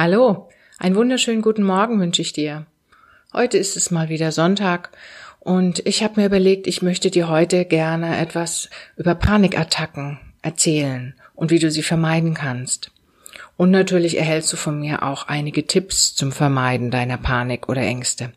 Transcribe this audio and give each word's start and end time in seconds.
Hallo, 0.00 0.48
einen 0.78 0.94
wunderschönen 0.94 1.42
guten 1.42 1.64
Morgen 1.64 1.98
wünsche 1.98 2.22
ich 2.22 2.32
dir. 2.32 2.66
Heute 3.32 3.58
ist 3.58 3.76
es 3.76 3.90
mal 3.90 4.08
wieder 4.08 4.30
Sonntag 4.30 4.90
und 5.40 5.84
ich 5.88 6.04
habe 6.04 6.20
mir 6.20 6.26
überlegt, 6.26 6.68
ich 6.68 6.82
möchte 6.82 7.10
dir 7.10 7.28
heute 7.28 7.64
gerne 7.64 8.16
etwas 8.16 8.70
über 8.96 9.16
Panikattacken 9.16 10.20
erzählen 10.40 11.14
und 11.34 11.50
wie 11.50 11.58
du 11.58 11.68
sie 11.68 11.82
vermeiden 11.82 12.34
kannst. 12.34 12.92
Und 13.56 13.72
natürlich 13.72 14.18
erhältst 14.18 14.52
du 14.52 14.56
von 14.56 14.78
mir 14.78 15.02
auch 15.02 15.26
einige 15.26 15.66
Tipps 15.66 16.14
zum 16.14 16.30
Vermeiden 16.30 16.92
deiner 16.92 17.18
Panik 17.18 17.68
oder 17.68 17.82
Ängste. 17.82 18.32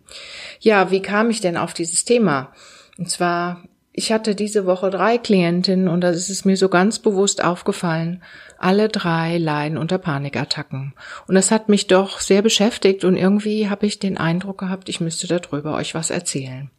Ja, 0.62 0.90
wie 0.90 1.04
kam 1.04 1.30
ich 1.30 1.42
denn 1.42 1.58
auf 1.58 1.76
dieses 1.76 2.06
Thema? 2.06 2.52
Und 2.98 3.12
zwar 3.12 3.62
ich 3.94 4.12
hatte 4.12 4.36
diese 4.36 4.66
Woche 4.66 4.90
drei 4.90 5.18
Klientinnen 5.18 5.90
und 5.90 6.02
das 6.02 6.30
ist 6.30 6.46
mir 6.46 6.56
so 6.56 6.70
ganz 6.70 7.00
bewusst 7.00 7.44
aufgefallen. 7.44 8.24
Alle 8.58 8.88
drei 8.88 9.38
leiden 9.38 9.78
unter 9.78 9.98
Panikattacken. 9.98 10.94
Und 11.28 11.36
das 11.36 11.52
hat 11.52 11.68
mich 11.68 11.88
doch 11.88 12.20
sehr 12.22 12.42
beschäftigt 12.42 13.04
und 13.04 13.18
irgendwie 13.18 13.70
habe 13.70 13.86
ich 13.86 14.00
den 14.00 14.18
Eindruck 14.18 14.60
gehabt, 14.60 14.88
ich 14.88 15.02
müsste 15.02 15.28
darüber 15.28 15.76
euch 15.76 15.94
was 15.94 16.10
erzählen. 16.10 16.70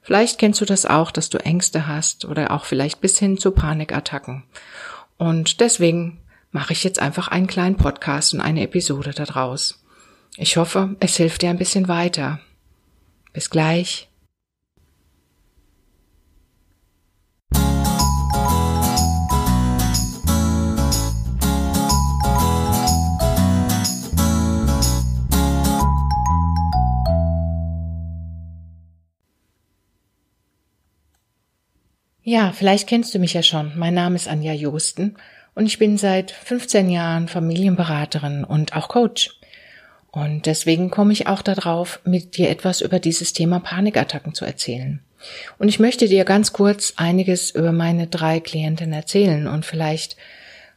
Vielleicht 0.00 0.38
kennst 0.38 0.60
du 0.60 0.64
das 0.64 0.86
auch, 0.86 1.10
dass 1.10 1.30
du 1.30 1.38
Ängste 1.38 1.86
hast 1.86 2.24
oder 2.24 2.50
auch 2.50 2.64
vielleicht 2.64 3.00
bis 3.00 3.18
hin 3.18 3.36
zu 3.36 3.50
Panikattacken. 3.50 4.44
Und 5.18 5.60
deswegen 5.60 6.20
mache 6.50 6.72
ich 6.72 6.84
jetzt 6.84 7.00
einfach 7.00 7.28
einen 7.28 7.46
kleinen 7.46 7.76
Podcast 7.76 8.32
und 8.32 8.40
eine 8.40 8.62
Episode 8.62 9.10
daraus. 9.10 9.82
Ich 10.36 10.56
hoffe, 10.56 10.96
es 11.00 11.16
hilft 11.16 11.42
dir 11.42 11.50
ein 11.50 11.58
bisschen 11.58 11.88
weiter. 11.88 12.40
Bis 13.32 13.50
gleich. 13.50 14.08
Ja, 32.26 32.52
vielleicht 32.52 32.88
kennst 32.88 33.14
du 33.14 33.18
mich 33.18 33.34
ja 33.34 33.42
schon. 33.42 33.72
Mein 33.76 33.92
Name 33.92 34.16
ist 34.16 34.28
Anja 34.28 34.54
Josten 34.54 35.16
und 35.54 35.66
ich 35.66 35.78
bin 35.78 35.98
seit 35.98 36.30
15 36.30 36.88
Jahren 36.88 37.28
Familienberaterin 37.28 38.44
und 38.44 38.74
auch 38.74 38.88
Coach. 38.88 39.38
Und 40.10 40.46
deswegen 40.46 40.90
komme 40.90 41.12
ich 41.12 41.26
auch 41.26 41.42
darauf, 41.42 42.00
mit 42.06 42.38
dir 42.38 42.48
etwas 42.48 42.80
über 42.80 42.98
dieses 42.98 43.34
Thema 43.34 43.60
Panikattacken 43.60 44.32
zu 44.32 44.46
erzählen. 44.46 45.00
Und 45.58 45.68
ich 45.68 45.78
möchte 45.78 46.08
dir 46.08 46.24
ganz 46.24 46.54
kurz 46.54 46.94
einiges 46.96 47.50
über 47.50 47.72
meine 47.72 48.06
drei 48.06 48.40
Klientinnen 48.40 48.94
erzählen 48.94 49.46
und 49.46 49.66
vielleicht 49.66 50.16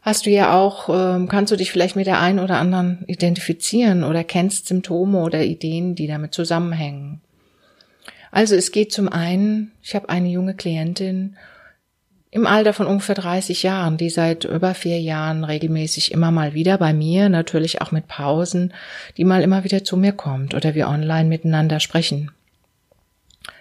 hast 0.02 0.26
du 0.26 0.30
ja 0.30 0.54
auch, 0.54 0.90
ähm, 0.90 1.30
kannst 1.30 1.54
du 1.54 1.56
dich 1.56 1.72
vielleicht 1.72 1.96
mit 1.96 2.08
der 2.08 2.20
einen 2.20 2.40
oder 2.40 2.58
anderen 2.58 3.06
identifizieren 3.08 4.04
oder 4.04 4.26
kennst 4.26 4.68
Symptome 4.68 5.20
oder 5.20 5.44
Ideen, 5.44 5.96
die 5.96 6.08
damit 6.08 6.34
zusammenhängen. 6.34 7.22
Also 8.32 8.56
es 8.56 8.72
geht 8.72 8.92
zum 8.92 9.10
einen, 9.10 9.72
ich 9.82 9.96
habe 9.96 10.10
eine 10.10 10.30
junge 10.30 10.54
Klientin 10.54 11.38
im 12.30 12.46
Alter 12.46 12.74
von 12.74 12.88
ungefähr 12.88 13.16
30 13.16 13.64
Jahren, 13.64 13.98
die 13.98 14.10
seit 14.10 14.44
über 14.44 14.74
vier 14.74 15.00
Jahren 15.00 15.44
regelmäßig 15.44 16.12
immer 16.12 16.30
mal 16.30 16.54
wieder 16.54 16.78
bei 16.78 16.94
mir, 16.94 17.30
natürlich 17.30 17.82
auch 17.82 17.92
mit 17.92 18.08
Pausen, 18.08 18.74
die 19.16 19.24
mal 19.24 19.42
immer 19.42 19.64
wieder 19.64 19.84
zu 19.84 19.98
mir 19.98 20.12
kommt 20.12 20.54
oder 20.54 20.76
wir 20.76 20.88
online 20.88 21.30
miteinander 21.30 21.80
sprechen. 21.80 22.32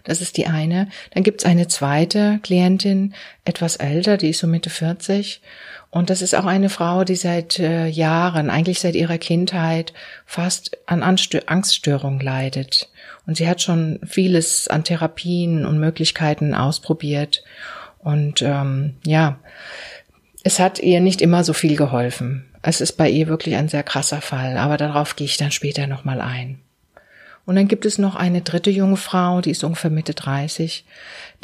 Das 0.05 0.21
ist 0.21 0.37
die 0.37 0.47
eine. 0.47 0.89
Dann 1.13 1.23
gibt's 1.23 1.45
eine 1.45 1.69
zweite 1.69 2.39
Klientin, 2.43 3.15
etwas 3.45 3.77
älter, 3.77 4.17
die 4.17 4.31
ist 4.31 4.39
so 4.39 4.47
Mitte 4.47 4.71
40. 4.71 5.41
Und 5.91 6.11
das 6.11 6.23
ist 6.23 6.35
auch 6.35 6.45
eine 6.45 6.69
Frau, 6.69 7.05
die 7.05 7.17
seit 7.17 7.59
äh, 7.59 7.87
Jahren, 7.87 8.51
eigentlich 8.51 8.81
seit 8.81 8.95
ihrer 8.95 9.19
Kindheit, 9.19 9.93
fast 10.25 10.77
an 10.87 11.03
Angststörungen 11.03 12.21
leidet. 12.21 12.89
Und 13.27 13.37
sie 13.37 13.49
hat 13.49 13.61
schon 13.61 13.99
vieles 14.05 14.69
an 14.69 14.85
Therapien 14.85 15.67
und 15.67 15.79
Möglichkeiten 15.79 16.55
ausprobiert. 16.55 17.43
Und 17.99 18.41
ähm, 18.43 18.95
ja, 19.05 19.39
es 20.45 20.61
hat 20.61 20.79
ihr 20.79 21.01
nicht 21.01 21.21
immer 21.21 21.43
so 21.43 21.53
viel 21.53 21.77
geholfen. 21.77 22.45
Es 22.63 22.81
ist 22.81 22.93
bei 22.93 23.11
ihr 23.11 23.27
wirklich 23.27 23.57
ein 23.57 23.69
sehr 23.69 23.83
krasser 23.83 24.21
Fall, 24.21 24.57
aber 24.57 24.77
darauf 24.77 25.17
gehe 25.17 25.27
ich 25.27 25.37
dann 25.37 25.51
später 25.51 25.87
nochmal 25.87 26.21
ein. 26.21 26.61
Und 27.47 27.55
dann 27.55 27.69
gibt 27.69 27.87
es 27.87 27.97
noch 27.97 28.17
eine 28.17 28.43
dritte 28.43 28.71
junge 28.71 28.97
Frau, 28.97 29.41
die 29.41 29.53
ist 29.53 29.63
ungefähr 29.63 29.91
Mitte 29.91 30.15
30, 30.15 30.85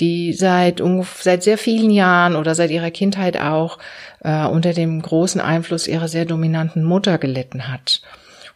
die 0.01 0.33
seit, 0.33 0.83
seit 1.21 1.45
sehr 1.45 1.59
vielen 1.59 1.93
Jahren 1.93 2.35
oder 2.35 2.57
seit 2.57 2.73
ihrer 2.73 2.91
Kindheit 2.91 3.41
auch 3.41 3.79
äh, 4.25 4.45
unter 4.47 4.73
dem 4.73 5.01
großen 5.01 5.41
Einfluss 5.41 5.87
ihrer 5.87 6.09
sehr 6.09 6.25
dominanten 6.25 6.83
Mutter 6.83 7.19
gelitten 7.19 7.69
hat. 7.69 8.03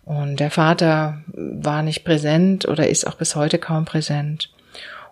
Und 0.07 0.39
der 0.39 0.53
Vater 0.53 1.21
war 1.35 1.83
nicht 1.83 2.05
präsent 2.05 2.67
oder 2.67 2.89
ist 2.89 3.07
auch 3.07 3.17
bis 3.17 3.35
heute 3.35 3.59
kaum 3.59 3.85
präsent. 3.85 4.51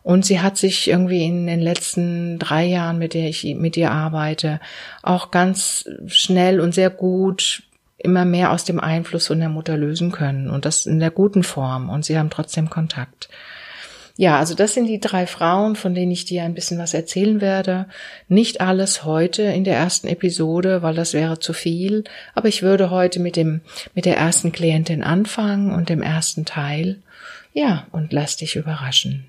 Und 0.04 0.24
sie 0.24 0.40
hat 0.40 0.56
sich 0.56 0.88
irgendwie 0.88 1.24
in 1.24 1.48
den 1.48 1.60
letzten 1.60 2.38
drei 2.38 2.64
Jahren, 2.64 2.98
mit 2.98 3.12
der 3.12 3.28
ich 3.28 3.44
mit 3.56 3.76
ihr 3.76 3.90
arbeite, 3.90 4.60
auch 5.02 5.32
ganz 5.32 5.84
schnell 6.06 6.60
und 6.60 6.74
sehr 6.74 6.90
gut 6.90 7.64
immer 7.98 8.24
mehr 8.24 8.52
aus 8.52 8.64
dem 8.64 8.78
Einfluss 8.78 9.26
von 9.26 9.40
der 9.40 9.48
Mutter 9.48 9.76
lösen 9.76 10.12
können 10.12 10.48
und 10.48 10.64
das 10.64 10.86
in 10.86 11.00
der 11.00 11.10
guten 11.10 11.42
Form 11.42 11.88
und 11.88 12.04
sie 12.04 12.16
haben 12.16 12.30
trotzdem 12.30 12.70
Kontakt. 12.70 13.28
Ja, 14.16 14.38
also 14.38 14.54
das 14.54 14.74
sind 14.74 14.86
die 14.86 15.00
drei 15.00 15.26
Frauen, 15.26 15.74
von 15.74 15.92
denen 15.92 16.12
ich 16.12 16.24
dir 16.24 16.44
ein 16.44 16.54
bisschen 16.54 16.78
was 16.78 16.94
erzählen 16.94 17.40
werde. 17.40 17.86
Nicht 18.28 18.60
alles 18.60 19.04
heute 19.04 19.42
in 19.42 19.64
der 19.64 19.74
ersten 19.74 20.06
Episode, 20.06 20.82
weil 20.82 20.94
das 20.94 21.14
wäre 21.14 21.40
zu 21.40 21.52
viel, 21.52 22.04
aber 22.32 22.46
ich 22.46 22.62
würde 22.62 22.90
heute 22.90 23.18
mit 23.18 23.34
dem 23.34 23.60
mit 23.92 24.04
der 24.04 24.16
ersten 24.16 24.52
Klientin 24.52 25.02
anfangen 25.02 25.72
und 25.72 25.88
dem 25.88 26.00
ersten 26.00 26.44
Teil. 26.44 27.02
Ja, 27.54 27.88
und 27.90 28.12
lass 28.12 28.36
dich 28.36 28.54
überraschen. 28.54 29.26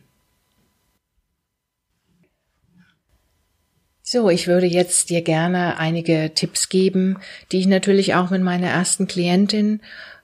So, 4.08 4.30
ich 4.30 4.46
würde 4.46 4.68
jetzt 4.68 5.10
dir 5.10 5.24
gerne 5.24 5.80
einige 5.80 6.32
Tipps 6.36 6.70
geben, 6.70 7.18
die 7.52 7.58
ich 7.58 7.66
natürlich 7.66 8.14
auch 8.14 8.30
mit 8.30 8.44
meiner 8.44 8.68
ersten 8.68 9.08
Klientin 9.08 9.82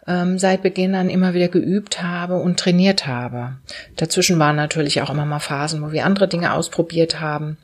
ähm, 0.08 0.40
seit 0.40 0.62
Beginn 0.62 0.96
an 0.96 1.10
immer 1.10 1.34
wieder 1.34 1.48
geübt 1.48 2.02
habe 2.02 2.36
und 2.36 2.60
trainiert 2.60 3.08
habe. 3.08 3.58
Dazwischen 3.96 4.40
waren 4.40 4.56
natürlich 4.56 5.02
auch 5.02 5.10
immer 5.10 5.26
mal 5.26 5.40
Phasen, 5.40 5.82
wo 5.82 5.92
wir 5.92 6.06
andere 6.06 6.28
Dinge 6.28 6.54
ausprobiert 6.54 7.20
haben. 7.20 7.58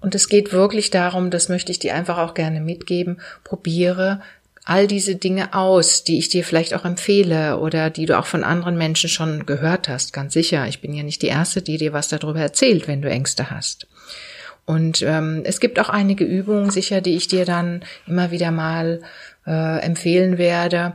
Und 0.00 0.14
es 0.14 0.28
geht 0.28 0.52
wirklich 0.52 0.90
darum, 0.90 1.30
das 1.30 1.48
möchte 1.48 1.72
ich 1.72 1.78
dir 1.78 1.94
einfach 1.94 2.18
auch 2.18 2.34
gerne 2.34 2.60
mitgeben, 2.60 3.20
probiere 3.44 4.20
all 4.64 4.86
diese 4.86 5.16
Dinge 5.16 5.54
aus, 5.54 6.04
die 6.04 6.18
ich 6.18 6.28
dir 6.28 6.44
vielleicht 6.44 6.74
auch 6.74 6.84
empfehle 6.84 7.58
oder 7.58 7.90
die 7.90 8.06
du 8.06 8.18
auch 8.18 8.26
von 8.26 8.44
anderen 8.44 8.76
Menschen 8.76 9.08
schon 9.08 9.46
gehört 9.46 9.88
hast, 9.88 10.12
ganz 10.12 10.32
sicher. 10.32 10.66
Ich 10.68 10.80
bin 10.80 10.94
ja 10.94 11.02
nicht 11.02 11.22
die 11.22 11.28
Erste, 11.28 11.62
die 11.62 11.76
dir 11.76 11.92
was 11.92 12.08
darüber 12.08 12.40
erzählt, 12.40 12.86
wenn 12.86 13.02
du 13.02 13.10
Ängste 13.10 13.50
hast. 13.50 13.88
Und 14.66 15.02
ähm, 15.02 15.42
es 15.44 15.58
gibt 15.58 15.80
auch 15.80 15.88
einige 15.88 16.24
Übungen 16.24 16.70
sicher, 16.70 17.00
die 17.00 17.16
ich 17.16 17.26
dir 17.26 17.44
dann 17.44 17.82
immer 18.06 18.30
wieder 18.30 18.52
mal 18.52 19.00
äh, 19.46 19.80
empfehlen 19.80 20.38
werde. 20.38 20.92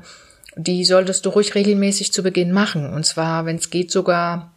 Die 0.57 0.85
solltest 0.85 1.25
du 1.25 1.29
ruhig 1.29 1.55
regelmäßig 1.55 2.13
zu 2.13 2.23
Beginn 2.23 2.51
machen. 2.51 2.91
Und 2.93 3.05
zwar, 3.05 3.45
wenn 3.45 3.57
es 3.57 3.69
geht, 3.69 3.91
sogar 3.91 4.55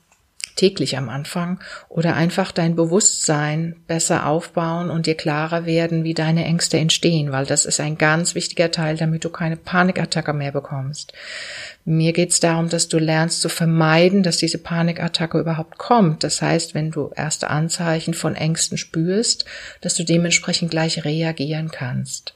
täglich 0.58 0.98
am 0.98 1.08
Anfang 1.08 1.60
oder 1.88 2.14
einfach 2.14 2.50
dein 2.50 2.74
Bewusstsein 2.74 3.76
besser 3.86 4.26
aufbauen 4.26 4.90
und 4.90 5.06
dir 5.06 5.14
klarer 5.14 5.66
werden, 5.66 6.02
wie 6.02 6.14
deine 6.14 6.44
Ängste 6.44 6.78
entstehen, 6.78 7.30
weil 7.30 7.46
das 7.46 7.64
ist 7.64 7.78
ein 7.78 7.96
ganz 7.96 8.34
wichtiger 8.34 8.70
Teil, 8.72 8.96
damit 8.96 9.24
du 9.24 9.30
keine 9.30 9.56
Panikattacke 9.56 10.32
mehr 10.32 10.50
bekommst. 10.50 11.12
Mir 11.84 12.12
geht 12.12 12.30
es 12.30 12.40
darum, 12.40 12.68
dass 12.68 12.88
du 12.88 12.98
lernst 12.98 13.40
zu 13.40 13.48
vermeiden, 13.48 14.24
dass 14.24 14.36
diese 14.38 14.58
Panikattacke 14.58 15.38
überhaupt 15.38 15.78
kommt. 15.78 16.24
Das 16.24 16.42
heißt, 16.42 16.74
wenn 16.74 16.90
du 16.90 17.12
erste 17.14 17.48
Anzeichen 17.50 18.12
von 18.12 18.34
Ängsten 18.34 18.78
spürst, 18.78 19.44
dass 19.80 19.94
du 19.94 20.04
dementsprechend 20.04 20.72
gleich 20.72 21.04
reagieren 21.04 21.70
kannst. 21.70 22.34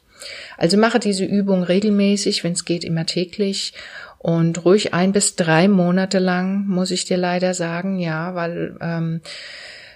Also 0.56 0.76
mache 0.76 0.98
diese 0.98 1.24
Übung 1.24 1.62
regelmäßig, 1.62 2.44
wenn 2.44 2.52
es 2.52 2.64
geht, 2.64 2.84
immer 2.84 3.06
täglich 3.06 3.74
und 4.18 4.64
ruhig 4.64 4.94
ein 4.94 5.12
bis 5.12 5.34
drei 5.34 5.66
Monate 5.68 6.18
lang, 6.20 6.66
muss 6.68 6.92
ich 6.92 7.04
dir 7.04 7.16
leider 7.16 7.54
sagen, 7.54 7.98
ja, 7.98 8.34
weil 8.34 8.76
ähm, 8.80 9.20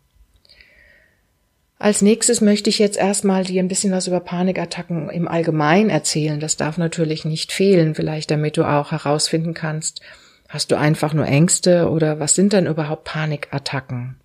Als 1.85 2.01
nächstes 2.01 2.41
möchte 2.41 2.67
ich 2.71 2.79
jetzt 2.79 2.97
erstmal 2.97 3.43
dir 3.43 3.61
ein 3.61 3.67
bisschen 3.67 3.91
was 3.91 4.07
über 4.07 4.19
Panikattacken 4.19 5.07
im 5.11 5.27
Allgemeinen 5.27 5.91
erzählen. 5.91 6.39
Das 6.39 6.57
darf 6.57 6.79
natürlich 6.79 7.25
nicht 7.25 7.51
fehlen, 7.51 7.93
vielleicht 7.93 8.31
damit 8.31 8.57
du 8.57 8.63
auch 8.63 8.89
herausfinden 8.89 9.53
kannst, 9.53 10.01
hast 10.49 10.71
du 10.71 10.79
einfach 10.79 11.13
nur 11.13 11.27
Ängste 11.27 11.91
oder 11.91 12.19
was 12.19 12.33
sind 12.33 12.53
denn 12.53 12.65
überhaupt 12.65 13.03
Panikattacken? 13.03 14.15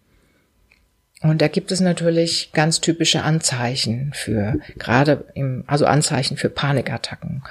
Und 1.21 1.43
da 1.43 1.49
gibt 1.49 1.71
es 1.71 1.81
natürlich 1.81 2.53
ganz 2.55 2.81
typische 2.81 3.25
Anzeichen 3.25 4.13
für, 4.15 4.59
gerade 4.79 5.27
im, 5.35 5.65
also 5.67 5.85
Anzeichen 5.85 6.39
für 6.39 6.49
Panikattacken. 6.49 7.43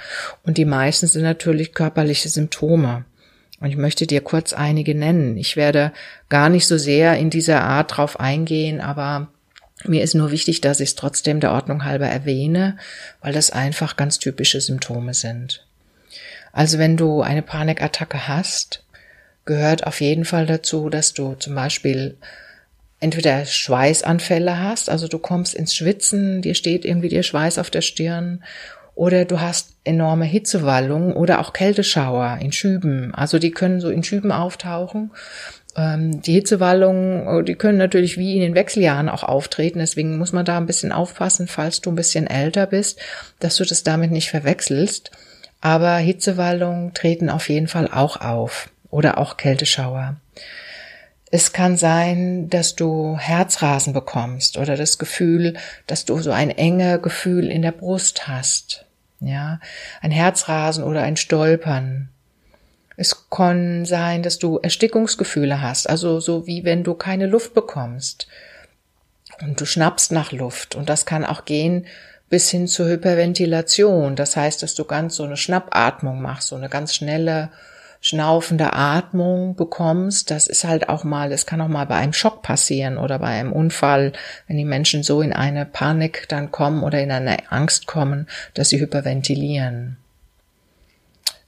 Und 0.42 0.58
die 0.58 0.66
meisten 0.66 1.06
sind 1.06 1.22
natürlich 1.22 1.76
körperliche 1.76 2.30
Symptome. 2.30 3.06
Und 3.60 3.70
ich 3.70 3.78
möchte 3.78 4.08
dir 4.08 4.22
kurz 4.22 4.54
einige 4.54 4.96
nennen. 4.96 5.38
Ich 5.38 5.56
werde 5.56 5.92
gar 6.30 6.50
nicht 6.50 6.66
so 6.66 6.80
sehr 6.80 7.16
in 7.20 7.30
dieser 7.30 7.62
Art 7.62 7.96
drauf 7.96 8.20
eingehen, 8.20 8.82
aber 8.82 9.28
mir 9.86 10.04
ist 10.04 10.16
nur 10.16 10.32
wichtig, 10.32 10.62
dass 10.62 10.80
ich 10.80 10.90
es 10.90 10.96
trotzdem 10.96 11.40
der 11.40 11.52
Ordnung 11.52 11.86
halber 11.86 12.08
erwähne, 12.08 12.78
weil 13.22 13.34
das 13.34 13.50
einfach 13.50 13.96
ganz 13.96 14.20
typische 14.20 14.60
Symptome 14.60 15.14
sind. 15.14 15.66
Also 16.52 16.78
wenn 16.80 16.98
du 16.98 17.22
eine 17.22 17.42
Panikattacke 17.42 18.28
hast, 18.28 18.84
gehört 19.46 19.88
auf 19.88 20.02
jeden 20.02 20.26
Fall 20.26 20.46
dazu, 20.46 20.90
dass 20.90 21.14
du 21.14 21.36
zum 21.36 21.56
Beispiel 21.56 22.18
entweder 23.00 23.46
Schweißanfälle 23.46 24.60
hast, 24.60 24.90
also 24.90 25.08
du 25.08 25.20
kommst 25.20 25.54
ins 25.54 25.74
Schwitzen, 25.74 26.42
dir 26.42 26.54
steht 26.54 26.84
irgendwie 26.84 27.10
der 27.10 27.24
Schweiß 27.24 27.58
auf 27.58 27.70
der 27.70 27.82
Stirn, 27.82 28.44
oder 29.00 29.24
du 29.24 29.40
hast 29.40 29.78
enorme 29.86 30.26
Hitzewallungen 30.26 31.14
oder 31.14 31.40
auch 31.40 31.54
Kälteschauer 31.54 32.40
in 32.42 32.52
Schüben. 32.52 33.16
Also 33.16 33.40
die 33.40 33.52
können 33.52 33.80
so 33.80 33.90
in 33.90 34.04
Schüben 34.04 34.34
auftauchen 34.34 35.12
ähm, 35.78 36.22
die 36.22 36.34
Hitzewallungen, 36.34 37.28
oh, 37.28 37.42
die 37.42 37.56
können 37.56 37.78
natürlich 37.78 38.18
wie 38.18 38.36
in 38.36 38.42
den 38.42 38.56
Wechseljahren 38.56 39.08
auch 39.08 39.24
auftreten. 39.24 39.80
Deswegen 39.80 40.18
muss 40.18 40.34
man 40.34 40.44
da 40.44 40.58
ein 40.58 40.66
bisschen 40.66 40.92
aufpassen, 40.92 41.48
falls 41.48 41.80
du 41.80 41.92
ein 41.92 41.96
bisschen 41.96 42.28
älter 42.28 42.66
bist, 42.66 43.00
dass 43.40 43.56
du 43.56 43.64
das 43.64 43.84
damit 43.84 44.12
nicht 44.12 44.30
verwechselst. 44.30 45.12
Aber 45.62 45.96
Hitzewallungen 45.96 46.94
treten 46.94 47.30
auf 47.30 47.48
jeden 47.48 47.68
Fall 47.68 47.88
auch 47.90 48.20
auf 48.20 48.70
oder 48.90 49.18
auch 49.18 49.38
Kälteschauer. 49.38 50.18
Es 51.32 51.54
kann 51.54 51.78
sein, 51.78 52.50
dass 52.50 52.76
du 52.76 53.18
Herzrasen 53.18 53.94
bekommst 53.94 54.58
oder 54.58 54.76
das 54.76 54.98
Gefühl, 54.98 55.54
dass 55.86 56.04
du 56.04 56.20
so 56.20 56.32
ein 56.32 56.50
enge 56.50 57.00
Gefühl 57.00 57.50
in 57.50 57.62
der 57.62 57.72
Brust 57.72 58.28
hast. 58.28 58.86
Ja, 59.22 59.60
ein 60.02 60.12
Herzrasen 60.12 60.84
oder 60.84 61.04
ein 61.04 61.18
Stolpern. 61.18 62.10
Es 62.96 63.30
kann 63.30 63.86
sein, 63.86 64.24
dass 64.24 64.40
du 64.40 64.58
Erstickungsgefühle 64.58 65.62
hast, 65.62 65.90
also 65.90 66.20
so 66.20 66.48
wie 66.48 66.64
wenn 66.64 66.84
du 66.84 66.94
keine 66.94 67.28
Luft 67.28 67.54
bekommst 67.54 68.28
und 69.42 69.60
du 69.60 69.66
schnappst 69.66 70.12
nach 70.12 70.32
Luft 70.32 70.76
und 70.76 70.90
das 70.90 71.06
kann 71.06 71.26
auch 71.26 71.46
gehen 71.46 71.86
bis 72.30 72.50
hin 72.50 72.68
zur 72.68 72.88
Hyperventilation. 72.88 74.16
Das 74.16 74.36
heißt, 74.36 74.62
dass 74.62 74.76
du 74.76 74.86
ganz 74.86 75.16
so 75.16 75.24
eine 75.24 75.38
Schnappatmung 75.38 76.22
machst, 76.22 76.50
so 76.50 76.56
eine 76.56 76.70
ganz 76.70 76.94
schnelle 76.94 77.50
schnaufende 78.02 78.74
Atmung 78.74 79.56
bekommst. 79.56 80.32
Das 80.32 80.48
ist 80.48 80.64
halt 80.64 80.90
auch 80.90 81.04
mal, 81.04 81.32
es 81.32 81.46
kann 81.46 81.62
auch 81.62 81.68
mal 81.68 81.86
bei 81.86 81.96
einem 81.96 82.14
Schock 82.14 82.42
passieren 82.42 82.98
oder 82.98 83.20
bei 83.20 83.28
einem 83.28 83.52
Unfall, 83.52 84.14
wenn 84.48 84.58
die 84.58 84.66
Menschen 84.66 85.04
so 85.04 85.22
in 85.22 85.34
eine 85.34 85.66
Panik 85.66 86.28
dann 86.30 86.52
kommen 86.52 86.84
oder 86.84 87.02
in 87.02 87.12
eine 87.12 87.52
Angst 87.52 87.88
kommen, 87.88 88.28
dass 88.54 88.70
sie 88.70 88.80
hyperventilieren. 88.80 89.98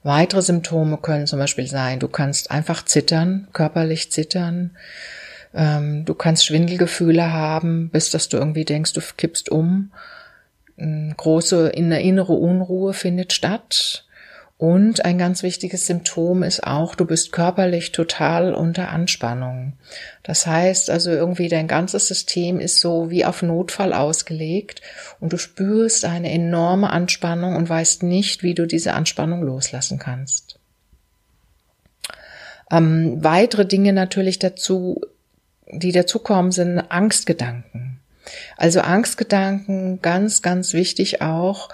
Weitere 0.02 0.42
Symptome 0.42 0.98
können 0.98 1.26
zum 1.26 1.38
Beispiel 1.38 1.66
sein, 1.68 2.00
du 2.00 2.08
kannst 2.08 2.50
einfach 2.50 2.84
zittern, 2.84 3.46
körperlich 3.52 4.10
zittern, 4.10 4.72
ähm, 5.54 6.04
du 6.04 6.14
kannst 6.14 6.44
Schwindelgefühle 6.44 7.32
haben, 7.32 7.88
bis 7.88 8.10
dass 8.10 8.28
du 8.28 8.36
irgendwie 8.36 8.64
denkst, 8.64 8.92
du 8.92 9.00
kippst 9.16 9.48
um. 9.48 9.92
Große 10.76 11.68
innere 11.68 12.32
Unruhe 12.32 12.92
findet 12.92 13.32
statt. 13.32 14.04
Und 14.62 15.04
ein 15.04 15.18
ganz 15.18 15.42
wichtiges 15.42 15.88
Symptom 15.88 16.44
ist 16.44 16.62
auch, 16.64 16.94
du 16.94 17.04
bist 17.04 17.32
körperlich 17.32 17.90
total 17.90 18.54
unter 18.54 18.90
Anspannung. 18.90 19.72
Das 20.22 20.46
heißt 20.46 20.88
also 20.88 21.10
irgendwie 21.10 21.48
dein 21.48 21.66
ganzes 21.66 22.06
System 22.06 22.60
ist 22.60 22.78
so 22.78 23.10
wie 23.10 23.24
auf 23.24 23.42
Notfall 23.42 23.92
ausgelegt 23.92 24.80
und 25.18 25.32
du 25.32 25.36
spürst 25.36 26.04
eine 26.04 26.30
enorme 26.30 26.90
Anspannung 26.90 27.56
und 27.56 27.68
weißt 27.68 28.04
nicht, 28.04 28.44
wie 28.44 28.54
du 28.54 28.68
diese 28.68 28.92
Anspannung 28.92 29.42
loslassen 29.42 29.98
kannst. 29.98 30.60
Ähm, 32.70 33.16
weitere 33.18 33.66
Dinge 33.66 33.92
natürlich 33.92 34.38
dazu, 34.38 35.00
die 35.72 35.90
dazukommen, 35.90 36.52
sind 36.52 36.78
Angstgedanken. 36.78 37.98
Also 38.56 38.82
Angstgedanken, 38.82 40.00
ganz, 40.02 40.40
ganz 40.40 40.72
wichtig 40.72 41.20
auch, 41.20 41.68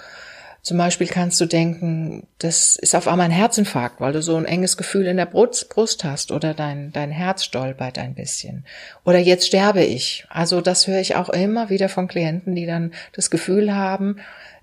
zum 0.61 0.77
Beispiel 0.77 1.07
kannst 1.07 1.39
du 1.39 1.45
denken, 1.45 2.27
das 2.37 2.75
ist 2.75 2.95
auf 2.95 3.07
einmal 3.07 3.25
ein 3.25 3.31
Herzinfarkt, 3.31 4.01
weil 4.01 4.13
du 4.13 4.21
so 4.21 4.35
ein 4.35 4.45
enges 4.45 4.77
Gefühl 4.77 5.05
in 5.07 5.17
der 5.17 5.25
Brust, 5.25 6.03
hast 6.03 6.31
oder 6.31 6.53
dein, 6.53 6.91
dein 6.91 7.11
Herz 7.11 7.43
stolpert 7.43 7.97
ein 7.97 8.13
bisschen. 8.13 8.65
Oder 9.05 9.19
jetzt 9.19 9.47
sterbe 9.47 9.83
ich. 9.83 10.25
Also 10.29 10.61
das 10.61 10.87
höre 10.87 10.99
ich 10.99 11.15
auch 11.15 11.29
immer 11.29 11.69
wieder 11.69 11.89
von 11.89 12.07
Klienten, 12.07 12.55
die 12.55 12.65
dann 12.65 12.91
das 13.13 13.29
Gefühl 13.29 13.73
haben, 13.73 14.17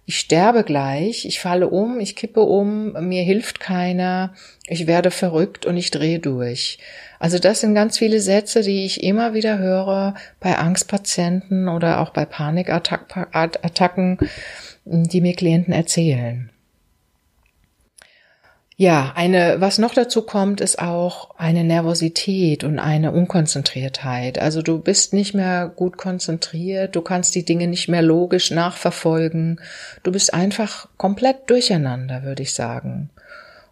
ich 0.06 0.20
sterbe 0.20 0.62
gleich, 0.62 1.26
ich 1.26 1.40
falle 1.40 1.68
um, 1.68 1.98
ich 1.98 2.14
kippe 2.14 2.40
um, 2.40 2.92
mir 2.92 3.24
hilft 3.24 3.58
keiner, 3.58 4.32
ich 4.68 4.86
werde 4.86 5.10
verrückt 5.10 5.66
und 5.66 5.76
ich 5.76 5.90
drehe 5.90 6.20
durch. 6.20 6.78
Also 7.18 7.40
das 7.40 7.60
sind 7.60 7.74
ganz 7.74 7.98
viele 7.98 8.20
Sätze, 8.20 8.62
die 8.62 8.84
ich 8.84 9.02
immer 9.02 9.34
wieder 9.34 9.58
höre 9.58 10.14
bei 10.38 10.56
Angstpatienten 10.56 11.68
oder 11.68 12.00
auch 12.00 12.10
bei 12.10 12.24
Panikattacken 12.24 14.18
die 14.84 15.20
mir 15.20 15.34
Klienten 15.34 15.74
erzählen. 15.74 16.50
Ja, 18.78 19.14
eine, 19.16 19.58
was 19.58 19.78
noch 19.78 19.94
dazu 19.94 20.20
kommt, 20.20 20.60
ist 20.60 20.78
auch 20.78 21.30
eine 21.38 21.64
Nervosität 21.64 22.62
und 22.62 22.78
eine 22.78 23.10
Unkonzentriertheit. 23.10 24.38
Also 24.38 24.60
du 24.60 24.78
bist 24.78 25.14
nicht 25.14 25.32
mehr 25.32 25.72
gut 25.74 25.96
konzentriert, 25.96 26.94
du 26.94 27.00
kannst 27.00 27.34
die 27.34 27.44
Dinge 27.46 27.68
nicht 27.68 27.88
mehr 27.88 28.02
logisch 28.02 28.50
nachverfolgen. 28.50 29.62
Du 30.02 30.12
bist 30.12 30.34
einfach 30.34 30.88
komplett 30.98 31.48
durcheinander, 31.48 32.22
würde 32.22 32.42
ich 32.42 32.52
sagen. 32.52 33.08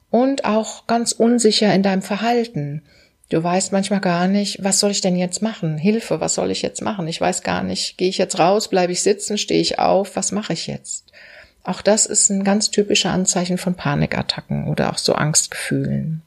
Und 0.09 0.47
auch 0.47 0.87
ganz 0.87 1.13
unsicher 1.13 1.75
in 1.75 1.83
deinem 1.83 2.03
Verhalten. 2.03 2.81
Du 3.29 3.43
weißt 3.43 3.73
manchmal 3.73 4.01
gar 4.01 4.27
nicht, 4.27 4.65
was 4.65 4.81
soll 4.81 4.93
ich 4.93 5.03
denn 5.03 5.17
jetzt 5.17 5.43
machen? 5.43 5.77
Hilfe, 5.77 6.21
was 6.21 6.35
soll 6.35 6.51
ich 6.51 6.63
jetzt 6.63 6.81
machen? 6.81 7.07
Ich 7.09 7.21
weiß 7.21 7.43
gar 7.43 7.63
nicht, 7.63 7.99
gehe 7.99 8.09
ich 8.09 8.17
jetzt 8.17 8.39
raus, 8.39 8.69
bleibe 8.69 8.93
ich 8.93 9.03
sitzen, 9.03 9.37
stehe 9.37 9.61
ich 9.61 9.79
auf, 9.79 10.17
was 10.17 10.33
mache 10.33 10.55
ich 10.55 10.67
jetzt? 10.67 11.13
Auch 11.65 11.81
das 11.81 12.05
ist 12.05 12.31
ein 12.31 12.45
ganz 12.45 12.71
typischer 12.71 13.11
Anzeichen 13.11 13.57
von 13.57 13.75
Panikattacken 13.75 14.69
oder 14.69 14.93
auch 14.93 14.99
so 14.99 15.15
Angstgefühlen. 15.15 16.23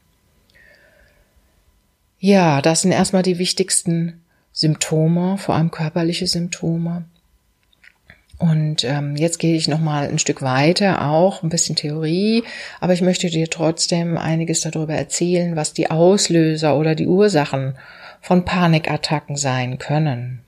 Ja, 2.19 2.61
das 2.63 2.81
sind 2.81 2.91
erstmal 2.91 3.21
die 3.21 3.37
wichtigsten 3.37 4.23
Symptome, 4.51 5.37
vor 5.37 5.53
allem 5.53 5.69
körperliche 5.69 6.25
Symptome. 6.25 7.05
Und 8.39 8.83
ähm, 8.83 9.15
jetzt 9.15 9.37
gehe 9.37 9.55
ich 9.55 9.67
noch 9.67 9.79
mal 9.79 10.07
ein 10.07 10.19
Stück 10.19 10.41
weiter, 10.41 11.07
auch 11.07 11.43
ein 11.43 11.49
bisschen 11.49 11.75
Theorie, 11.75 12.43
aber 12.79 12.93
ich 12.93 13.01
möchte 13.01 13.29
dir 13.29 13.49
trotzdem 13.49 14.17
einiges 14.17 14.61
darüber 14.61 14.93
erzählen, 14.93 15.55
was 15.55 15.73
die 15.73 15.89
Auslöser 15.89 16.75
oder 16.77 16.95
die 16.95 17.07
Ursachen 17.07 17.75
von 18.21 18.45
Panikattacken 18.45 19.35
sein 19.35 19.77
können. 19.77 20.41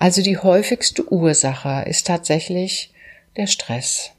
Also 0.00 0.22
die 0.22 0.38
häufigste 0.38 1.12
Ursache 1.12 1.84
ist 1.86 2.06
tatsächlich 2.06 2.90
der 3.36 3.46
Stress. 3.46 4.12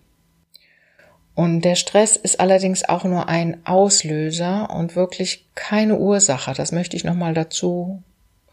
Und 1.33 1.61
der 1.61 1.73
Stress 1.73 2.17
ist 2.17 2.39
allerdings 2.39 2.87
auch 2.87 3.03
nur 3.03 3.27
ein 3.27 3.65
Auslöser 3.65 4.69
und 4.69 4.95
wirklich 4.95 5.47
keine 5.55 5.97
Ursache. 5.97 6.53
Das 6.53 6.71
möchte 6.71 6.95
ich 6.95 7.03
nochmal 7.03 7.33
dazu 7.33 8.03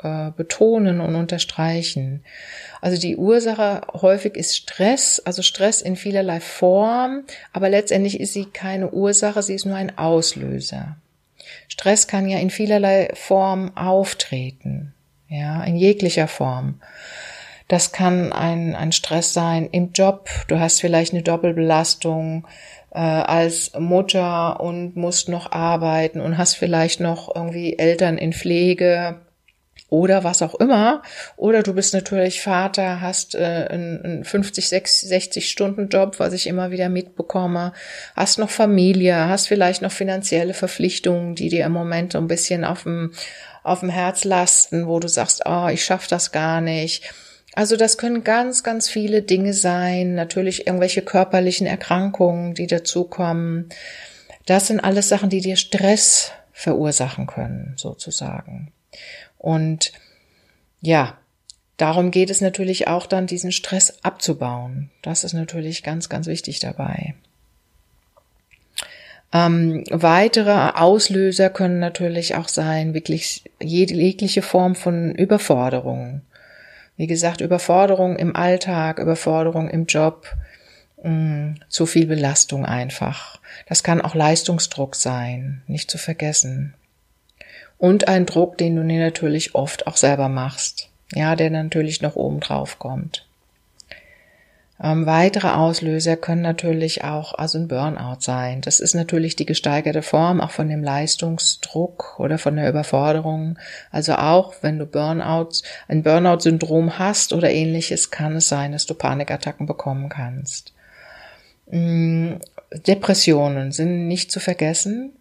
äh, 0.03 0.31
betonen 0.31 1.03
und 1.03 1.17
unterstreichen. 1.17 2.25
Also 2.81 2.99
die 2.99 3.19
Ursache 3.19 3.83
häufig 3.93 4.35
ist 4.35 4.57
Stress, 4.57 5.21
also 5.23 5.43
Stress 5.43 5.83
in 5.83 5.97
vielerlei 5.97 6.41
Form, 6.41 7.25
aber 7.53 7.69
letztendlich 7.69 8.21
ist 8.21 8.33
sie 8.33 8.47
keine 8.47 8.91
Ursache, 8.91 9.43
sie 9.43 9.53
ist 9.53 9.67
nur 9.67 9.77
ein 9.77 9.99
Auslöser. 9.99 10.97
Stress 11.69 12.07
kann 12.07 12.27
ja 12.27 12.39
in 12.39 12.49
vielerlei 12.49 13.11
Form 13.13 13.77
auftreten, 13.77 14.95
ja, 15.29 15.63
in 15.65 15.77
jeglicher 15.77 16.29
Form. 16.29 16.81
Das 17.69 17.93
kann 17.93 18.33
ein, 18.33 18.75
ein 18.75 18.93
Stress 18.93 19.35
sein 19.35 19.69
im 19.71 19.93
Job. 19.93 20.31
Du 20.49 20.59
hast 20.59 20.81
vielleicht 20.81 21.13
eine 21.13 21.23
Doppelbelastung 21.23 22.47
äh, 22.91 22.99
als 22.99 23.73
Mutter 23.79 24.61
und 24.61 24.97
musst 24.97 25.29
noch 25.29 25.53
arbeiten 25.53 26.21
und 26.21 26.39
hast 26.39 26.55
vielleicht 26.55 27.01
noch 27.01 27.35
irgendwie 27.35 27.79
Eltern 27.79 28.17
in 28.17 28.33
Pflege 28.33 29.21
oder 29.91 30.25
was 30.25 30.43
auch 30.43 30.55
immer. 30.57 31.03
Oder 31.37 31.63
du 31.63 31.75
bist 31.75 31.95
natürlich 31.95 32.41
Vater, 32.41 33.01
hast 33.01 33.35
äh, 33.35 33.69
einen 33.71 34.25
50, 34.25 34.69
60 34.69 35.49
Stunden 35.49 35.89
Job, 35.89 36.19
was 36.19 36.33
ich 36.33 36.47
immer 36.47 36.71
wieder 36.71 36.89
mitbekomme, 36.89 37.73
hast 38.17 38.39
noch 38.39 38.51
Familie, 38.51 39.29
hast 39.29 39.49
vielleicht 39.49 39.83
noch 39.83 39.93
finanzielle 39.93 40.55
Verpflichtungen, 40.55 41.35
die 41.35 41.49
dir 41.49 41.65
im 41.65 41.73
Moment 41.73 42.13
so 42.13 42.19
ein 42.19 42.29
bisschen 42.29 42.65
auf 42.65 42.83
dem, 42.83 43.13
auf 43.69 43.81
dem 43.81 43.89
Herz 43.89 44.25
lasten, 44.25 44.87
wo 44.87 44.99
du 45.01 45.09
sagst, 45.09 45.43
oh, 45.47 45.69
ich 45.69 45.85
schaff 45.85 46.07
das 46.07 46.33
gar 46.33 46.61
nicht. 46.61 47.13
Also 47.55 47.77
das 47.77 47.99
können 47.99 48.25
ganz, 48.25 48.63
ganz 48.63 48.89
viele 48.89 49.23
Dinge 49.23 49.53
sein, 49.53 50.15
natürlich 50.15 50.67
irgendwelche 50.67 51.03
körperlichen 51.03 51.67
Erkrankungen, 51.67 52.55
die 52.55 52.67
dazukommen. 52.67 53.69
Das 54.47 54.69
sind 54.69 54.81
alles 54.81 55.09
Sachen, 55.09 55.29
die 55.29 55.41
dir 55.41 55.57
Stress 55.57 56.33
verursachen 56.53 57.27
können, 57.27 57.75
sozusagen. 57.77 58.73
Und 59.39 59.93
ja, 60.81 61.19
darum 61.77 62.11
geht 62.11 62.31
es 62.31 62.41
natürlich 62.41 62.89
auch 62.89 63.07
dann, 63.07 63.27
diesen 63.27 63.53
Stress 63.53 63.99
abzubauen. 64.03 64.91
Das 65.03 65.25
ist 65.25 65.33
natürlich 65.33 65.83
ganz, 65.83 66.09
ganz 66.09 66.27
wichtig 66.27 66.61
dabei. 66.61 67.15
Ähm, 69.33 69.85
weitere 69.91 70.73
Auslöser 70.75 71.51
können 71.51 71.79
natürlich 71.79 72.35
auch 72.37 72.49
sein, 72.49 72.95
wirklich 72.95 73.45
jegliche 73.61 74.43
Form 74.43 74.75
von 74.75 75.15
Überforderung. 75.15 76.23
Wie 76.97 77.07
gesagt, 77.07 77.41
Überforderung 77.41 78.17
im 78.17 78.35
Alltag, 78.35 78.99
Überforderung 78.99 79.69
im 79.69 79.87
Job, 79.87 80.27
mh, 81.03 81.11
mm, 81.11 81.55
zu 81.69 81.87
viel 81.87 82.07
Belastung 82.07 82.65
einfach. 82.65 83.39
Das 83.69 83.83
kann 83.83 84.01
auch 84.01 84.15
Leistungsdruck 84.15 84.97
sein, 84.97 85.63
nicht 85.67 85.91
zu 85.91 85.99
vergessen 85.99 86.75
und 87.79 88.09
ein 88.09 88.27
Druck, 88.27 88.59
den 88.59 88.77
du 88.77 88.85
dir 88.85 89.01
natürlich 89.01 89.55
oft 89.55 89.87
auch 89.87 89.97
selber 89.97 90.29
machst. 90.29 90.91
Ja, 91.15 91.37
der 91.37 91.51
natürlich 91.51 92.03
noch 92.03 92.17
oben 92.17 92.41
drauf 92.41 92.79
kommt. 92.79 93.27
Ähm, 94.81 95.07
weitere 95.07 95.49
Auslöser 95.49 96.17
können 96.17 96.43
natürlich 96.43 97.03
auch 97.03 97.35
also 97.35 97.59
ein 97.59 97.67
Burnout 97.67 98.21
sein. 98.21 98.61
Das 98.61 98.79
ist 98.79 98.95
natürlich 98.95 99.35
die 99.35 99.47
gesteigerte 99.47 100.03
Form 100.03 100.41
auch 100.41 100.53
von 100.53 100.69
dem 100.69 100.85
Leistungsdruck 100.85 102.19
oder 102.21 102.39
von 102.39 102.55
der 102.57 102.69
Überforderung. 102.69 103.59
Also 103.91 104.15
auch 104.15 104.55
wenn 104.61 104.79
du 104.79 104.87
Burnout, 104.87 105.63
ein 105.89 106.05
Burnout-Syndrom 106.05 106.99
hast 106.99 107.33
oder 107.33 107.51
ähnliches, 107.51 108.11
kann 108.13 108.37
es 108.37 108.49
sein, 108.49 108.71
dass 108.73 108.87
du 108.87 108.95
Panikattacken 108.95 109.67
bekommen 109.67 110.09
kannst. 110.09 110.73
Mm, 111.71 112.35
Depressionen 112.87 113.73
sind 113.73 114.07
nicht 114.07 114.31
zu 114.31 114.39
vergessen. 114.39 115.13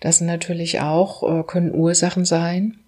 Das 0.00 0.18
sind 0.18 0.26
natürlich 0.26 0.80
auch, 0.80 1.22
äh, 1.22 1.42
können 1.42 1.74
Ursachen 1.74 2.24
sein. 2.24 2.78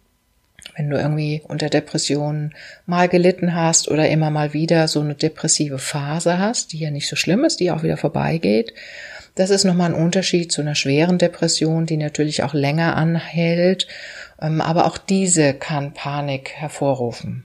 Wenn 0.76 0.88
du 0.88 0.97
irgendwie 0.97 1.42
unter 1.47 1.69
Depressionen 1.69 2.54
mal 2.87 3.09
gelitten 3.09 3.54
hast 3.54 3.88
oder 3.88 4.09
immer 4.09 4.31
mal 4.31 4.52
wieder 4.54 4.88
so 4.88 5.00
eine 5.00 5.14
depressive 5.14 5.78
Phase 5.78 6.38
hast, 6.38 6.73
die 6.73 6.78
ja 6.78 6.90
nicht 6.90 7.09
so 7.09 7.16
schlimm 7.16 7.45
ist, 7.45 7.61
die 7.61 7.71
auch 7.71 7.83
wieder 7.83 7.97
vorbeigeht. 7.97 8.73
Das 9.35 9.50
ist 9.50 9.64
nochmal 9.64 9.90
ein 9.95 10.02
Unterschied 10.02 10.52
zu 10.52 10.61
einer 10.61 10.75
schweren 10.75 11.19
Depression, 11.19 11.87
die 11.87 11.97
natürlich 11.97 12.42
auch 12.42 12.54
länger 12.54 12.97
anhält. 12.97 13.87
Ähm, 14.40 14.61
aber 14.61 14.87
auch 14.87 14.99
diese 14.99 15.54
kann 15.54 15.95
Panik 15.95 16.52
hervorrufen. 16.54 17.45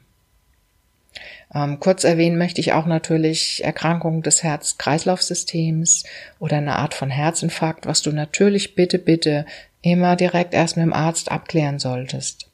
Ähm, 1.53 1.79
kurz 1.79 2.03
erwähnen 2.03 2.37
möchte 2.37 2.59
ich 2.59 2.73
auch 2.73 2.85
natürlich 2.85 3.63
Erkrankungen 3.63 4.21
des 4.21 4.43
Herz-Kreislauf-Systems 4.43 6.03
oder 6.39 6.57
eine 6.57 6.75
Art 6.75 6.93
von 6.93 7.09
Herzinfarkt, 7.09 7.85
was 7.85 8.01
du 8.01 8.11
natürlich 8.11 8.75
bitte, 8.75 8.99
bitte 8.99 9.45
immer 9.81 10.15
direkt 10.15 10.53
erst 10.53 10.75
mit 10.75 10.85
dem 10.85 10.93
Arzt 10.93 11.31
abklären 11.31 11.79
solltest. 11.79 12.46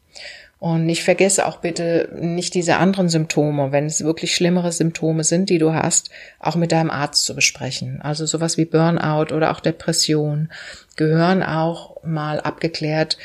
Und 0.63 0.87
ich 0.87 1.03
vergesse 1.03 1.45
auch 1.45 1.57
bitte 1.57 2.07
nicht 2.15 2.53
diese 2.53 2.77
anderen 2.77 3.09
Symptome, 3.09 3.73
wenn 3.73 3.85
es 3.85 4.05
wirklich 4.05 4.33
schlimmere 4.33 4.71
Symptome 4.71 5.25
sind, 5.25 5.49
die 5.49 5.57
du 5.57 5.73
hast, 5.73 6.09
auch 6.39 6.55
mit 6.55 6.71
deinem 6.71 6.89
Arzt 6.89 7.25
zu 7.25 7.35
besprechen. 7.35 8.01
Also 8.01 8.25
sowas 8.25 8.57
wie 8.57 8.63
Burnout 8.63 9.35
oder 9.35 9.51
auch 9.51 9.59
Depression 9.59 10.47
gehören 10.95 11.43
auch 11.43 12.01
mal 12.05 12.39
abgeklärt 12.39 13.17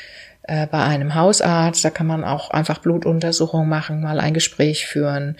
äh, 0.43 0.67
bei 0.67 0.83
einem 0.83 1.15
Hausarzt. 1.15 1.85
Da 1.85 1.91
kann 1.91 2.07
man 2.07 2.25
auch 2.25 2.49
einfach 2.51 2.79
Blutuntersuchung 2.79 3.69
machen, 3.69 4.01
mal 4.01 4.19
ein 4.19 4.33
Gespräch 4.33 4.85
führen. 4.85 5.37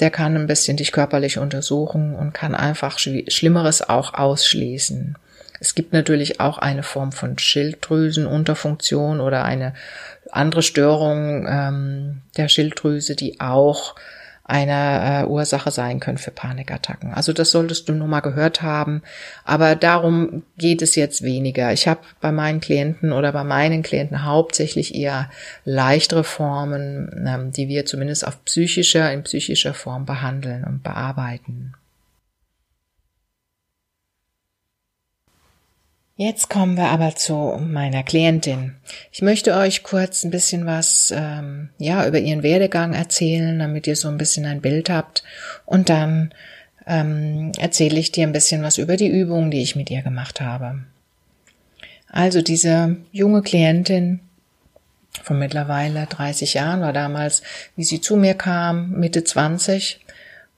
Der 0.00 0.10
kann 0.10 0.34
ein 0.34 0.48
bisschen 0.48 0.76
dich 0.76 0.90
körperlich 0.90 1.38
untersuchen 1.38 2.16
und 2.16 2.34
kann 2.34 2.56
einfach 2.56 2.98
Schlimmeres 2.98 3.88
auch 3.88 4.14
ausschließen. 4.14 5.16
Es 5.60 5.74
gibt 5.74 5.92
natürlich 5.92 6.40
auch 6.40 6.58
eine 6.58 6.82
Form 6.82 7.12
von 7.12 7.38
Schilddrüsenunterfunktion 7.38 9.20
oder 9.20 9.44
eine 9.44 9.74
andere 10.36 10.62
Störung 10.62 11.46
ähm, 11.48 12.22
der 12.36 12.48
Schilddrüse, 12.48 13.16
die 13.16 13.40
auch 13.40 13.94
eine 14.48 15.24
äh, 15.24 15.26
Ursache 15.26 15.72
sein 15.72 15.98
können 15.98 16.18
für 16.18 16.30
Panikattacken. 16.30 17.12
Also 17.12 17.32
das 17.32 17.50
solltest 17.50 17.88
du 17.88 17.92
nur 17.92 18.06
mal 18.06 18.20
gehört 18.20 18.62
haben. 18.62 19.02
Aber 19.44 19.74
darum 19.74 20.44
geht 20.56 20.82
es 20.82 20.94
jetzt 20.94 21.22
weniger. 21.22 21.72
Ich 21.72 21.88
habe 21.88 22.00
bei 22.20 22.30
meinen 22.30 22.60
Klienten 22.60 23.12
oder 23.12 23.32
bei 23.32 23.42
meinen 23.42 23.82
Klienten 23.82 24.24
hauptsächlich 24.24 24.94
eher 24.94 25.30
leichtere 25.64 26.22
Formen, 26.22 27.24
ähm, 27.26 27.50
die 27.50 27.66
wir 27.66 27.86
zumindest 27.86 28.24
auf 28.24 28.44
psychischer, 28.44 29.12
in 29.12 29.24
psychischer 29.24 29.74
Form 29.74 30.06
behandeln 30.06 30.62
und 30.62 30.84
bearbeiten. 30.84 31.74
Jetzt 36.18 36.48
kommen 36.48 36.78
wir 36.78 36.88
aber 36.88 37.14
zu 37.14 37.60
meiner 37.60 38.02
Klientin. 38.02 38.74
Ich 39.12 39.20
möchte 39.20 39.54
euch 39.54 39.82
kurz 39.82 40.24
ein 40.24 40.30
bisschen 40.30 40.64
was 40.64 41.12
ähm, 41.14 41.68
ja 41.76 42.06
über 42.06 42.18
ihren 42.18 42.42
Werdegang 42.42 42.94
erzählen, 42.94 43.58
damit 43.58 43.86
ihr 43.86 43.96
so 43.96 44.08
ein 44.08 44.16
bisschen 44.16 44.46
ein 44.46 44.62
Bild 44.62 44.88
habt. 44.88 45.24
Und 45.66 45.90
dann 45.90 46.32
ähm, 46.86 47.52
erzähle 47.58 48.00
ich 48.00 48.12
dir 48.12 48.26
ein 48.26 48.32
bisschen 48.32 48.62
was 48.62 48.78
über 48.78 48.96
die 48.96 49.08
Übungen, 49.08 49.50
die 49.50 49.60
ich 49.60 49.76
mit 49.76 49.90
ihr 49.90 50.00
gemacht 50.00 50.40
habe. 50.40 50.84
Also 52.08 52.40
diese 52.40 52.96
junge 53.12 53.42
Klientin 53.42 54.20
von 55.22 55.38
mittlerweile 55.38 56.06
30 56.06 56.54
Jahren 56.54 56.80
war 56.80 56.94
damals, 56.94 57.42
wie 57.76 57.84
sie 57.84 58.00
zu 58.00 58.16
mir 58.16 58.32
kam, 58.32 58.92
Mitte 58.92 59.22
20 59.22 60.00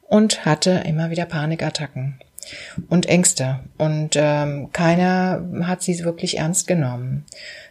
und 0.03 0.45
hatte 0.45 0.85
immer 0.87 1.11
wieder 1.11 1.25
Panikattacken 1.25 2.21
und 2.89 3.07
Ängste. 3.07 3.61
Und 3.77 4.11
ähm, 4.15 4.71
keiner 4.73 5.45
hat 5.63 5.83
sie 5.83 6.05
wirklich 6.05 6.39
ernst 6.39 6.67
genommen. 6.67 7.25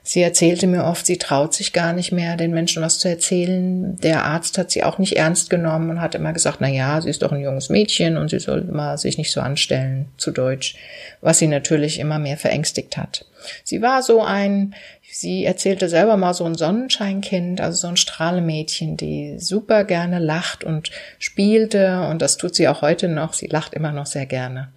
Sie 0.03 0.21
erzählte 0.21 0.67
mir 0.67 0.85
oft, 0.85 1.05
sie 1.05 1.17
traut 1.17 1.53
sich 1.53 1.73
gar 1.73 1.91
nicht 1.91 2.13
mehr, 2.13 2.37
den 2.37 2.53
Menschen 2.53 2.81
was 2.81 2.97
zu 2.97 3.09
erzählen. 3.09 3.97
Der 3.97 4.23
Arzt 4.23 4.57
hat 4.57 4.71
sie 4.71 4.83
auch 4.83 4.99
nicht 4.99 5.17
ernst 5.17 5.49
genommen 5.49 5.89
und 5.89 6.01
hat 6.01 6.15
immer 6.15 6.31
gesagt, 6.31 6.59
na 6.61 6.69
ja, 6.69 7.01
sie 7.01 7.09
ist 7.09 7.23
doch 7.23 7.33
ein 7.33 7.41
junges 7.41 7.67
Mädchen 7.69 8.15
und 8.15 8.29
sie 8.29 8.39
soll 8.39 8.65
immer 8.69 8.97
sich 8.97 9.17
nicht 9.17 9.33
so 9.33 9.41
anstellen, 9.41 10.05
zu 10.15 10.31
Deutsch, 10.31 10.77
was 11.19 11.39
sie 11.39 11.47
natürlich 11.47 11.99
immer 11.99 12.19
mehr 12.19 12.37
verängstigt 12.37 12.95
hat. 12.95 13.25
Sie 13.65 13.81
war 13.81 14.01
so 14.01 14.21
ein, 14.21 14.75
sie 15.19 15.45
erzählte 15.45 15.89
selber 15.89 16.15
mal 16.15 16.33
so 16.33 16.45
ein 16.45 16.55
Sonnenscheinkind, 16.55 17.59
also 17.59 17.77
so 17.77 17.87
ein 17.87 17.97
Strahlemädchen, 17.97 18.97
die 18.97 19.39
super 19.39 19.83
gerne 19.83 20.19
lacht 20.19 20.63
und 20.63 20.91
spielte 21.17 22.07
und 22.09 22.21
das 22.21 22.37
tut 22.37 22.53
sie 22.55 22.67
auch 22.67 22.81
heute 22.81 23.07
noch. 23.07 23.33
Sie 23.33 23.47
lacht 23.47 23.73
immer 23.73 23.91
noch 23.91 24.05
sehr 24.05 24.27
gerne. 24.27 24.69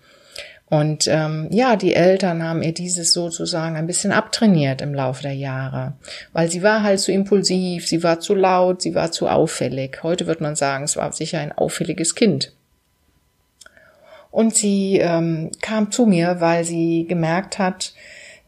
Und 0.70 1.08
ähm, 1.08 1.48
ja, 1.50 1.74
die 1.74 1.94
Eltern 1.94 2.44
haben 2.44 2.62
ihr 2.62 2.72
dieses 2.72 3.12
sozusagen 3.12 3.76
ein 3.76 3.88
bisschen 3.88 4.12
abtrainiert 4.12 4.80
im 4.80 4.94
Laufe 4.94 5.22
der 5.22 5.34
Jahre, 5.34 5.94
weil 6.32 6.48
sie 6.48 6.62
war 6.62 6.84
halt 6.84 7.00
zu 7.00 7.10
impulsiv, 7.10 7.88
sie 7.88 8.04
war 8.04 8.20
zu 8.20 8.34
laut, 8.36 8.80
sie 8.80 8.94
war 8.94 9.10
zu 9.10 9.28
auffällig. 9.28 9.98
Heute 10.04 10.28
wird 10.28 10.40
man 10.40 10.54
sagen, 10.54 10.84
es 10.84 10.96
war 10.96 11.12
sicher 11.12 11.40
ein 11.40 11.52
auffälliges 11.52 12.14
Kind. 12.14 12.52
Und 14.30 14.54
sie 14.54 14.98
ähm, 14.98 15.50
kam 15.60 15.90
zu 15.90 16.06
mir, 16.06 16.36
weil 16.38 16.64
sie 16.64 17.04
gemerkt 17.08 17.58
hat, 17.58 17.92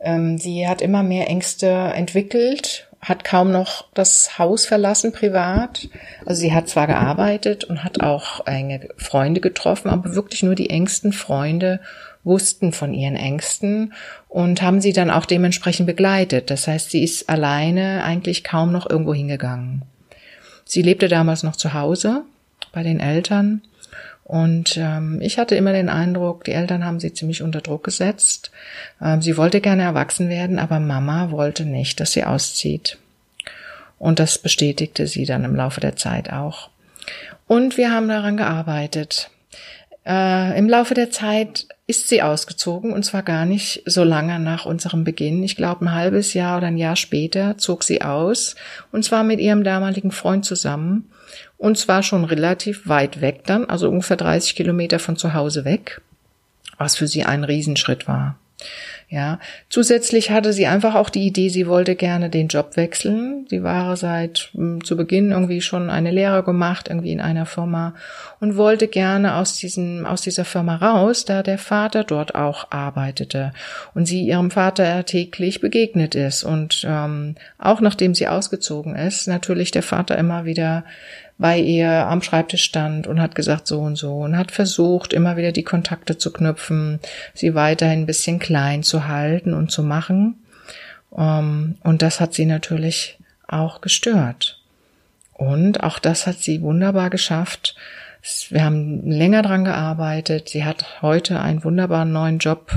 ähm, 0.03 0.39
sie 0.39 0.69
hat 0.69 0.83
immer 0.83 1.03
mehr 1.03 1.29
Ängste 1.29 1.69
entwickelt, 1.69 2.89
hat 3.01 3.25
kaum 3.25 3.51
noch 3.51 3.87
das 3.95 4.39
Haus 4.39 4.67
verlassen 4.67 5.13
privat. 5.13 5.89
Also 6.25 6.41
sie 6.41 6.55
hat 6.55 6.69
zwar 6.69 6.87
gearbeitet 6.87 7.65
und 7.65 7.83
hat 7.83 8.01
auch 8.01 8.47
enge 8.47 8.89
Freunde 8.97 9.41
getroffen, 9.41 9.91
aber 9.91 10.15
wirklich 10.15 10.43
nur 10.43 10.55
die 10.55 10.71
engsten 10.71 11.13
Freunde 11.13 11.81
wussten 12.25 12.73
von 12.73 12.95
ihren 12.95 13.17
Ängsten 13.17 13.93
und 14.29 14.63
haben 14.63 14.81
sie 14.81 14.93
dann 14.93 15.11
auch 15.11 15.27
dementsprechend 15.27 15.87
begleitet. 15.87 16.51
Das 16.51 16.69
heißt, 16.69 16.91
sie 16.91 17.03
ist 17.03 17.29
alleine 17.29 18.05
eigentlich 18.05 18.45
kaum 18.45 18.71
noch 18.71 18.89
irgendwo 18.89 19.15
hingegangen. 19.15 19.83
Sie 20.65 20.83
lebte 20.83 21.09
damals 21.09 21.43
noch 21.43 21.57
zu 21.57 21.75
Hause 21.75 22.23
bei 22.73 22.85
den 22.85 23.01
Eltern 23.01 23.63
Und 24.25 24.77
ähm, 24.77 25.19
ich 25.21 25.39
hatte 25.39 25.57
immer 25.57 25.73
den 25.73 25.89
Eindruck, 25.89 26.45
die 26.45 26.53
Eltern 26.53 26.85
haben 26.85 27.01
sie 27.01 27.13
ziemlich 27.13 27.43
unter 27.43 27.61
Druck 27.61 27.85
gesetzt. 27.85 28.51
Ähm, 29.01 29.21
sie 29.21 29.37
wollte 29.37 29.61
gerne 29.61 29.83
erwachsen 29.83 30.29
werden, 30.29 30.59
aber 30.59 30.81
Mama 30.81 31.31
wollte 31.31 31.65
nicht, 31.65 32.01
dass 32.01 32.13
sie 32.13 32.25
auszieht. 32.25 32.99
Und 33.99 34.19
das 34.19 34.39
bestätigte 34.39 35.07
sie 35.07 35.27
dann 35.27 35.45
im 35.45 35.55
Laufe 35.55 35.81
der 35.81 35.97
Zeit 35.97 36.33
auch. 36.33 36.71
Und 37.47 37.77
wir 37.77 37.93
haben 37.93 38.09
daran 38.09 38.37
gearbeitet. 38.37 39.31
Äh, 40.07 40.59
Im 40.59 40.69
Laufe 40.69 40.95
der 40.95 41.11
Zeit 41.11 41.67
ist 41.87 42.09
sie 42.09 42.23
ausgezogen 42.23 42.93
und 42.93 43.05
zwar 43.05 43.23
gar 43.23 43.45
nicht 43.45 43.83
so 43.87 44.03
lange 44.03 44.39
nach 44.41 44.67
unserem 44.67 45.05
Beginn. 45.05 45.43
Ich 45.43 45.57
glaube, 45.57 45.85
ein 45.85 45.93
halbes 45.93 46.35
Jahr 46.35 46.59
oder 46.59 46.69
ein 46.69 46.79
Jahr 46.79 46.97
später 46.97 47.59
zog 47.59 47.85
sie 47.85 48.03
aus 48.03 48.57
und 48.91 49.05
zwar 49.05 49.23
mit 49.23 49.41
ihrem 49.41 49.63
damaligen 49.63 50.11
Freund 50.11 50.45
zusammen 50.45 51.11
und 51.57 51.79
zwar 51.79 52.03
schon 52.03 52.25
relativ 52.25 52.89
weit 52.89 53.21
weg 53.21 53.43
dann, 53.47 53.65
also 53.65 53.89
ungefähr 53.89 54.17
30 54.17 54.55
Kilometer 54.55 54.99
von 54.99 55.17
zu 55.17 55.35
Hause 55.35 55.65
weg, 55.65 56.01
was 56.79 56.97
für 56.97 57.07
sie 57.07 57.25
ein 57.25 57.45
Riesenschritt 57.45 58.09
war. 58.09 58.37
Ja, 59.13 59.41
zusätzlich 59.69 60.31
hatte 60.31 60.55
sie 60.55 60.67
einfach 60.67 60.95
auch 60.95 61.11
die 61.11 61.27
Idee, 61.27 61.51
sie 61.51 61.67
wollte 61.67 61.97
gerne 61.97 62.31
den 62.31 62.49
Job 62.49 62.79
wechseln. 62.79 63.47
Sie 63.51 63.63
war 63.63 63.95
seit 63.99 64.49
hm, 64.55 64.83
zu 64.83 64.97
Beginn 64.97 65.33
irgendwie 65.33 65.61
schon 65.61 65.91
eine 65.91 66.11
Lehre 66.11 66.43
gemacht, 66.43 66.89
irgendwie 66.89 67.13
in 67.13 67.21
einer 67.21 67.45
Firma 67.45 67.95
und 68.41 68.57
wollte 68.57 68.89
gerne 68.89 69.37
aus 69.37 69.59
diesem, 69.59 70.07
aus 70.07 70.23
dieser 70.23 70.47
Firma 70.47 70.77
raus, 70.77 71.27
da 71.27 71.43
der 71.43 71.59
Vater 71.59 72.05
dort 72.05 72.35
auch 72.35 72.71
arbeitete 72.71 73.53
und 73.93 74.07
sie 74.07 74.23
ihrem 74.23 74.51
Vater 74.51 75.05
täglich 75.05 75.61
begegnet 75.61 76.15
ist 76.15 76.43
und 76.43 76.83
ähm, 76.89 77.35
auch 77.59 77.83
nachdem 77.83 78.15
sie 78.15 78.29
ausgezogen 78.29 78.97
ist, 78.97 79.29
natürlich 79.29 79.73
der 79.73 79.83
Vater 79.83 80.17
immer 80.17 80.47
wieder 80.47 80.85
bei 81.43 81.59
ihr 81.59 82.07
am 82.07 82.23
Schreibtisch 82.23 82.63
stand 82.63 83.07
und 83.07 83.21
hat 83.21 83.35
gesagt 83.35 83.67
so 83.67 83.81
und 83.81 83.97
so 83.97 84.21
und 84.21 84.39
hat 84.39 84.53
versucht, 84.53 85.13
immer 85.13 85.37
wieder 85.37 85.53
die 85.53 85.65
Kontakte 85.65 86.17
zu 86.17 86.33
knüpfen, 86.33 87.01
sie 87.35 87.55
weiterhin 87.55 88.01
ein 88.01 88.07
bisschen 88.07 88.39
klein 88.39 88.85
zu 88.85 89.09
halten 89.09 89.53
und 89.53 89.71
zu 89.71 89.83
machen. 89.83 90.37
Ähm, 91.17 91.75
und 91.83 92.01
das 92.01 92.21
hat 92.21 92.33
sie 92.33 92.47
natürlich 92.47 93.19
auch 93.49 93.81
gestört. 93.81 94.61
Und 95.33 95.83
auch 95.83 95.99
das 95.99 96.27
hat 96.27 96.39
sie 96.39 96.63
wunderbar 96.63 97.11
geschafft. 97.11 97.75
Wir 98.49 98.65
haben 98.65 99.11
länger 99.11 99.43
dran 99.43 99.65
gearbeitet. 99.65 100.49
Sie 100.49 100.65
hat 100.65 101.03
heute 101.03 101.41
einen 101.41 101.65
wunderbaren 101.65 102.13
neuen 102.13 102.39
Job 102.39 102.71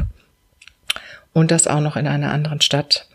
und 1.34 1.52
das 1.52 1.68
auch 1.68 1.82
noch 1.82 1.98
in 1.98 2.08
einer 2.08 2.32
anderen 2.32 2.62
Stadt. 2.62 3.08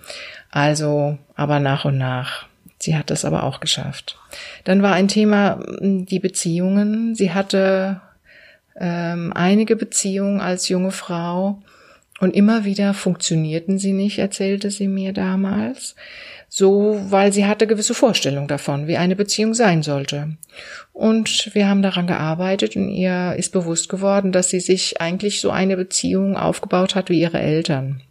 Also, 0.52 1.18
aber 1.34 1.58
nach 1.58 1.84
und 1.84 1.98
nach. 1.98 2.46
Sie 2.80 2.96
hat 2.96 3.10
es 3.10 3.24
aber 3.24 3.44
auch 3.44 3.60
geschafft. 3.60 4.18
Dann 4.64 4.82
war 4.82 4.94
ein 4.94 5.08
Thema 5.08 5.62
die 5.80 6.18
Beziehungen. 6.18 7.14
Sie 7.14 7.32
hatte 7.32 8.00
ähm, 8.78 9.32
einige 9.34 9.76
Beziehungen 9.76 10.40
als 10.40 10.68
junge 10.68 10.90
Frau 10.90 11.62
und 12.20 12.34
immer 12.34 12.64
wieder 12.64 12.92
funktionierten 12.94 13.78
sie 13.78 13.92
nicht, 13.92 14.18
erzählte 14.18 14.70
sie 14.70 14.88
mir 14.88 15.12
damals. 15.12 15.94
So, 16.48 17.00
weil 17.08 17.32
sie 17.32 17.46
hatte 17.46 17.66
gewisse 17.66 17.94
Vorstellungen 17.94 18.48
davon, 18.48 18.86
wie 18.86 18.96
eine 18.96 19.14
Beziehung 19.14 19.54
sein 19.54 19.82
sollte. 19.82 20.36
Und 20.92 21.54
wir 21.54 21.68
haben 21.68 21.80
daran 21.80 22.06
gearbeitet 22.06 22.76
und 22.76 22.88
ihr 22.88 23.34
ist 23.36 23.52
bewusst 23.52 23.88
geworden, 23.88 24.32
dass 24.32 24.50
sie 24.50 24.60
sich 24.60 25.00
eigentlich 25.00 25.40
so 25.40 25.50
eine 25.50 25.76
Beziehung 25.76 26.36
aufgebaut 26.36 26.94
hat 26.94 27.08
wie 27.08 27.20
ihre 27.20 27.38
Eltern. 27.38 28.02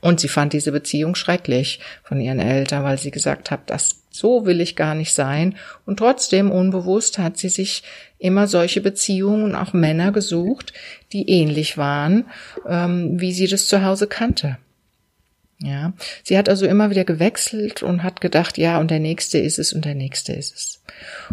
Und 0.00 0.20
sie 0.20 0.28
fand 0.28 0.52
diese 0.52 0.72
Beziehung 0.72 1.14
schrecklich 1.14 1.80
von 2.02 2.20
ihren 2.20 2.40
Eltern, 2.40 2.84
weil 2.84 2.98
sie 2.98 3.10
gesagt 3.10 3.50
hat, 3.50 3.60
das 3.66 4.02
so 4.16 4.46
will 4.46 4.60
ich 4.60 4.76
gar 4.76 4.94
nicht 4.94 5.12
sein. 5.12 5.56
Und 5.84 5.98
trotzdem 5.98 6.50
unbewusst 6.50 7.18
hat 7.18 7.36
sie 7.36 7.48
sich 7.48 7.82
immer 8.18 8.46
solche 8.46 8.80
Beziehungen 8.80 9.44
und 9.44 9.54
auch 9.54 9.72
Männer 9.72 10.10
gesucht, 10.10 10.72
die 11.12 11.28
ähnlich 11.28 11.76
waren, 11.76 12.24
ähm, 12.66 13.20
wie 13.20 13.32
sie 13.32 13.46
das 13.46 13.68
zu 13.68 13.84
Hause 13.84 14.06
kannte. 14.06 14.58
Ja, 15.58 15.94
sie 16.22 16.36
hat 16.36 16.50
also 16.50 16.66
immer 16.66 16.90
wieder 16.90 17.04
gewechselt 17.04 17.82
und 17.82 18.02
hat 18.02 18.20
gedacht, 18.20 18.58
ja, 18.58 18.78
und 18.78 18.90
der 18.90 18.98
nächste 18.98 19.38
ist 19.38 19.58
es 19.58 19.72
und 19.72 19.86
der 19.86 19.94
nächste 19.94 20.34
ist 20.34 20.54
es. 20.54 20.82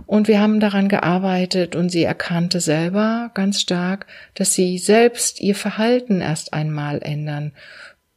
Und 0.05 0.29
wir 0.29 0.39
haben 0.39 0.61
daran 0.61 0.87
gearbeitet 0.87 1.75
und 1.75 1.89
sie 1.89 2.03
erkannte 2.03 2.61
selber 2.61 3.31
ganz 3.33 3.59
stark, 3.59 4.07
dass 4.33 4.53
sie 4.53 4.77
selbst 4.77 5.41
ihr 5.41 5.55
Verhalten 5.55 6.21
erst 6.21 6.53
einmal 6.53 7.01
ändern 7.01 7.51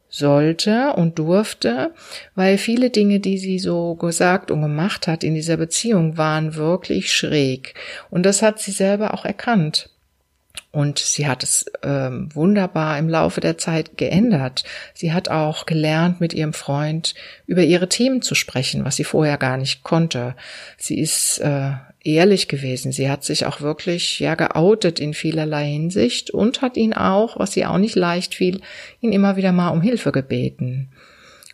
sollte 0.09 0.93
und 0.93 1.19
durfte, 1.19 1.93
weil 2.35 2.57
viele 2.57 2.89
Dinge, 2.89 3.19
die 3.19 3.37
sie 3.37 3.59
so 3.59 3.95
gesagt 3.95 4.51
und 4.51 4.61
gemacht 4.61 5.07
hat 5.07 5.23
in 5.23 5.35
dieser 5.35 5.57
Beziehung, 5.57 6.17
waren 6.17 6.55
wirklich 6.55 7.13
schräg. 7.13 7.73
Und 8.09 8.25
das 8.25 8.41
hat 8.41 8.59
sie 8.59 8.71
selber 8.71 9.13
auch 9.13 9.25
erkannt. 9.25 9.89
Und 10.71 10.99
sie 10.99 11.27
hat 11.27 11.43
es 11.43 11.65
ähm, 11.81 12.29
wunderbar 12.33 12.97
im 12.97 13.09
Laufe 13.09 13.41
der 13.41 13.57
Zeit 13.57 13.97
geändert. 13.97 14.63
Sie 14.93 15.13
hat 15.13 15.29
auch 15.29 15.65
gelernt, 15.65 16.19
mit 16.19 16.33
ihrem 16.33 16.53
Freund 16.53 17.15
über 17.45 17.63
ihre 17.63 17.89
Themen 17.89 18.21
zu 18.21 18.35
sprechen, 18.35 18.85
was 18.85 18.95
sie 18.95 19.03
vorher 19.03 19.37
gar 19.37 19.57
nicht 19.57 19.83
konnte. 19.83 20.35
Sie 20.77 20.99
ist 20.99 21.39
äh, 21.39 21.71
ehrlich 22.13 22.47
gewesen. 22.47 22.91
Sie 22.91 23.09
hat 23.09 23.23
sich 23.23 23.45
auch 23.45 23.61
wirklich 23.61 24.19
ja 24.19 24.35
geoutet 24.35 24.99
in 24.99 25.13
vielerlei 25.13 25.65
Hinsicht 25.65 26.29
und 26.31 26.61
hat 26.61 26.77
ihn 26.77 26.93
auch, 26.93 27.39
was 27.39 27.55
ihr 27.57 27.69
auch 27.69 27.77
nicht 27.77 27.95
leicht 27.95 28.35
fiel, 28.35 28.61
ihn 29.01 29.13
immer 29.13 29.35
wieder 29.35 29.51
mal 29.51 29.69
um 29.69 29.81
Hilfe 29.81 30.11
gebeten. 30.11 30.89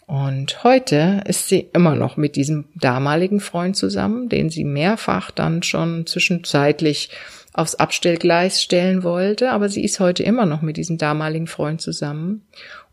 Und 0.06 0.64
heute 0.64 1.24
ist 1.28 1.48
sie 1.48 1.70
immer 1.74 1.96
noch 1.96 2.18
mit 2.18 2.36
diesem 2.36 2.66
damaligen 2.76 3.40
Freund 3.40 3.76
zusammen, 3.76 4.30
den 4.30 4.50
sie 4.50 4.66
mehrfach 4.66 5.32
dann 5.32 5.64
schon 5.64 6.06
zwischenzeitlich 6.06 7.10
aufs 7.54 7.76
Abstellgleis 7.76 8.62
stellen 8.62 9.04
wollte, 9.04 9.52
aber 9.52 9.70
sie 9.70 9.84
ist 9.84 10.00
heute 10.00 10.24
immer 10.24 10.46
noch 10.46 10.62
mit 10.62 10.78
diesem 10.78 10.98
damaligen 10.98 11.48
Freund 11.48 11.82
zusammen 11.82 12.42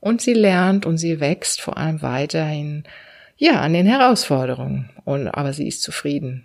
und 0.00 0.20
sie 0.20 0.34
lernt 0.34 0.86
und 0.86 0.98
sie 0.98 1.18
wächst 1.18 1.60
vor 1.62 1.78
allem 1.78 2.02
weiterhin 2.02 2.84
ja 3.36 3.60
an 3.60 3.72
den 3.72 3.86
Herausforderungen 3.86 4.90
und 5.04 5.28
aber 5.28 5.52
sie 5.52 5.66
ist 5.66 5.82
zufrieden. 5.82 6.44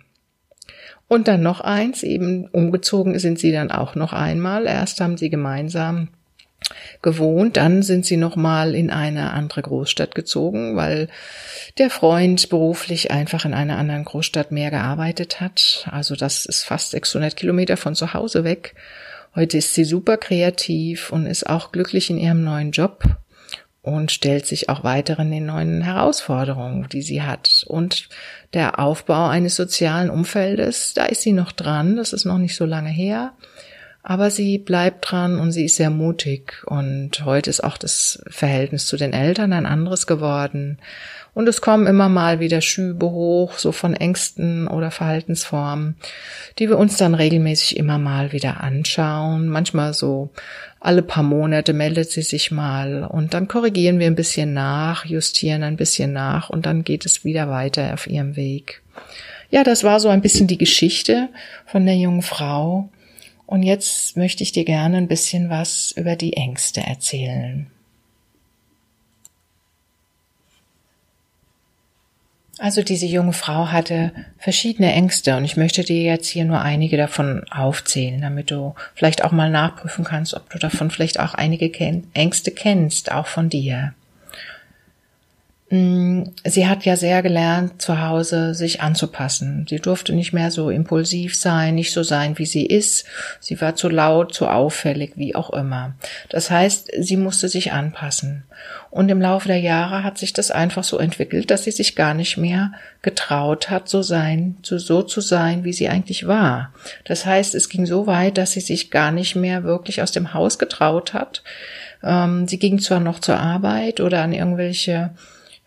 Und 1.08 1.28
dann 1.28 1.42
noch 1.42 1.60
eins, 1.60 2.02
eben 2.02 2.46
umgezogen 2.48 3.18
sind 3.18 3.38
sie 3.38 3.52
dann 3.52 3.70
auch 3.70 3.94
noch 3.94 4.12
einmal. 4.12 4.66
Erst 4.66 5.00
haben 5.00 5.16
sie 5.16 5.30
gemeinsam 5.30 6.08
gewohnt, 7.02 7.56
dann 7.56 7.82
sind 7.82 8.06
sie 8.06 8.16
noch 8.16 8.34
mal 8.34 8.74
in 8.74 8.90
eine 8.90 9.32
andere 9.32 9.62
Großstadt 9.62 10.14
gezogen, 10.14 10.74
weil 10.74 11.08
der 11.78 11.90
Freund 11.90 12.48
beruflich 12.48 13.10
einfach 13.10 13.44
in 13.44 13.54
einer 13.54 13.76
anderen 13.76 14.04
Großstadt 14.04 14.50
mehr 14.50 14.70
gearbeitet 14.70 15.40
hat. 15.40 15.88
Also 15.92 16.16
das 16.16 16.46
ist 16.46 16.64
fast 16.64 16.90
600 16.90 17.36
Kilometer 17.36 17.76
von 17.76 17.94
zu 17.94 18.14
Hause 18.14 18.42
weg. 18.42 18.74
Heute 19.34 19.58
ist 19.58 19.74
sie 19.74 19.84
super 19.84 20.16
kreativ 20.16 21.12
und 21.12 21.26
ist 21.26 21.48
auch 21.48 21.70
glücklich 21.70 22.10
in 22.10 22.18
ihrem 22.18 22.42
neuen 22.42 22.72
Job 22.72 23.04
und 23.86 24.10
stellt 24.10 24.46
sich 24.46 24.68
auch 24.68 24.82
weiteren 24.82 25.30
den 25.30 25.46
neuen 25.46 25.80
Herausforderungen, 25.80 26.88
die 26.88 27.02
sie 27.02 27.22
hat. 27.22 27.64
Und 27.68 28.08
der 28.52 28.80
Aufbau 28.80 29.28
eines 29.28 29.54
sozialen 29.54 30.10
Umfeldes, 30.10 30.92
da 30.92 31.04
ist 31.04 31.22
sie 31.22 31.32
noch 31.32 31.52
dran, 31.52 31.94
das 31.94 32.12
ist 32.12 32.24
noch 32.24 32.38
nicht 32.38 32.56
so 32.56 32.64
lange 32.64 32.90
her. 32.90 33.32
Aber 34.02 34.30
sie 34.30 34.58
bleibt 34.58 35.10
dran 35.10 35.38
und 35.38 35.52
sie 35.52 35.66
ist 35.66 35.76
sehr 35.76 35.90
mutig. 35.90 36.64
Und 36.66 37.24
heute 37.24 37.48
ist 37.48 37.62
auch 37.62 37.78
das 37.78 38.22
Verhältnis 38.26 38.86
zu 38.86 38.96
den 38.96 39.12
Eltern 39.12 39.52
ein 39.52 39.66
anderes 39.66 40.08
geworden. 40.08 40.78
Und 41.36 41.50
es 41.50 41.60
kommen 41.60 41.86
immer 41.86 42.08
mal 42.08 42.40
wieder 42.40 42.62
Schübe 42.62 43.10
hoch, 43.10 43.58
so 43.58 43.70
von 43.70 43.92
Ängsten 43.92 44.66
oder 44.68 44.90
Verhaltensformen, 44.90 45.96
die 46.58 46.70
wir 46.70 46.78
uns 46.78 46.96
dann 46.96 47.14
regelmäßig 47.14 47.76
immer 47.76 47.98
mal 47.98 48.32
wieder 48.32 48.62
anschauen. 48.62 49.46
Manchmal 49.46 49.92
so 49.92 50.30
alle 50.80 51.02
paar 51.02 51.22
Monate 51.22 51.74
meldet 51.74 52.10
sie 52.10 52.22
sich 52.22 52.50
mal 52.50 53.04
und 53.04 53.34
dann 53.34 53.48
korrigieren 53.48 53.98
wir 53.98 54.06
ein 54.06 54.14
bisschen 54.14 54.54
nach, 54.54 55.04
justieren 55.04 55.62
ein 55.62 55.76
bisschen 55.76 56.14
nach 56.14 56.48
und 56.48 56.64
dann 56.64 56.84
geht 56.84 57.04
es 57.04 57.22
wieder 57.22 57.50
weiter 57.50 57.92
auf 57.92 58.06
ihrem 58.06 58.36
Weg. 58.36 58.80
Ja, 59.50 59.62
das 59.62 59.84
war 59.84 60.00
so 60.00 60.08
ein 60.08 60.22
bisschen 60.22 60.46
die 60.46 60.56
Geschichte 60.56 61.28
von 61.66 61.84
der 61.84 61.96
jungen 61.96 62.22
Frau. 62.22 62.88
Und 63.44 63.62
jetzt 63.62 64.16
möchte 64.16 64.42
ich 64.42 64.52
dir 64.52 64.64
gerne 64.64 64.96
ein 64.96 65.06
bisschen 65.06 65.50
was 65.50 65.92
über 65.98 66.16
die 66.16 66.32
Ängste 66.32 66.80
erzählen. 66.80 67.66
Also 72.58 72.82
diese 72.82 73.04
junge 73.04 73.34
Frau 73.34 73.70
hatte 73.70 74.12
verschiedene 74.38 74.90
Ängste 74.92 75.36
und 75.36 75.44
ich 75.44 75.58
möchte 75.58 75.84
dir 75.84 76.02
jetzt 76.02 76.28
hier 76.28 76.46
nur 76.46 76.60
einige 76.60 76.96
davon 76.96 77.44
aufzählen, 77.50 78.20
damit 78.22 78.50
du 78.50 78.74
vielleicht 78.94 79.24
auch 79.24 79.32
mal 79.32 79.50
nachprüfen 79.50 80.04
kannst, 80.04 80.32
ob 80.32 80.48
du 80.48 80.58
davon 80.58 80.90
vielleicht 80.90 81.20
auch 81.20 81.34
einige 81.34 81.70
Ängste 82.14 82.50
kennst, 82.50 83.12
auch 83.12 83.26
von 83.26 83.50
dir. 83.50 83.92
Mm, 85.68 86.22
sie 86.44 86.68
hat 86.68 86.84
ja 86.84 86.94
sehr 86.94 87.24
gelernt, 87.24 87.82
zu 87.82 88.00
Hause 88.00 88.54
sich 88.54 88.82
anzupassen. 88.82 89.66
Sie 89.68 89.80
durfte 89.80 90.12
nicht 90.12 90.32
mehr 90.32 90.52
so 90.52 90.70
impulsiv 90.70 91.34
sein, 91.34 91.74
nicht 91.74 91.92
so 91.92 92.04
sein, 92.04 92.38
wie 92.38 92.46
sie 92.46 92.66
ist. 92.66 93.04
Sie 93.40 93.60
war 93.60 93.74
zu 93.74 93.88
laut, 93.88 94.32
zu 94.32 94.46
auffällig, 94.46 95.14
wie 95.16 95.34
auch 95.34 95.50
immer. 95.50 95.96
Das 96.28 96.52
heißt, 96.52 96.92
sie 96.98 97.16
musste 97.16 97.48
sich 97.48 97.72
anpassen. 97.72 98.44
Und 98.90 99.08
im 99.08 99.20
Laufe 99.20 99.48
der 99.48 99.58
Jahre 99.58 100.04
hat 100.04 100.18
sich 100.18 100.32
das 100.32 100.52
einfach 100.52 100.84
so 100.84 100.98
entwickelt, 100.98 101.50
dass 101.50 101.64
sie 101.64 101.72
sich 101.72 101.96
gar 101.96 102.14
nicht 102.14 102.36
mehr 102.36 102.72
getraut 103.02 103.68
hat, 103.68 103.88
so 103.88 104.02
sein, 104.02 104.56
so, 104.62 104.78
so 104.78 105.02
zu 105.02 105.20
sein, 105.20 105.64
wie 105.64 105.72
sie 105.72 105.88
eigentlich 105.88 106.28
war. 106.28 106.72
Das 107.04 107.26
heißt, 107.26 107.56
es 107.56 107.68
ging 107.68 107.86
so 107.86 108.06
weit, 108.06 108.38
dass 108.38 108.52
sie 108.52 108.60
sich 108.60 108.92
gar 108.92 109.10
nicht 109.10 109.34
mehr 109.34 109.64
wirklich 109.64 110.00
aus 110.00 110.12
dem 110.12 110.32
Haus 110.32 110.60
getraut 110.60 111.12
hat. 111.12 111.42
Ähm, 112.04 112.46
sie 112.46 112.58
ging 112.58 112.78
zwar 112.78 113.00
noch 113.00 113.18
zur 113.18 113.38
Arbeit 113.38 114.00
oder 114.00 114.22
an 114.22 114.32
irgendwelche 114.32 115.10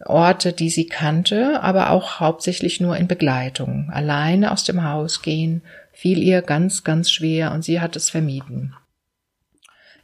Orte, 0.05 0.53
die 0.53 0.69
sie 0.69 0.87
kannte, 0.87 1.61
aber 1.61 1.89
auch 1.89 2.19
hauptsächlich 2.19 2.79
nur 2.79 2.97
in 2.97 3.07
Begleitung. 3.07 3.89
Alleine 3.91 4.51
aus 4.51 4.63
dem 4.63 4.83
Haus 4.83 5.21
gehen 5.21 5.61
fiel 5.91 6.19
ihr 6.19 6.41
ganz, 6.41 6.83
ganz 6.83 7.11
schwer 7.11 7.51
und 7.51 7.63
sie 7.63 7.81
hat 7.81 7.95
es 7.95 8.09
vermieden. 8.09 8.73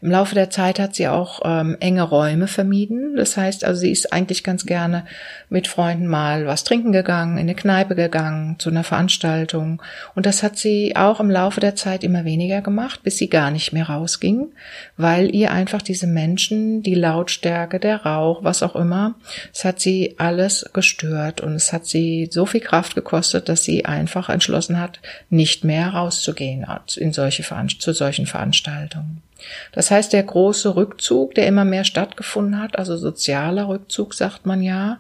Im 0.06 0.12
Laufe 0.12 0.36
der 0.36 0.52
Zeit 0.52 0.78
hat 0.78 0.94
sie 0.94 1.08
auch 1.08 1.42
ähm, 1.44 1.78
enge 1.80 2.04
Räume 2.04 2.46
vermieden. 2.46 3.16
Das 3.16 3.38
heißt 3.38 3.66
also, 3.66 3.82
sie 3.82 3.90
ist 3.90 4.14
eigentlich 4.14 4.44
ganz 4.44 4.68
gerne 4.68 5.04
mit 5.50 5.68
Freunden 5.68 6.06
mal 6.06 6.46
was 6.46 6.64
trinken 6.64 6.92
gegangen, 6.92 7.38
in 7.38 7.46
eine 7.46 7.56
Kneipe 7.56 7.96
gegangen, 7.96 8.60
zu 8.60 8.70
einer 8.70 8.84
Veranstaltung. 8.84 9.82
Und 10.14 10.28
das 10.28 10.44
hat 10.44 10.60
sie 10.60 10.96
auch 10.96 11.20
im 11.20 11.32
Laufe 11.32 11.60
der 11.60 11.76
Zeit 11.76 12.04
immer 12.04 12.24
weniger 12.24 12.62
gemacht, 12.62 13.02
bis 13.02 13.18
sie 13.18 13.30
gar 13.30 13.50
nicht 13.50 13.74
mehr 13.74 13.90
rausging, 13.90 14.50
weil 14.96 15.34
ihr 15.34 15.50
einfach 15.50 15.82
diese 15.82 16.06
Menschen, 16.06 16.84
die 16.84 16.94
Lautstärke, 16.94 17.80
der 17.80 18.06
Rauch, 18.06 18.44
was 18.44 18.62
auch 18.62 18.76
immer, 18.76 19.16
es 19.52 19.66
hat 19.66 19.80
sie 19.80 20.14
alles 20.20 20.70
gestört 20.72 21.42
und 21.42 21.56
es 21.56 21.74
hat 21.74 21.88
sie 21.88 22.30
so 22.30 22.46
viel 22.46 22.62
Kraft 22.62 22.94
gekostet, 22.94 23.50
dass 23.50 23.64
sie 23.64 23.86
einfach 23.86 24.30
entschlossen 24.30 24.80
hat, 24.80 25.00
nicht 25.32 25.64
mehr 25.64 25.90
rauszugehen 25.90 26.64
in 26.96 27.12
solche, 27.12 27.44
zu 27.80 27.92
solchen 27.92 28.28
Veranstaltungen. 28.28 29.24
Das 29.72 29.92
heißt, 29.92 30.14
der 30.14 30.24
große 30.24 30.76
Rückzug, 30.76 31.36
der 31.36 31.48
immer 31.48 31.66
mehr 31.66 31.84
stattgefunden 31.84 32.62
hat, 32.62 32.78
also 32.80 32.96
sozialer 32.96 33.68
Rückzug, 33.68 34.14
sagt 34.14 34.46
man 34.46 34.62
ja, 34.62 35.00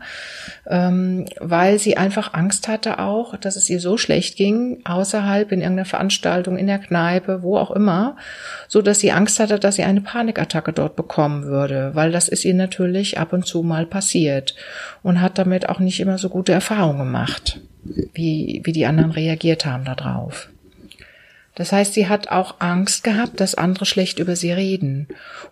ähm, 0.67 1.25
weil 1.39 1.79
sie 1.79 1.97
einfach 1.97 2.33
Angst 2.33 2.67
hatte 2.67 2.99
auch, 2.99 3.37
dass 3.37 3.55
es 3.55 3.69
ihr 3.69 3.79
so 3.79 3.97
schlecht 3.97 4.35
ging, 4.35 4.81
außerhalb 4.83 5.51
in 5.51 5.61
irgendeiner 5.61 5.85
Veranstaltung, 5.85 6.57
in 6.57 6.67
der 6.67 6.79
Kneipe, 6.79 7.43
wo 7.43 7.57
auch 7.57 7.71
immer, 7.71 8.17
so 8.67 8.81
dass 8.81 8.99
sie 8.99 9.11
Angst 9.11 9.39
hatte, 9.39 9.59
dass 9.59 9.75
sie 9.75 9.83
eine 9.83 10.01
Panikattacke 10.01 10.73
dort 10.73 10.95
bekommen 10.95 11.45
würde, 11.45 11.91
weil 11.93 12.11
das 12.11 12.27
ist 12.27 12.45
ihr 12.45 12.55
natürlich 12.55 13.17
ab 13.17 13.33
und 13.33 13.45
zu 13.45 13.63
mal 13.63 13.85
passiert 13.85 14.55
und 15.01 15.21
hat 15.21 15.37
damit 15.37 15.69
auch 15.69 15.79
nicht 15.79 15.99
immer 15.99 16.17
so 16.17 16.29
gute 16.29 16.51
Erfahrungen 16.51 16.99
gemacht, 16.99 17.61
wie, 18.13 18.61
wie 18.63 18.71
die 18.73 18.85
anderen 18.85 19.11
reagiert 19.11 19.65
haben 19.65 19.85
darauf. 19.85 20.49
Das 21.55 21.71
heißt, 21.71 21.93
sie 21.93 22.07
hat 22.07 22.27
auch 22.27 22.55
Angst 22.59 23.03
gehabt, 23.03 23.39
dass 23.39 23.55
andere 23.55 23.85
schlecht 23.85 24.19
über 24.19 24.35
sie 24.35 24.51
reden 24.51 25.07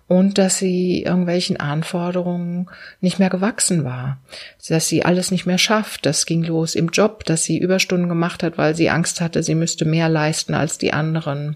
und 0.07 0.37
dass 0.37 0.57
sie 0.57 1.03
irgendwelchen 1.03 1.57
Anforderungen 1.57 2.69
nicht 2.99 3.19
mehr 3.19 3.29
gewachsen 3.29 3.85
war, 3.85 4.19
dass 4.67 4.87
sie 4.87 5.05
alles 5.05 5.31
nicht 5.31 5.45
mehr 5.45 5.57
schafft. 5.57 6.05
Das 6.05 6.25
ging 6.25 6.43
los 6.43 6.75
im 6.75 6.89
Job, 6.89 7.23
dass 7.23 7.43
sie 7.45 7.57
Überstunden 7.57 8.09
gemacht 8.09 8.43
hat, 8.43 8.57
weil 8.57 8.75
sie 8.75 8.89
Angst 8.89 9.21
hatte, 9.21 9.43
sie 9.43 9.55
müsste 9.55 9.85
mehr 9.85 10.09
leisten 10.09 10.53
als 10.53 10.77
die 10.77 10.91
anderen. 10.93 11.55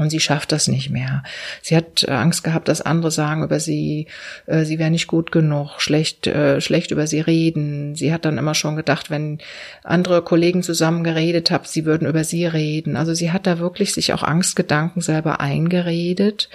Und 0.00 0.08
sie 0.08 0.18
schafft 0.18 0.50
das 0.50 0.66
nicht 0.66 0.88
mehr. 0.88 1.22
Sie 1.60 1.76
hat 1.76 2.04
äh, 2.08 2.12
Angst 2.12 2.42
gehabt, 2.42 2.68
dass 2.68 2.80
andere 2.80 3.10
sagen 3.10 3.44
über 3.44 3.60
sie, 3.60 4.06
äh, 4.46 4.64
sie 4.64 4.78
wäre 4.78 4.90
nicht 4.90 5.08
gut 5.08 5.30
genug, 5.30 5.78
schlecht, 5.82 6.26
äh, 6.26 6.62
schlecht 6.62 6.90
über 6.90 7.06
sie 7.06 7.20
reden. 7.20 7.94
Sie 7.96 8.10
hat 8.10 8.24
dann 8.24 8.38
immer 8.38 8.54
schon 8.54 8.76
gedacht, 8.76 9.10
wenn 9.10 9.40
andere 9.84 10.22
Kollegen 10.22 10.62
zusammen 10.62 11.04
geredet 11.04 11.50
haben, 11.50 11.66
sie 11.66 11.84
würden 11.84 12.08
über 12.08 12.24
sie 12.24 12.46
reden. 12.46 12.96
Also 12.96 13.12
sie 13.12 13.30
hat 13.30 13.46
da 13.46 13.58
wirklich 13.58 13.92
sich 13.92 14.14
auch 14.14 14.22
Angstgedanken 14.22 15.02
selber 15.02 15.38
eingeredet, 15.40 16.48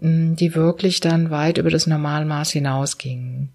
mh, 0.00 0.34
die 0.34 0.54
wirklich 0.54 1.00
dann 1.00 1.30
weit 1.30 1.56
über 1.56 1.70
das 1.70 1.86
Normalmaß 1.86 2.50
hinausgingen. 2.50 3.48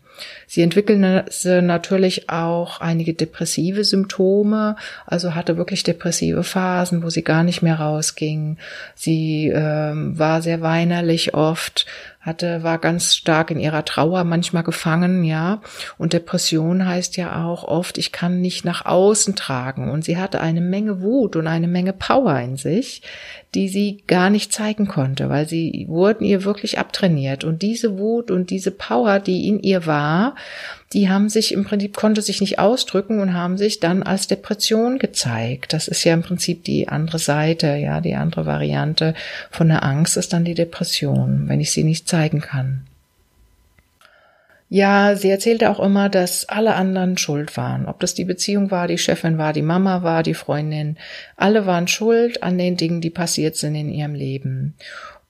Sie 0.48 0.62
entwickelte 0.62 1.62
natürlich 1.62 2.30
auch 2.30 2.82
einige 2.82 3.14
depressive 3.14 3.84
Symptome, 3.84 4.76
also 5.06 5.36
hatte 5.36 5.58
wirklich 5.58 5.84
depressive 5.84 6.44
Phasen, 6.44 7.04
wo 7.04 7.10
sie 7.10 7.24
gar 7.24 7.44
nicht 7.44 7.62
mehr 7.62 7.80
rausging. 7.80 8.58
Sie 8.96 9.52
ähm, 9.54 10.18
war 10.18 10.42
sehr 10.42 10.62
weinerlich 10.62 11.34
oft, 11.34 11.86
hatte, 12.28 12.62
war 12.62 12.78
ganz 12.78 13.16
stark 13.16 13.52
in 13.52 13.60
ihrer 13.60 13.86
Trauer 13.86 14.24
manchmal 14.26 14.64
gefangen, 14.64 15.24
ja. 15.24 15.62
Und 15.98 16.14
Depression 16.14 16.86
heißt 16.86 17.16
ja 17.18 17.46
auch 17.46 17.64
oft, 17.64 17.98
ich 17.98 18.12
kann 18.12 18.42
nicht 18.42 18.66
nach 18.66 18.86
außen 18.86 19.36
tragen. 19.36 19.90
Und 19.90 20.04
sie 20.04 20.18
hatte 20.18 20.42
eine 20.42 20.62
Menge 20.62 21.02
Wut 21.02 21.36
und 21.36 21.48
eine 21.48 21.68
Menge 21.68 21.94
Power 21.94 22.38
in 22.40 22.58
sich, 22.58 23.02
die 23.56 23.70
sie 23.70 24.04
gar 24.08 24.30
nicht 24.30 24.52
zeigen 24.52 24.88
konnte, 24.88 25.30
weil 25.30 25.48
sie 25.48 25.86
wurden 25.88 26.26
ihr 26.26 26.44
wirklich 26.44 26.78
abtrainiert. 26.78 27.46
Und 27.46 27.62
diese 27.62 27.98
Wut 27.98 28.30
und 28.30 28.50
diese 28.50 28.72
Power, 28.72 29.20
die 29.20 29.48
in 29.48 29.60
ihr 29.62 29.86
war, 29.86 30.07
die 30.94 31.10
haben 31.10 31.30
sich 31.30 31.54
im 31.54 31.66
Prinzip, 31.66 31.96
konnte 31.96 32.22
sich 32.22 32.42
nicht 32.42 32.60
ausdrücken 32.60 33.20
und 33.20 33.34
haben 33.34 33.58
sich 33.58 33.80
dann 33.80 34.04
als 34.04 34.28
Depression 34.28 35.00
gezeigt. 35.00 35.74
Das 35.74 35.88
ist 35.88 36.04
ja 36.04 36.14
im 36.14 36.24
Prinzip 36.24 36.64
die 36.64 36.88
andere 36.88 37.20
Seite, 37.20 37.76
ja, 37.76 38.00
die 38.02 38.16
andere 38.16 38.46
Variante 38.46 39.14
von 39.52 39.68
der 39.68 39.84
Angst 39.84 40.18
ist 40.18 40.34
dann 40.34 40.46
die 40.46 40.54
Depression, 40.54 41.44
wenn 41.48 41.60
ich 41.60 41.72
sie 41.72 41.84
nicht 41.84 42.08
zeigen 42.08 42.42
kann. 42.42 42.84
Ja, 44.70 45.16
sie 45.16 45.30
erzählte 45.30 45.70
auch 45.70 45.80
immer, 45.80 46.10
dass 46.10 46.50
alle 46.50 46.76
anderen 46.76 47.18
schuld 47.18 47.56
waren. 47.56 47.86
Ob 47.86 48.02
das 48.02 48.16
die 48.16 48.26
Beziehung 48.26 48.70
war, 48.70 48.88
die 48.88 48.98
Chefin 48.98 49.38
war, 49.38 49.54
die 49.54 49.62
Mama 49.62 50.04
war, 50.04 50.24
die 50.24 50.34
Freundin. 50.34 50.98
Alle 51.38 51.66
waren 51.66 51.88
schuld 51.88 52.44
an 52.44 52.58
den 52.58 52.76
Dingen, 52.76 53.00
die 53.00 53.10
passiert 53.10 53.56
sind 53.56 53.76
in 53.76 53.90
ihrem 53.90 54.14
Leben. 54.14 54.74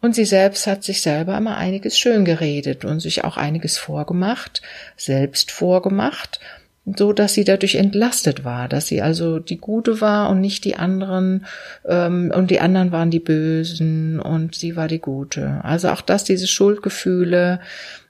Und 0.01 0.15
sie 0.15 0.25
selbst 0.25 0.67
hat 0.67 0.83
sich 0.83 1.01
selber 1.01 1.37
immer 1.37 1.57
einiges 1.57 1.97
schön 1.97 2.23
geredet 2.23 2.85
und 2.85 2.99
sich 2.99 3.23
auch 3.23 3.37
einiges 3.37 3.77
vorgemacht, 3.77 4.61
selbst 4.95 5.51
vorgemacht, 5.51 6.39
so 6.85 7.13
dass 7.13 7.33
sie 7.33 7.43
dadurch 7.43 7.75
entlastet 7.75 8.45
war, 8.45 8.69
dass 8.69 8.87
sie 8.87 9.01
also 9.01 9.39
die 9.39 9.57
Gute 9.57 9.99
war 9.99 10.29
und 10.29 10.39
nicht 10.39 10.63
die 10.65 10.77
anderen 10.77 11.45
ähm, 11.85 12.31
und 12.33 12.51
die 12.51 12.59
anderen 12.59 12.91
waren 12.91 13.11
die 13.11 13.19
Bösen 13.19 14.19
und 14.19 14.55
sie 14.55 14.75
war 14.75 14.87
die 14.87 15.01
Gute. 15.01 15.59
Also 15.63 15.89
auch 15.89 16.01
das, 16.01 16.23
diese 16.23 16.47
Schuldgefühle, 16.47 17.59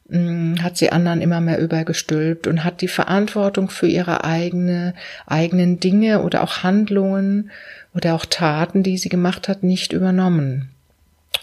Mm, 0.09 0.55
hat 0.61 0.77
sie 0.77 0.91
anderen 0.91 1.21
immer 1.21 1.41
mehr 1.41 1.59
übergestülpt 1.59 2.47
und 2.47 2.63
hat 2.63 2.81
die 2.81 2.87
Verantwortung 2.87 3.69
für 3.69 3.87
ihre 3.87 4.23
eigene, 4.23 4.93
eigenen 5.25 5.79
Dinge 5.79 6.21
oder 6.23 6.43
auch 6.43 6.63
Handlungen 6.63 7.51
oder 7.93 8.15
auch 8.15 8.25
Taten, 8.25 8.83
die 8.83 8.97
sie 8.97 9.09
gemacht 9.09 9.49
hat, 9.49 9.63
nicht 9.63 9.91
übernommen. 9.91 10.69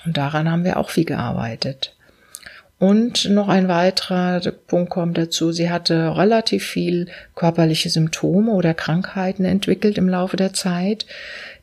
Und 0.04 0.16
daran 0.16 0.50
haben 0.50 0.64
wir 0.64 0.76
auch 0.76 0.90
viel 0.90 1.04
gearbeitet. 1.04 1.94
Und 2.78 3.30
noch 3.30 3.48
ein 3.48 3.68
weiterer 3.68 4.40
Punkt 4.66 4.90
kommt 4.90 5.16
dazu. 5.16 5.52
Sie 5.52 5.70
hatte 5.70 6.16
relativ 6.16 6.66
viel 6.66 7.08
körperliche 7.34 7.88
Symptome 7.88 8.52
oder 8.52 8.74
Krankheiten 8.74 9.44
entwickelt 9.44 9.96
im 9.96 10.08
Laufe 10.08 10.36
der 10.36 10.52
Zeit, 10.52 11.06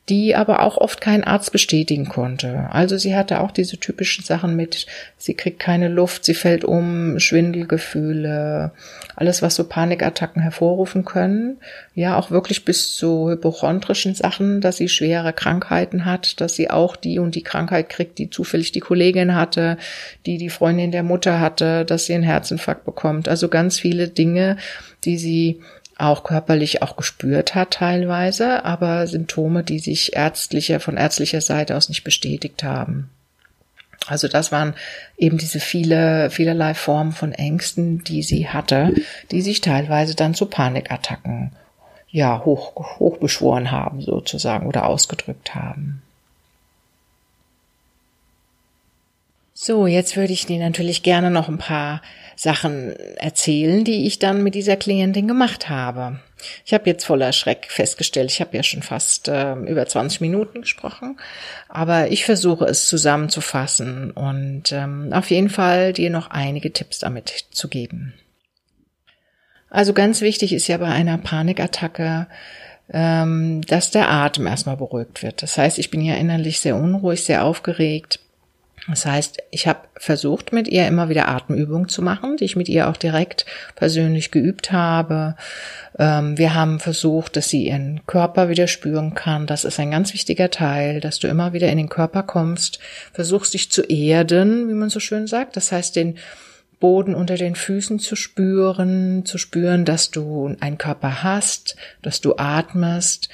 die 0.09 0.35
aber 0.35 0.63
auch 0.63 0.77
oft 0.77 0.99
kein 0.99 1.23
Arzt 1.23 1.51
bestätigen 1.51 2.09
konnte. 2.09 2.67
Also 2.71 2.97
sie 2.97 3.15
hatte 3.15 3.39
auch 3.39 3.51
diese 3.51 3.77
typischen 3.77 4.25
Sachen 4.25 4.55
mit, 4.55 4.87
sie 5.17 5.35
kriegt 5.35 5.59
keine 5.59 5.89
Luft, 5.89 6.25
sie 6.25 6.33
fällt 6.33 6.65
um, 6.65 7.19
Schwindelgefühle, 7.19 8.71
alles, 9.15 9.41
was 9.43 9.55
so 9.55 9.63
Panikattacken 9.63 10.41
hervorrufen 10.41 11.05
können. 11.05 11.57
Ja, 11.93 12.17
auch 12.17 12.31
wirklich 12.31 12.65
bis 12.65 12.95
zu 12.95 13.29
hypochondrischen 13.29 14.15
Sachen, 14.15 14.59
dass 14.59 14.77
sie 14.77 14.89
schwere 14.89 15.33
Krankheiten 15.33 16.03
hat, 16.03 16.41
dass 16.41 16.55
sie 16.55 16.71
auch 16.71 16.95
die 16.95 17.19
und 17.19 17.35
die 17.35 17.43
Krankheit 17.43 17.89
kriegt, 17.89 18.17
die 18.17 18.31
zufällig 18.31 18.71
die 18.71 18.79
Kollegin 18.79 19.35
hatte, 19.35 19.77
die 20.25 20.37
die 20.37 20.49
Freundin 20.49 20.91
der 20.91 21.03
Mutter 21.03 21.39
hatte, 21.39 21.85
dass 21.85 22.07
sie 22.07 22.15
einen 22.15 22.23
Herzinfarkt 22.23 22.85
bekommt. 22.85 23.29
Also 23.29 23.49
ganz 23.49 23.79
viele 23.79 24.07
Dinge, 24.07 24.57
die 25.05 25.17
sie 25.17 25.61
auch 26.01 26.23
körperlich 26.23 26.81
auch 26.81 26.95
gespürt 26.95 27.55
hat 27.55 27.71
teilweise, 27.71 28.65
aber 28.65 29.07
Symptome, 29.07 29.63
die 29.63 29.79
sich 29.79 30.15
ärztlicher, 30.15 30.79
von 30.79 30.97
ärztlicher 30.97 31.41
Seite 31.41 31.75
aus 31.77 31.89
nicht 31.89 32.03
bestätigt 32.03 32.63
haben. 32.63 33.09
Also 34.07 34.27
das 34.27 34.51
waren 34.51 34.73
eben 35.17 35.37
diese 35.37 35.59
viele, 35.59 36.31
vielerlei 36.31 36.73
Formen 36.73 37.11
von 37.11 37.33
Ängsten, 37.33 38.03
die 38.03 38.23
sie 38.23 38.49
hatte, 38.49 38.93
die 39.29 39.41
sich 39.41 39.61
teilweise 39.61 40.15
dann 40.15 40.33
zu 40.33 40.47
Panikattacken, 40.47 41.51
ja, 42.09 42.43
hoch, 42.43 42.99
hochbeschworen 42.99 43.71
haben 43.71 44.01
sozusagen 44.01 44.67
oder 44.67 44.87
ausgedrückt 44.87 45.55
haben. 45.55 46.01
So, 49.63 49.85
jetzt 49.85 50.17
würde 50.17 50.33
ich 50.33 50.47
dir 50.47 50.57
natürlich 50.57 51.03
gerne 51.03 51.29
noch 51.29 51.47
ein 51.47 51.59
paar 51.59 52.01
Sachen 52.35 52.95
erzählen, 53.17 53.83
die 53.83 54.07
ich 54.07 54.17
dann 54.17 54.41
mit 54.41 54.55
dieser 54.55 54.75
Klientin 54.75 55.27
gemacht 55.27 55.69
habe. 55.69 56.19
Ich 56.65 56.73
habe 56.73 56.89
jetzt 56.89 57.05
voller 57.05 57.31
Schreck 57.31 57.67
festgestellt, 57.69 58.31
ich 58.31 58.41
habe 58.41 58.57
ja 58.57 58.63
schon 58.63 58.81
fast 58.81 59.27
äh, 59.27 59.53
über 59.53 59.85
20 59.85 60.19
Minuten 60.19 60.61
gesprochen, 60.61 61.19
aber 61.69 62.09
ich 62.09 62.25
versuche 62.25 62.65
es 62.65 62.87
zusammenzufassen 62.87 64.09
und 64.09 64.71
ähm, 64.71 65.13
auf 65.13 65.29
jeden 65.29 65.51
Fall 65.51 65.93
dir 65.93 66.09
noch 66.09 66.31
einige 66.31 66.73
Tipps 66.73 66.97
damit 66.97 67.45
zu 67.51 67.67
geben. 67.67 68.15
Also 69.69 69.93
ganz 69.93 70.21
wichtig 70.21 70.53
ist 70.53 70.69
ja 70.69 70.77
bei 70.79 70.87
einer 70.87 71.19
Panikattacke, 71.19 72.25
ähm, 72.91 73.61
dass 73.67 73.91
der 73.91 74.09
Atem 74.09 74.47
erstmal 74.47 74.77
beruhigt 74.77 75.21
wird. 75.21 75.43
Das 75.43 75.59
heißt, 75.59 75.77
ich 75.77 75.91
bin 75.91 76.01
ja 76.01 76.15
innerlich 76.15 76.61
sehr 76.61 76.75
unruhig, 76.75 77.23
sehr 77.23 77.45
aufgeregt. 77.45 78.20
Das 78.87 79.05
heißt, 79.05 79.37
ich 79.51 79.67
habe 79.67 79.81
versucht, 79.95 80.53
mit 80.53 80.67
ihr 80.67 80.87
immer 80.87 81.07
wieder 81.07 81.27
Atemübungen 81.27 81.87
zu 81.87 82.01
machen, 82.01 82.37
die 82.37 82.45
ich 82.45 82.55
mit 82.55 82.67
ihr 82.67 82.89
auch 82.89 82.97
direkt 82.97 83.45
persönlich 83.75 84.31
geübt 84.31 84.71
habe. 84.71 85.35
Ähm, 85.99 86.37
wir 86.37 86.55
haben 86.55 86.79
versucht, 86.79 87.35
dass 87.35 87.49
sie 87.49 87.67
ihren 87.67 88.01
Körper 88.07 88.49
wieder 88.49 88.67
spüren 88.67 89.13
kann. 89.13 89.45
Das 89.45 89.65
ist 89.65 89.79
ein 89.79 89.91
ganz 89.91 90.13
wichtiger 90.13 90.49
Teil, 90.49 90.99
dass 90.99 91.19
du 91.19 91.27
immer 91.27 91.53
wieder 91.53 91.69
in 91.69 91.77
den 91.77 91.89
Körper 91.89 92.23
kommst, 92.23 92.79
versuchst 93.13 93.53
dich 93.53 93.71
zu 93.71 93.83
erden, 93.83 94.67
wie 94.67 94.73
man 94.73 94.89
so 94.89 94.99
schön 94.99 95.27
sagt. 95.27 95.57
Das 95.57 95.71
heißt, 95.71 95.95
den 95.95 96.17
Boden 96.79 97.13
unter 97.13 97.35
den 97.35 97.53
Füßen 97.53 97.99
zu 97.99 98.15
spüren, 98.15 99.25
zu 99.25 99.37
spüren, 99.37 99.85
dass 99.85 100.09
du 100.09 100.55
einen 100.59 100.79
Körper 100.79 101.21
hast, 101.21 101.75
dass 102.01 102.19
du 102.19 102.35
atmest. 102.37 103.29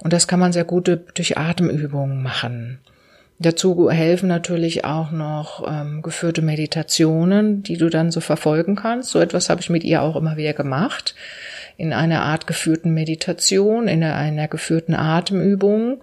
Und 0.00 0.12
das 0.12 0.26
kann 0.26 0.40
man 0.40 0.52
sehr 0.52 0.64
gut 0.64 0.88
durch 1.14 1.38
Atemübungen 1.38 2.20
machen. 2.20 2.80
Dazu 3.40 3.88
helfen 3.88 4.28
natürlich 4.28 4.84
auch 4.84 5.12
noch 5.12 5.64
ähm, 5.68 6.02
geführte 6.02 6.42
Meditationen, 6.42 7.62
die 7.62 7.76
du 7.76 7.88
dann 7.88 8.10
so 8.10 8.20
verfolgen 8.20 8.74
kannst. 8.74 9.10
So 9.10 9.20
etwas 9.20 9.48
habe 9.48 9.60
ich 9.60 9.70
mit 9.70 9.84
ihr 9.84 10.02
auch 10.02 10.16
immer 10.16 10.36
wieder 10.36 10.54
gemacht. 10.54 11.14
In 11.76 11.92
einer 11.92 12.22
Art 12.22 12.48
geführten 12.48 12.92
Meditation, 12.94 13.86
in 13.86 14.02
einer 14.02 14.48
geführten 14.48 14.94
Atemübung. 14.94 16.02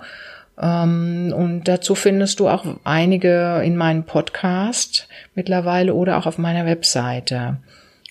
Ähm, 0.61 1.33
und 1.35 1.67
dazu 1.67 1.93
findest 1.93 2.39
du 2.39 2.47
auch 2.47 2.65
einige 2.85 3.61
in 3.65 3.75
meinem 3.75 4.05
Podcast 4.05 5.09
mittlerweile 5.33 5.93
oder 5.93 6.17
auch 6.17 6.27
auf 6.27 6.37
meiner 6.37 6.65
Webseite. 6.65 7.57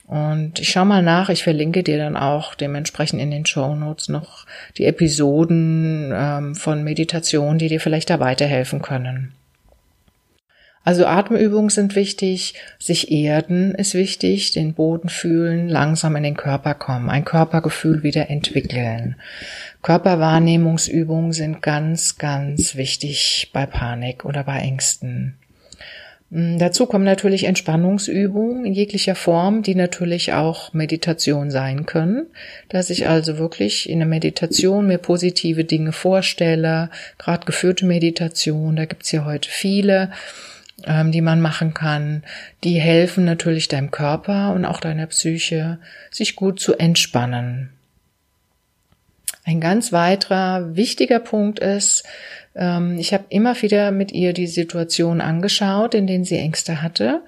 Und 0.06 0.60
ich 0.60 0.68
schau 0.68 0.84
mal 0.84 1.02
nach, 1.02 1.30
ich 1.30 1.42
verlinke 1.42 1.82
dir 1.82 1.96
dann 1.96 2.16
auch 2.16 2.54
dementsprechend 2.54 3.20
in 3.22 3.30
den 3.30 3.46
Show 3.46 3.74
Notes 3.74 4.08
noch 4.08 4.44
die 4.76 4.84
Episoden 4.84 6.12
ähm, 6.14 6.54
von 6.54 6.84
Meditation, 6.84 7.56
die 7.58 7.68
dir 7.68 7.80
vielleicht 7.80 8.10
da 8.10 8.20
weiterhelfen 8.20 8.82
können. 8.82 9.32
Also 10.84 11.06
Atemübungen 11.06 11.70
sind 11.70 11.96
wichtig, 11.96 12.54
sich 12.78 13.10
erden 13.10 13.74
ist 13.74 13.94
wichtig, 13.94 14.52
den 14.52 14.74
Boden 14.74 15.08
fühlen, 15.08 15.66
langsam 15.70 16.14
in 16.16 16.22
den 16.22 16.36
Körper 16.36 16.74
kommen, 16.74 17.08
ein 17.08 17.24
Körpergefühl 17.24 18.02
wieder 18.02 18.28
entwickeln. 18.28 19.16
Körperwahrnehmungsübungen 19.80 21.32
sind 21.32 21.62
ganz, 21.62 22.18
ganz 22.18 22.76
wichtig 22.76 23.50
bei 23.54 23.64
Panik 23.64 24.26
oder 24.26 24.44
bei 24.44 24.58
Ängsten. 24.58 25.38
Mm, 26.35 26.59
dazu 26.59 26.87
kommen 26.87 27.05
natürlich 27.05 27.44
Entspannungsübungen 27.44 28.64
in 28.64 28.73
jeglicher 28.73 29.14
Form, 29.14 29.62
die 29.62 29.77
natürlich 29.77 30.33
auch 30.33 30.73
Meditation 30.73 31.53
sein 31.53 31.87
können, 31.87 32.27
dass 32.68 32.90
ich 32.90 33.09
also 33.09 33.38
wirklich 33.38 33.88
in 33.88 34.01
der 34.01 34.09
Meditation 34.09 34.88
mir 34.88 34.99
positive 34.99 35.62
Dinge 35.62 35.92
vorstelle, 35.92 36.90
gerade 37.18 37.47
geführte 37.47 37.87
Meditation, 37.87 38.75
da 38.75 38.85
gibt's 38.85 39.12
ja 39.12 39.25
heute 39.25 39.49
viele, 39.49 40.11
ähm, 40.85 41.12
die 41.12 41.20
man 41.20 41.40
machen 41.40 41.73
kann, 41.73 42.25
die 42.64 42.81
helfen 42.81 43.25
natürlich 43.25 43.68
deinem 43.68 43.92
Körper 43.92 44.55
und 44.55 44.64
auch 44.64 44.81
deiner 44.81 45.07
Psyche, 45.07 45.79
sich 46.11 46.35
gut 46.35 46.59
zu 46.59 46.75
entspannen. 46.75 47.70
Ein 49.44 49.61
ganz 49.61 49.92
weiterer 49.92 50.75
wichtiger 50.75 51.20
Punkt 51.20 51.61
ist, 51.61 52.03
ich 52.54 53.12
habe 53.12 53.24
immer 53.30 53.60
wieder 53.62 53.90
mit 53.90 54.12
ihr 54.12 54.32
die 54.32 54.46
Situation 54.46 55.20
angeschaut, 55.20 55.94
in 55.94 56.06
denen 56.06 56.24
sie 56.24 56.36
Ängste 56.36 56.82
hatte 56.82 57.22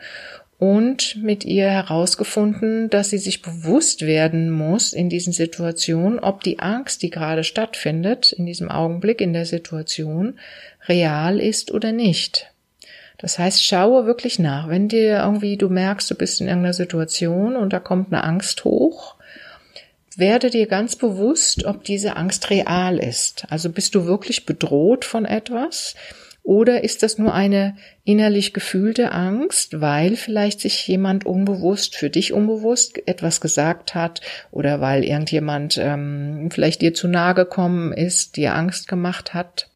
und 0.59 1.17
mit 1.23 1.45
ihr 1.45 1.69
herausgefunden, 1.69 2.89
dass 2.89 3.11
sie 3.11 3.19
sich 3.19 3.43
bewusst 3.43 4.03
werden 4.03 4.51
muss 4.51 4.93
in 4.93 5.09
diesen 5.09 5.33
Situationen, 5.33 6.19
ob 6.19 6.43
die 6.43 6.61
Angst, 6.61 7.03
die 7.03 7.11
gerade 7.11 7.45
stattfindet, 7.45 8.33
in 8.33 8.47
diesem 8.47 8.71
Augenblick 8.71 9.21
in 9.21 9.33
der 9.33 9.47
Situation, 9.47 10.39
real 10.89 11.41
ist 11.41 11.73
oder 11.73 11.93
nicht. 11.93 12.53
Das 13.19 13.39
heißt, 13.39 13.65
schaue 13.65 14.07
wirklich 14.07 14.39
nach. 14.39 14.69
Wenn 14.69 14.89
dir 14.89 15.19
irgendwie 15.19 15.57
du 15.57 15.69
merkst, 15.69 16.11
du 16.11 16.15
bist 16.15 16.41
in 16.41 16.49
irgendeiner 16.49 16.75
Situation 16.75 17.57
und 17.57 17.73
da 17.73 17.81
kommt 17.81 18.13
eine 18.13 18.25
Angst 18.25 18.65
hoch, 18.65 19.17
werde 20.17 20.51
dir 20.51 20.67
ganz 20.67 20.97
bewusst, 20.97 21.65
ob 21.65 21.85
diese 21.85 22.17
Angst 22.17 22.51
real 22.51 22.99
ist. 22.99 23.47
Also 23.51 23.71
bist 23.71 23.95
du 23.95 24.07
wirklich 24.07 24.47
bedroht 24.47 25.05
von 25.05 25.25
etwas? 25.25 25.95
Oder 26.43 26.85
ist 26.85 27.03
das 27.03 27.19
nur 27.19 27.35
eine 27.35 27.77
innerlich 28.05 28.53
gefühlte 28.53 29.11
Angst, 29.11 29.81
weil 29.81 30.15
vielleicht 30.15 30.61
sich 30.61 30.87
jemand 30.87 31.27
unbewusst, 31.27 31.97
für 31.97 32.09
dich 32.09 32.33
unbewusst 32.33 33.07
etwas 33.09 33.41
gesagt 33.41 33.97
hat 33.97 34.21
oder 34.53 34.81
weil 34.81 35.03
irgendjemand 35.03 35.77
ähm, 35.77 36.49
vielleicht 36.53 36.83
dir 36.83 36.95
zu 36.95 37.09
nahe 37.09 37.35
gekommen 37.35 37.93
ist, 37.93 38.37
dir 38.37 38.55
Angst 38.55 38.87
gemacht 38.87 39.35
hat? 39.35 39.71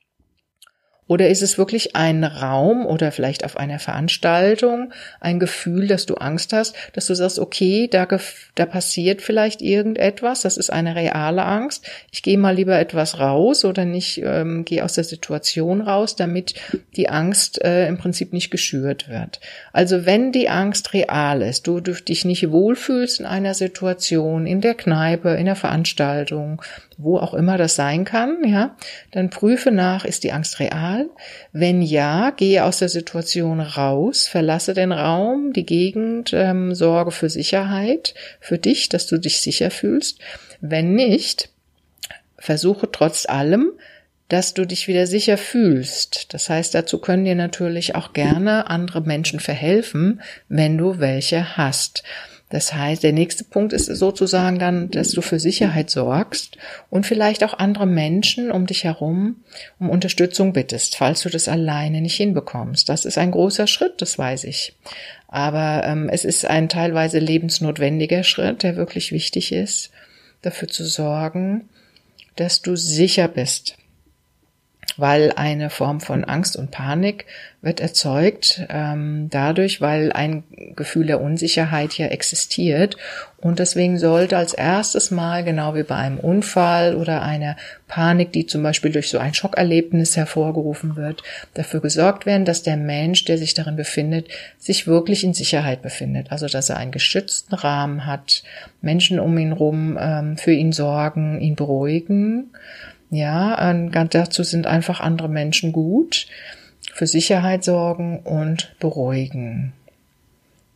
Oder 1.11 1.29
ist 1.29 1.43
es 1.43 1.59
wirklich 1.59 1.97
ein 1.97 2.23
Raum 2.23 2.87
oder 2.87 3.11
vielleicht 3.11 3.45
auf 3.45 3.57
einer 3.57 3.81
Veranstaltung 3.81 4.93
ein 5.19 5.41
Gefühl, 5.41 5.89
dass 5.89 6.07
du 6.07 6.15
Angst 6.15 6.53
hast, 6.53 6.77
dass 6.93 7.07
du 7.07 7.17
sagst, 7.17 7.41
okay, 7.41 7.89
da, 7.91 8.07
da 8.55 8.65
passiert 8.65 9.21
vielleicht 9.21 9.61
irgendetwas, 9.61 10.43
das 10.43 10.57
ist 10.57 10.73
eine 10.73 10.95
reale 10.95 11.45
Angst. 11.45 11.85
Ich 12.13 12.23
gehe 12.23 12.39
mal 12.39 12.55
lieber 12.55 12.79
etwas 12.79 13.19
raus 13.19 13.65
oder 13.65 13.85
nicht 13.85 14.23
ähm, 14.25 14.65
gehe 14.65 14.85
aus 14.85 14.93
der 14.93 15.03
Situation 15.03 15.81
raus, 15.81 16.15
damit 16.15 16.55
die 16.95 17.09
Angst 17.09 17.61
äh, 17.65 17.89
im 17.89 17.99
Prinzip 17.99 18.33
nicht 18.33 18.53
geschürt 18.53 19.09
wird. 19.09 19.41
Also 19.73 20.07
wenn 20.07 20.31
die 20.31 20.49
Angst 20.49 20.95
real 20.95 21.43
ist, 21.43 21.67
du, 21.67 21.81
du 21.81 21.93
dich 21.93 22.25
nicht 22.25 22.53
wohlfühlst 22.53 23.19
in 23.19 23.27
einer 23.27 23.55
Situation, 23.55 24.47
in 24.47 24.61
der 24.61 24.75
Kneipe, 24.75 25.31
in 25.31 25.47
der 25.47 25.57
Veranstaltung, 25.57 26.63
wo 27.03 27.19
auch 27.19 27.35
immer 27.35 27.59
das 27.59 27.75
sein 27.75 28.05
kann, 28.05 28.45
ja, 28.45 28.77
dann 29.11 29.31
prüfe 29.31 29.71
nach, 29.71 30.05
ist 30.05 30.25
die 30.25 30.33
Angst 30.33 30.61
real? 30.61 31.09
Wenn 31.53 31.83
ja, 31.83 32.31
gehe 32.31 32.65
aus 32.65 32.79
der 32.79 32.89
Situation 32.89 33.61
raus, 33.61 34.27
verlasse 34.29 34.75
den 34.75 34.93
Raum, 34.93 35.53
die 35.53 35.67
Gegend, 35.67 36.33
ähm, 36.33 36.75
sorge 36.75 37.11
für 37.11 37.31
Sicherheit, 37.31 38.15
für 38.41 38.59
dich, 38.59 38.89
dass 38.89 39.07
du 39.07 39.19
dich 39.19 39.41
sicher 39.41 39.71
fühlst. 39.71 40.19
Wenn 40.61 40.95
nicht, 40.95 41.51
versuche 42.39 42.91
trotz 42.91 43.27
allem, 43.27 43.73
dass 44.29 44.55
du 44.55 44.65
dich 44.65 44.87
wieder 44.87 45.07
sicher 45.07 45.37
fühlst. 45.37 46.33
Das 46.33 46.49
heißt, 46.49 46.75
dazu 46.75 46.99
können 46.99 47.25
dir 47.25 47.35
natürlich 47.35 47.97
auch 47.97 48.13
gerne 48.13 48.71
andere 48.71 49.01
Menschen 49.01 49.41
verhelfen, 49.41 50.23
wenn 50.49 50.79
du 50.79 50.99
welche 51.01 51.57
hast. 51.57 52.05
Das 52.51 52.75
heißt, 52.75 53.05
der 53.05 53.13
nächste 53.13 53.45
Punkt 53.45 53.73
ist 53.73 53.87
sozusagen 53.87 54.59
dann, 54.59 54.91
dass 54.91 55.13
du 55.13 55.23
für 55.23 55.39
Sicherheit 55.39 55.89
sorgst 55.89 56.59
und 56.91 57.07
vielleicht 57.07 57.45
auch 57.45 57.55
andere 57.55 57.87
Menschen 57.87 58.51
um 58.51 58.67
dich 58.67 58.85
herum 58.85 59.37
um 59.79 59.89
Unterstützung 59.89 60.53
bittest, 60.53 60.97
falls 60.97 61.23
du 61.23 61.29
das 61.29 61.49
alleine 61.49 62.01
nicht 62.01 62.17
hinbekommst. 62.17 62.89
Das 62.89 63.05
ist 63.05 63.19
ein 63.19 63.31
großer 63.31 63.69
Schritt, 63.69 64.03
das 64.03 64.19
weiß 64.19 64.45
ich. 64.45 64.75
Aber 65.29 65.85
ähm, 65.87 66.09
es 66.09 66.25
ist 66.25 66.45
ein 66.45 66.69
teilweise 66.69 67.21
lebensnotwendiger 67.21 68.25
Schritt, 68.25 68.65
der 68.65 68.75
wirklich 68.75 69.13
wichtig 69.13 69.53
ist, 69.53 69.91
dafür 70.43 70.67
zu 70.67 70.85
sorgen, 70.85 71.69
dass 72.35 72.63
du 72.63 72.75
sicher 72.75 73.29
bist 73.29 73.77
weil 74.99 75.33
eine 75.37 75.71
Form 75.71 76.01
von 76.01 76.25
Angst 76.25 76.57
und 76.57 76.71
Panik 76.71 77.27
wird 77.63 77.81
erzeugt 77.81 78.67
ähm, 78.71 79.29
dadurch, 79.31 79.81
weil 79.81 80.13
ein 80.13 80.45
Gefühl 80.77 81.07
der 81.07 81.21
Unsicherheit 81.21 81.97
ja 81.99 82.07
existiert. 82.07 82.97
Und 83.37 83.59
deswegen 83.59 83.99
sollte 83.99 84.37
als 84.37 84.55
erstes 84.55 85.11
Mal, 85.11 85.45
genau 85.45 85.75
wie 85.75 85.83
bei 85.83 85.97
einem 85.97 86.19
Unfall 86.19 86.95
oder 86.95 87.23
einer 87.23 87.57
Panik, 87.87 88.33
die 88.33 88.47
zum 88.47 88.63
Beispiel 88.63 88.93
durch 88.93 89.11
so 89.11 89.19
ein 89.19 89.35
Schockerlebnis 89.35 90.17
hervorgerufen 90.17 90.97
wird, 90.97 91.23
dafür 91.55 91.81
gesorgt 91.81 92.25
werden, 92.25 92.45
dass 92.45 92.63
der 92.63 92.77
Mensch, 92.77 93.25
der 93.25 93.37
sich 93.39 93.55
darin 93.55 93.77
befindet, 93.77 94.29
sich 94.59 94.87
wirklich 94.87 95.25
in 95.25 95.35
Sicherheit 95.35 95.83
befindet. 95.83 96.33
Also 96.33 96.47
dass 96.47 96.71
er 96.71 96.79
einen 96.79 96.93
geschützten 96.93 97.55
Rahmen 97.55 98.07
hat, 98.07 98.43
Menschen 98.81 99.21
um 99.21 99.37
ihn 99.37 99.53
rum 99.53 99.99
ähm, 100.01 100.37
für 100.39 100.53
ihn 100.53 100.73
sorgen, 100.73 101.41
ihn 101.41 101.57
beruhigen 101.57 102.51
ja, 103.11 103.73
dazu 103.73 104.43
sind 104.45 104.67
einfach 104.67 105.01
andere 105.01 105.29
Menschen 105.29 105.73
gut, 105.73 106.27
für 106.95 107.07
Sicherheit 107.07 107.65
sorgen 107.65 108.21
und 108.21 108.75
beruhigen. 108.79 109.73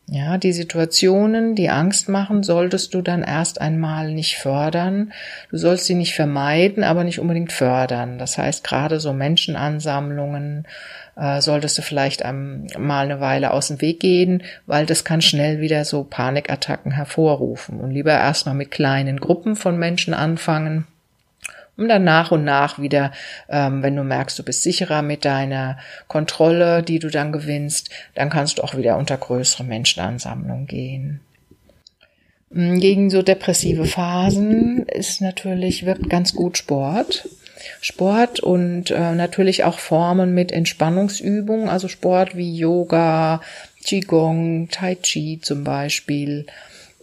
Ja, 0.07 0.37
die 0.37 0.53
Situationen, 0.53 1.55
die 1.55 1.71
Angst 1.71 2.11
machen, 2.11 2.43
solltest 2.43 2.93
du 2.93 3.01
dann 3.01 3.23
erst 3.23 3.61
einmal 3.61 4.13
nicht 4.13 4.37
fördern. 4.37 5.13
Du 5.51 5.57
sollst 5.57 5.87
sie 5.87 5.95
nicht 5.95 6.15
vermeiden, 6.15 6.85
aber 6.85 7.05
nicht 7.05 7.21
unbedingt 7.21 7.53
fördern. 7.53 8.19
Das 8.19 8.37
heißt, 8.37 8.65
gerade 8.65 9.01
so 9.01 9.15
Menschenansammlungen 9.15 10.67
äh, 11.17 11.41
solltest 11.41 11.79
du 11.79 11.83
vielleicht 11.83 12.23
mal 12.23 13.05
eine 13.05 13.21
Weile 13.21 13.53
aus 13.53 13.69
dem 13.69 13.81
Weg 13.81 14.01
gehen, 14.01 14.43
weil 14.67 14.85
das 14.85 15.05
kann 15.05 15.23
schnell 15.23 15.63
wieder 15.63 15.87
so 15.87 16.05
Panikattacken 16.05 16.93
hervorrufen. 16.93 17.81
Und 17.81 17.93
lieber 17.93 18.13
erstmal 18.13 18.55
mit 18.55 18.71
kleinen 18.71 19.21
Gruppen 19.21 19.57
von 19.57 19.79
Menschen 19.79 20.13
anfangen 20.13 20.87
um 21.77 21.89
dann 21.89 22.05
nach 22.05 22.31
und 22.31 22.45
nach 22.45 22.79
wieder, 22.79 23.13
ähm, 23.49 23.83
wenn 23.83 23.97
du 23.97 24.05
merkst, 24.05 24.39
du 24.39 24.43
bist 24.43 24.63
sicherer 24.63 25.03
mit 25.03 25.25
deiner 25.25 25.79
Kontrolle, 26.09 26.83
die 26.83 26.99
du 26.99 27.09
dann 27.09 27.33
gewinnst, 27.33 27.91
dann 28.15 28.31
kannst 28.31 28.59
du 28.59 28.63
auch 28.63 28.77
wieder 28.77 28.97
unter 28.97 29.17
größere 29.17 29.65
Menschenansammlungen 29.65 30.67
gehen. 30.67 31.21
Mm, 32.51 32.79
gegen 32.79 33.11
so 33.11 33.23
depressive 33.23 33.85
Phasen 33.85 34.87
ist 34.87 35.21
natürlich, 35.21 35.85
wirkt 35.85 36.09
ganz 36.09 36.35
gut 36.35 36.57
Sport. 36.57 37.29
Sport 37.81 38.41
und 38.41 38.91
äh, 38.91 39.15
natürlich 39.15 39.65
auch 39.65 39.79
Formen 39.79 40.35
mit 40.35 40.53
Entspannungsübungen, 40.53 41.69
also 41.69 41.89
Sport 41.89 42.37
wie 42.37 42.55
Yoga, 42.55 43.41
Qigong, 43.85 44.69
Tai 44.71 44.97
Chi 44.97 45.41
zum 45.43 45.65
Beispiel, 45.65 46.47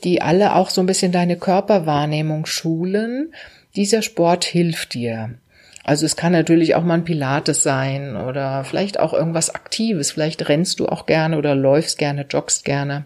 die 0.04 0.22
alle 0.22 0.56
auch 0.56 0.70
so 0.70 0.82
ein 0.82 0.88
bisschen 0.88 1.12
deine 1.12 1.38
Körperwahrnehmung 1.38 2.46
schulen. 2.46 3.34
Dieser 3.76 4.02
Sport 4.02 4.44
hilft 4.46 4.94
dir. 4.94 5.36
Also 5.84 6.06
es 6.06 6.16
kann 6.16 6.32
natürlich 6.32 6.76
auch 6.76 6.84
mal 6.84 6.96
ein 6.96 7.06
Pilates 7.06 7.64
sein 7.64 8.16
oder 8.16 8.64
vielleicht 8.64 9.00
auch 9.00 9.14
irgendwas 9.14 9.54
Aktives. 9.54 10.12
Vielleicht 10.12 10.48
rennst 10.48 10.80
du 10.80 10.88
auch 10.88 11.06
gerne 11.06 11.38
oder 11.38 11.56
läufst 11.56 11.98
gerne, 11.98 12.26
joggst 12.30 12.66
gerne. 12.66 13.06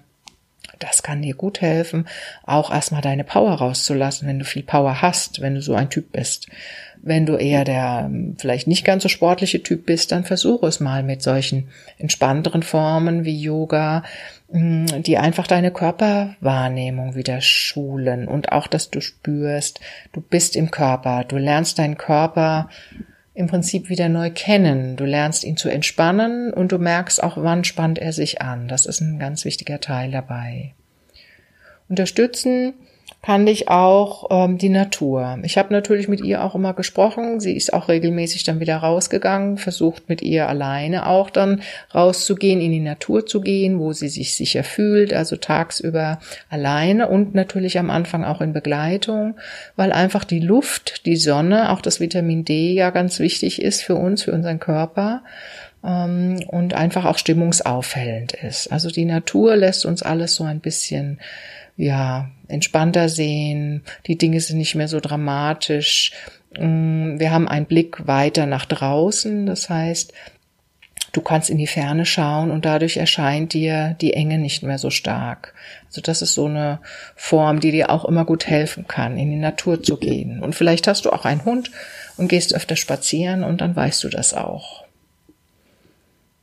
Das 0.79 1.03
kann 1.03 1.21
dir 1.21 1.35
gut 1.35 1.61
helfen, 1.61 2.07
auch 2.43 2.71
erstmal 2.71 3.01
deine 3.01 3.23
Power 3.23 3.53
rauszulassen, 3.53 4.27
wenn 4.27 4.39
du 4.39 4.45
viel 4.45 4.63
Power 4.63 5.01
hast, 5.01 5.39
wenn 5.39 5.55
du 5.55 5.61
so 5.61 5.73
ein 5.73 5.89
Typ 5.89 6.11
bist. 6.11 6.47
Wenn 7.01 7.25
du 7.25 7.35
eher 7.35 7.63
der 7.63 8.09
vielleicht 8.37 8.67
nicht 8.67 8.83
ganz 8.83 9.03
so 9.03 9.09
sportliche 9.09 9.63
Typ 9.63 9.85
bist, 9.85 10.11
dann 10.11 10.25
versuche 10.25 10.67
es 10.67 10.79
mal 10.79 11.03
mit 11.03 11.21
solchen 11.21 11.69
entspannteren 11.97 12.63
Formen 12.63 13.25
wie 13.25 13.39
Yoga, 13.39 14.03
die 14.55 15.17
einfach 15.17 15.47
deine 15.47 15.71
Körperwahrnehmung 15.71 17.15
wieder 17.15 17.41
schulen 17.41 18.27
und 18.27 18.53
auch, 18.53 18.67
dass 18.67 18.89
du 18.89 19.01
spürst, 19.01 19.81
du 20.13 20.21
bist 20.21 20.55
im 20.55 20.71
Körper, 20.71 21.25
du 21.25 21.37
lernst 21.37 21.77
deinen 21.77 21.97
Körper 21.97 22.69
im 23.33 23.47
Prinzip 23.47 23.89
wieder 23.89 24.07
neu 24.07 24.31
kennen. 24.31 24.95
Du 24.95 25.03
lernst 25.03 25.43
ihn 25.43 25.57
zu 25.57 25.67
entspannen 25.67 26.53
und 26.53 26.71
du 26.71 26.77
merkst 26.77 27.21
auch, 27.21 27.35
wann 27.35 27.65
spannt 27.65 27.99
er 27.99 28.13
sich 28.13 28.41
an. 28.41 28.69
Das 28.69 28.85
ist 28.85 29.01
ein 29.01 29.19
ganz 29.19 29.43
wichtiger 29.43 29.81
Teil 29.81 30.09
dabei. 30.09 30.73
Unterstützen 31.89 32.73
fand 33.25 33.49
ich 33.49 33.69
auch 33.69 34.27
ähm, 34.29 34.59
die 34.59 34.69
Natur. 34.69 35.39
Ich 35.41 35.57
habe 35.57 35.73
natürlich 35.73 36.07
mit 36.07 36.21
ihr 36.21 36.43
auch 36.43 36.53
immer 36.53 36.75
gesprochen. 36.75 37.39
Sie 37.39 37.57
ist 37.57 37.73
auch 37.73 37.87
regelmäßig 37.87 38.43
dann 38.43 38.59
wieder 38.59 38.77
rausgegangen, 38.77 39.57
versucht 39.57 40.09
mit 40.09 40.21
ihr 40.21 40.47
alleine 40.47 41.07
auch 41.07 41.31
dann 41.31 41.63
rauszugehen, 41.93 42.61
in 42.61 42.71
die 42.71 42.79
Natur 42.79 43.25
zu 43.25 43.41
gehen, 43.41 43.79
wo 43.79 43.93
sie 43.93 44.09
sich 44.09 44.35
sicher 44.35 44.63
fühlt, 44.63 45.11
also 45.11 45.37
tagsüber 45.37 46.19
alleine 46.51 47.07
und 47.07 47.33
natürlich 47.33 47.79
am 47.79 47.89
Anfang 47.89 48.23
auch 48.23 48.41
in 48.41 48.53
Begleitung, 48.53 49.33
weil 49.75 49.91
einfach 49.91 50.23
die 50.23 50.39
Luft, 50.39 51.07
die 51.07 51.17
Sonne, 51.17 51.71
auch 51.71 51.81
das 51.81 51.99
Vitamin 51.99 52.45
D 52.45 52.73
ja 52.73 52.91
ganz 52.91 53.19
wichtig 53.19 53.59
ist 53.59 53.81
für 53.81 53.95
uns, 53.95 54.21
für 54.21 54.33
unseren 54.33 54.59
Körper 54.59 55.23
ähm, 55.83 56.43
und 56.47 56.75
einfach 56.75 57.05
auch 57.05 57.17
stimmungsaufhellend 57.17 58.33
ist. 58.33 58.71
Also 58.71 58.91
die 58.91 59.05
Natur 59.05 59.55
lässt 59.55 59.83
uns 59.83 60.03
alles 60.03 60.35
so 60.35 60.43
ein 60.43 60.59
bisschen 60.59 61.19
ja, 61.77 62.29
entspannter 62.47 63.09
sehen, 63.09 63.83
die 64.07 64.17
Dinge 64.17 64.39
sind 64.39 64.57
nicht 64.57 64.75
mehr 64.75 64.87
so 64.87 64.99
dramatisch. 64.99 66.11
Mm, 66.57 67.19
wir 67.19 67.31
haben 67.31 67.47
einen 67.47 67.65
Blick 67.65 68.07
weiter 68.07 68.45
nach 68.45 68.65
draußen, 68.65 69.45
das 69.45 69.69
heißt, 69.69 70.13
du 71.11 71.21
kannst 71.21 71.49
in 71.49 71.57
die 71.57 71.67
Ferne 71.67 72.05
schauen 72.05 72.51
und 72.51 72.65
dadurch 72.65 72.97
erscheint 72.97 73.53
dir 73.53 73.95
die 74.01 74.13
Enge 74.13 74.37
nicht 74.37 74.63
mehr 74.63 74.77
so 74.77 74.89
stark. 74.89 75.53
Also 75.87 76.01
das 76.01 76.21
ist 76.21 76.33
so 76.33 76.45
eine 76.45 76.79
Form, 77.15 77.59
die 77.59 77.71
dir 77.71 77.89
auch 77.89 78.05
immer 78.05 78.25
gut 78.25 78.47
helfen 78.47 78.87
kann, 78.87 79.17
in 79.17 79.29
die 79.29 79.37
Natur 79.37 79.81
zu 79.81 79.97
gehen. 79.97 80.41
Und 80.41 80.55
vielleicht 80.55 80.87
hast 80.87 81.05
du 81.05 81.11
auch 81.11 81.25
einen 81.25 81.45
Hund 81.45 81.71
und 82.17 82.27
gehst 82.27 82.53
öfter 82.53 82.75
spazieren 82.75 83.43
und 83.43 83.61
dann 83.61 83.75
weißt 83.75 84.03
du 84.03 84.09
das 84.09 84.33
auch. 84.33 84.85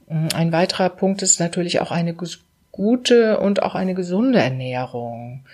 Mm, 0.09 0.29
ein 0.35 0.53
weiterer 0.53 0.91
Punkt 0.91 1.23
ist 1.23 1.41
natürlich 1.41 1.81
auch 1.81 1.91
eine 1.91 2.15
gute 2.73 3.39
und 3.39 3.63
auch 3.63 3.75
eine 3.75 3.95
gesunde 3.95 4.41
Ernährung. 4.41 5.45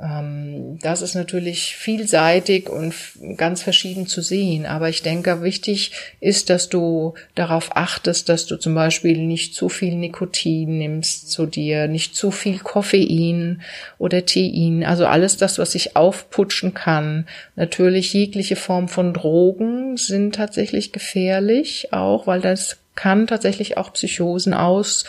Ähm, 0.00 0.78
das 0.80 1.02
ist 1.02 1.14
natürlich 1.14 1.76
vielseitig 1.76 2.68
und 2.68 2.94
ganz 3.36 3.62
verschieden 3.62 4.08
zu 4.08 4.22
sehen. 4.22 4.66
Aber 4.66 4.88
ich 4.88 5.02
denke, 5.02 5.42
wichtig 5.42 5.92
ist, 6.20 6.50
dass 6.50 6.68
du 6.68 7.14
darauf 7.36 7.76
achtest, 7.76 8.28
dass 8.28 8.46
du 8.46 8.56
zum 8.56 8.74
Beispiel 8.74 9.18
nicht 9.18 9.54
zu 9.54 9.68
viel 9.68 9.94
Nikotin 9.94 10.78
nimmst 10.78 11.30
zu 11.30 11.46
dir, 11.46 11.86
nicht 11.86 12.16
zu 12.16 12.32
viel 12.32 12.58
Koffein 12.58 13.62
oder 13.98 14.26
Tein. 14.26 14.84
Also 14.84 15.06
alles 15.06 15.36
das, 15.36 15.58
was 15.58 15.72
sich 15.72 15.94
aufputschen 15.94 16.74
kann. 16.74 17.26
Natürlich 17.54 18.12
jegliche 18.12 18.56
Form 18.56 18.88
von 18.88 19.14
Drogen 19.14 19.96
sind 19.96 20.34
tatsächlich 20.34 20.92
gefährlich, 20.92 21.92
auch 21.92 22.26
weil 22.26 22.40
das 22.40 22.78
kann 22.94 23.26
tatsächlich 23.26 23.76
auch 23.76 23.92
Psychosen 23.92 24.54
aus, 24.54 25.04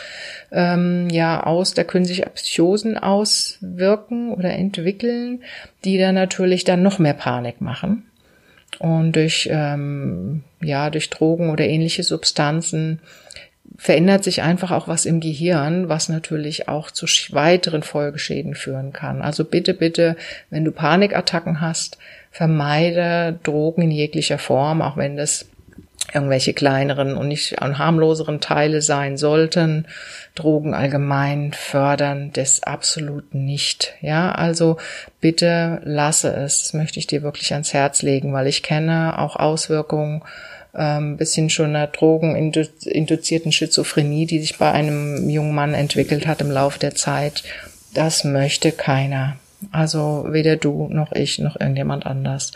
ähm, 0.50 1.08
ja, 1.10 1.42
aus, 1.42 1.74
da 1.74 1.84
können 1.84 2.04
sich 2.04 2.22
Psychosen 2.34 2.98
auswirken 2.98 4.32
oder 4.32 4.50
entwickeln, 4.50 5.42
die 5.84 5.98
dann 5.98 6.14
natürlich 6.14 6.64
dann 6.64 6.82
noch 6.82 6.98
mehr 6.98 7.14
Panik 7.14 7.60
machen. 7.60 8.04
Und 8.78 9.12
durch, 9.16 9.48
ähm, 9.50 10.42
ja, 10.60 10.90
durch 10.90 11.08
Drogen 11.10 11.50
oder 11.50 11.64
ähnliche 11.64 12.02
Substanzen 12.02 13.00
verändert 13.76 14.24
sich 14.24 14.42
einfach 14.42 14.70
auch 14.70 14.88
was 14.88 15.06
im 15.06 15.20
Gehirn, 15.20 15.88
was 15.88 16.08
natürlich 16.08 16.68
auch 16.68 16.90
zu 16.90 17.06
weiteren 17.30 17.82
Folgeschäden 17.82 18.54
führen 18.54 18.92
kann. 18.92 19.22
Also 19.22 19.44
bitte, 19.44 19.74
bitte, 19.74 20.16
wenn 20.50 20.64
du 20.64 20.72
Panikattacken 20.72 21.60
hast, 21.60 21.98
vermeide 22.30 23.38
Drogen 23.42 23.82
in 23.82 23.90
jeglicher 23.90 24.38
Form, 24.38 24.82
auch 24.82 24.96
wenn 24.96 25.16
das 25.16 25.46
irgendwelche 26.12 26.54
kleineren 26.54 27.16
und 27.16 27.28
nicht 27.28 27.60
harmloseren 27.60 28.40
Teile 28.40 28.82
sein 28.82 29.16
sollten. 29.16 29.86
Drogen 30.34 30.74
allgemein 30.74 31.52
fördern 31.52 32.30
das 32.32 32.62
absolut 32.62 33.34
nicht. 33.34 33.94
Ja, 34.00 34.32
also 34.32 34.76
bitte 35.20 35.80
lasse 35.84 36.32
es. 36.32 36.62
Das 36.62 36.72
möchte 36.74 36.98
ich 36.98 37.06
dir 37.06 37.22
wirklich 37.22 37.52
ans 37.52 37.72
Herz 37.72 38.02
legen, 38.02 38.32
weil 38.32 38.46
ich 38.46 38.62
kenne 38.62 39.18
auch 39.18 39.36
Auswirkungen 39.36 40.22
ähm, 40.76 41.16
bis 41.16 41.34
hin 41.34 41.50
schon 41.50 41.70
einer 41.70 41.86
drogeninduzierten 41.86 43.52
Schizophrenie, 43.52 44.26
die 44.26 44.40
sich 44.40 44.58
bei 44.58 44.70
einem 44.70 45.28
jungen 45.28 45.54
Mann 45.54 45.74
entwickelt 45.74 46.26
hat 46.26 46.40
im 46.40 46.50
Laufe 46.50 46.78
der 46.78 46.94
Zeit. 46.94 47.42
Das 47.94 48.24
möchte 48.24 48.72
keiner. 48.72 49.36
Also 49.72 50.26
weder 50.28 50.56
du 50.56 50.88
noch 50.88 51.12
ich 51.12 51.38
noch 51.38 51.58
irgendjemand 51.58 52.06
anders. 52.06 52.52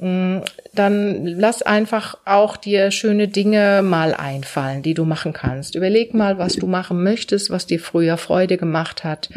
Mm, 0.00 0.42
dann 0.74 1.26
lass 1.26 1.62
einfach 1.62 2.18
auch 2.24 2.56
dir 2.56 2.92
schöne 2.92 3.26
Dinge 3.26 3.82
mal 3.82 4.14
einfallen, 4.14 4.82
die 4.82 4.94
du 4.94 5.04
machen 5.04 5.32
kannst. 5.32 5.74
Überleg 5.74 6.14
mal, 6.14 6.38
was 6.38 6.54
du 6.54 6.68
machen 6.68 7.02
möchtest, 7.02 7.50
was 7.50 7.66
dir 7.66 7.80
früher 7.80 8.16
Freude 8.16 8.58
gemacht 8.58 9.02
hat. 9.02 9.28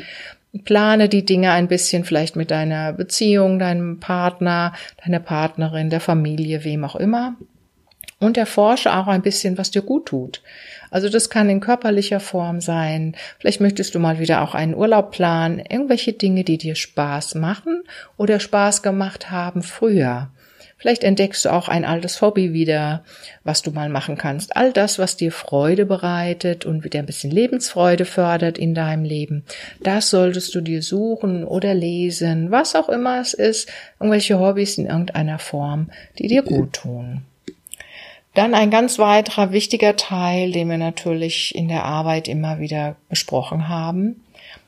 Plane 0.63 1.10
die 1.10 1.26
Dinge 1.26 1.52
ein 1.52 1.67
bisschen 1.67 2.04
vielleicht 2.04 2.36
mit 2.36 2.52
deiner 2.52 2.93
Beziehung, 2.93 3.58
deinem 3.58 4.00
Partner, 4.00 4.74
deiner 5.04 5.19
Partnerin, 5.19 5.89
der 5.89 6.02
Familie, 6.02 6.63
wem 6.63 6.84
auch 6.84 6.95
immer. 6.95 7.36
Und 8.19 8.38
erforsche 8.38 8.93
auch 8.93 9.08
ein 9.08 9.24
bisschen, 9.24 9.58
was 9.58 9.71
dir 9.71 9.82
gut 9.82 10.08
tut. 10.08 10.43
Also 10.91 11.10
das 11.10 11.32
kann 11.32 11.50
in 11.50 11.60
körperlicher 11.60 12.19
Form 12.19 12.62
sein. 12.62 13.15
Vielleicht 13.39 13.62
möchtest 13.62 13.95
du 13.95 14.00
mal 14.00 14.19
wieder 14.19 14.43
auch 14.43 14.54
einen 14.54 14.76
Urlaub 14.76 15.10
planen. 15.10 15.58
Irgendwelche 15.58 16.13
Dinge, 16.13 16.43
die 16.43 16.60
dir 16.60 16.76
Spaß 16.76 17.34
machen 17.34 17.82
oder 18.17 18.39
Spaß 18.39 18.84
gemacht 18.84 19.32
haben 19.32 19.63
früher. 19.63 20.30
Vielleicht 20.82 21.04
entdeckst 21.04 21.46
du 21.46 21.54
auch 21.54 21.67
ein 21.67 21.86
altes 21.86 22.24
Hobby 22.24 22.54
wieder, 22.54 23.04
was 23.44 23.62
du 23.62 23.70
mal 23.70 23.88
machen 23.88 24.17
kannst. 24.17 24.56
All 24.56 24.74
das, 24.74 24.98
was 24.98 25.15
dir 25.15 25.32
Freude 25.32 25.86
bereitet 25.86 26.65
und 26.65 26.84
wieder 26.84 26.98
ein 26.98 27.06
bisschen 27.06 27.30
Lebensfreude 27.30 28.04
fördert 28.04 28.58
in 28.58 28.74
deinem 28.74 29.04
Leben, 29.04 29.44
das 29.82 30.10
solltest 30.10 30.56
du 30.56 30.62
dir 30.62 30.82
suchen 30.82 31.44
oder 31.44 31.76
lesen, 31.76 32.50
was 32.50 32.74
auch 32.74 32.89
immer 32.89 33.22
es 33.22 33.36
ist, 33.36 33.70
irgendwelche 34.00 34.39
Hobbys 34.39 34.80
in 34.80 34.88
irgendeiner 34.88 35.38
Form, 35.38 35.91
die 36.17 36.26
dir 36.26 36.41
gut 36.41 36.74
tun. 36.74 37.22
Dann 38.34 38.56
ein 38.56 38.72
ganz 38.72 38.98
weiterer 38.98 39.52
wichtiger 39.52 39.96
Teil, 39.96 40.52
den 40.52 40.67
wir 40.67 40.80
natürlich 40.80 41.54
in 41.54 41.67
der 41.67 41.84
Arbeit 41.84 42.28
immer 42.28 42.60
wieder 42.60 42.96
besprochen 43.08 43.70
haben. 43.70 44.24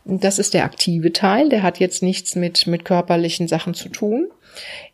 Das 0.06 0.38
ist 0.38 0.54
der 0.54 0.66
aktive 0.66 1.12
Teil, 1.12 1.50
der 1.50 1.64
hat 1.64 1.80
jetzt 1.80 2.04
nichts 2.04 2.36
mit, 2.36 2.68
mit 2.68 2.86
körperlichen 2.86 3.48
Sachen 3.48 3.74
zu 3.74 3.90
tun 3.90 4.28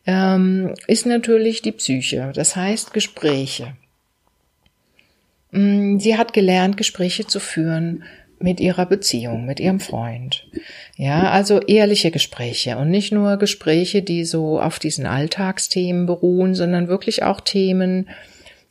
ähm, 0.05 0.73
ist 0.87 1.05
natürlich 1.05 1.61
die 1.61 1.71
Psyche, 1.71 2.31
das 2.33 2.55
heißt 2.55 2.93
Gespräche. 2.93 3.75
Mm, 5.51 5.99
sie 5.99 6.17
hat 6.17 6.33
gelernt, 6.33 6.77
Gespräche 6.77 7.25
zu 7.27 7.39
führen 7.39 8.03
mit 8.39 8.59
ihrer 8.59 8.85
Beziehung, 8.85 9.45
mit 9.45 9.59
ihrem 9.59 9.79
Freund. 9.79 10.47
Ja, 10.95 11.29
also 11.29 11.59
ehrliche 11.59 12.11
Gespräche 12.11 12.77
und 12.77 12.89
nicht 12.89 13.11
nur 13.11 13.37
Gespräche, 13.37 14.01
die 14.01 14.23
so 14.23 14.61
auf 14.61 14.79
diesen 14.79 15.05
Alltagsthemen 15.05 16.05
beruhen, 16.05 16.55
sondern 16.55 16.87
wirklich 16.87 17.23
auch 17.23 17.41
Themen, 17.41 18.09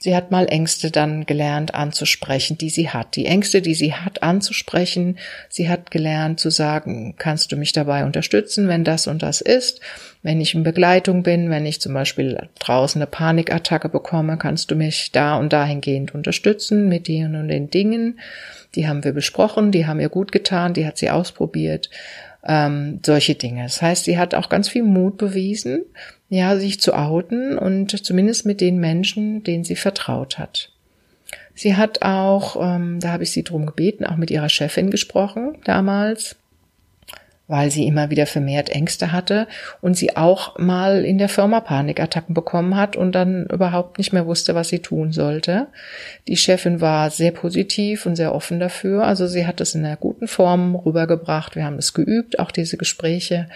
Sie 0.00 0.14
hat 0.14 0.30
mal 0.30 0.46
Ängste 0.46 0.92
dann 0.92 1.26
gelernt 1.26 1.74
anzusprechen, 1.74 2.56
die 2.56 2.70
sie 2.70 2.88
hat. 2.88 3.16
Die 3.16 3.26
Ängste, 3.26 3.60
die 3.60 3.74
sie 3.74 3.94
hat 3.94 4.22
anzusprechen. 4.22 5.18
Sie 5.48 5.68
hat 5.68 5.90
gelernt 5.90 6.38
zu 6.38 6.50
sagen, 6.50 7.16
kannst 7.18 7.50
du 7.50 7.56
mich 7.56 7.72
dabei 7.72 8.04
unterstützen, 8.04 8.68
wenn 8.68 8.84
das 8.84 9.08
und 9.08 9.24
das 9.24 9.40
ist? 9.40 9.80
Wenn 10.22 10.40
ich 10.40 10.54
in 10.54 10.62
Begleitung 10.62 11.24
bin, 11.24 11.50
wenn 11.50 11.66
ich 11.66 11.80
zum 11.80 11.94
Beispiel 11.94 12.48
draußen 12.60 13.02
eine 13.02 13.10
Panikattacke 13.10 13.88
bekomme, 13.88 14.38
kannst 14.38 14.70
du 14.70 14.76
mich 14.76 15.10
da 15.10 15.36
und 15.36 15.52
dahingehend 15.52 16.14
unterstützen 16.14 16.88
mit 16.88 17.08
den 17.08 17.34
und 17.34 17.48
den 17.48 17.68
Dingen. 17.68 18.20
Die 18.76 18.86
haben 18.86 19.02
wir 19.02 19.12
besprochen, 19.12 19.72
die 19.72 19.86
haben 19.86 19.98
ihr 19.98 20.10
gut 20.10 20.30
getan, 20.30 20.74
die 20.74 20.86
hat 20.86 20.96
sie 20.96 21.10
ausprobiert. 21.10 21.90
Ähm, 22.48 23.00
solche 23.04 23.34
Dinge. 23.34 23.62
Das 23.64 23.80
heißt, 23.82 24.04
sie 24.04 24.18
hat 24.18 24.34
auch 24.34 24.48
ganz 24.48 24.68
viel 24.68 24.82
Mut 24.82 25.18
bewiesen, 25.18 25.84
ja, 26.30 26.56
sich 26.56 26.80
zu 26.80 26.94
outen 26.94 27.58
und 27.58 28.04
zumindest 28.04 28.46
mit 28.46 28.60
den 28.60 28.78
Menschen, 28.78 29.44
denen 29.44 29.64
sie 29.64 29.76
vertraut 29.76 30.38
hat. 30.38 30.72
Sie 31.54 31.76
hat 31.76 32.02
auch, 32.02 32.56
ähm, 32.60 33.00
da 33.00 33.12
habe 33.12 33.24
ich 33.24 33.32
sie 33.32 33.44
drum 33.44 33.66
gebeten, 33.66 34.04
auch 34.04 34.16
mit 34.16 34.30
ihrer 34.30 34.48
Chefin 34.48 34.90
gesprochen 34.90 35.58
damals 35.64 36.36
weil 37.48 37.70
sie 37.70 37.86
immer 37.86 38.10
wieder 38.10 38.26
vermehrt 38.26 38.68
Ängste 38.68 39.10
hatte 39.10 39.48
und 39.80 39.96
sie 39.96 40.16
auch 40.16 40.58
mal 40.58 41.04
in 41.04 41.18
der 41.18 41.30
Firma 41.30 41.60
Panikattacken 41.60 42.34
bekommen 42.34 42.76
hat 42.76 42.94
und 42.94 43.12
dann 43.12 43.46
überhaupt 43.46 43.98
nicht 43.98 44.12
mehr 44.12 44.26
wusste, 44.26 44.54
was 44.54 44.68
sie 44.68 44.80
tun 44.80 45.12
sollte. 45.12 45.66
Die 46.28 46.36
Chefin 46.36 46.82
war 46.82 47.10
sehr 47.10 47.32
positiv 47.32 48.04
und 48.04 48.16
sehr 48.16 48.34
offen 48.34 48.60
dafür. 48.60 49.04
Also 49.04 49.26
sie 49.26 49.46
hat 49.46 49.60
es 49.62 49.74
in 49.74 49.84
einer 49.84 49.96
guten 49.96 50.28
Form 50.28 50.76
rübergebracht. 50.76 51.56
Wir 51.56 51.64
haben 51.64 51.78
es 51.78 51.94
geübt, 51.94 52.38
auch 52.38 52.50
diese 52.50 52.76
Gespräche. 52.76 53.48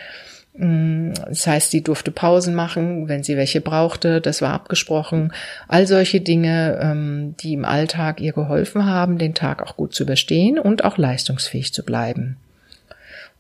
Mm, 0.55 1.13
das 1.29 1.47
heißt, 1.47 1.71
sie 1.71 1.83
durfte 1.83 2.11
Pausen 2.11 2.55
machen, 2.55 3.09
wenn 3.09 3.23
sie 3.23 3.37
welche 3.37 3.61
brauchte. 3.61 4.23
Das 4.23 4.41
war 4.41 4.55
abgesprochen. 4.55 5.33
All 5.69 5.87
solche 5.87 6.23
Dinge, 6.23 6.79
ähm, 6.83 7.35
die 7.41 7.53
im 7.53 7.67
Alltag 7.67 8.21
ihr 8.23 8.33
geholfen 8.33 8.87
haben, 8.87 9.19
den 9.19 9.35
Tag 9.35 9.63
auch 9.63 9.77
gut 9.77 9.95
zu 9.95 10.05
überstehen 10.05 10.59
und 10.59 10.85
auch 10.85 10.97
leistungsfähig 10.97 11.75
zu 11.75 11.85
bleiben. 11.85 12.39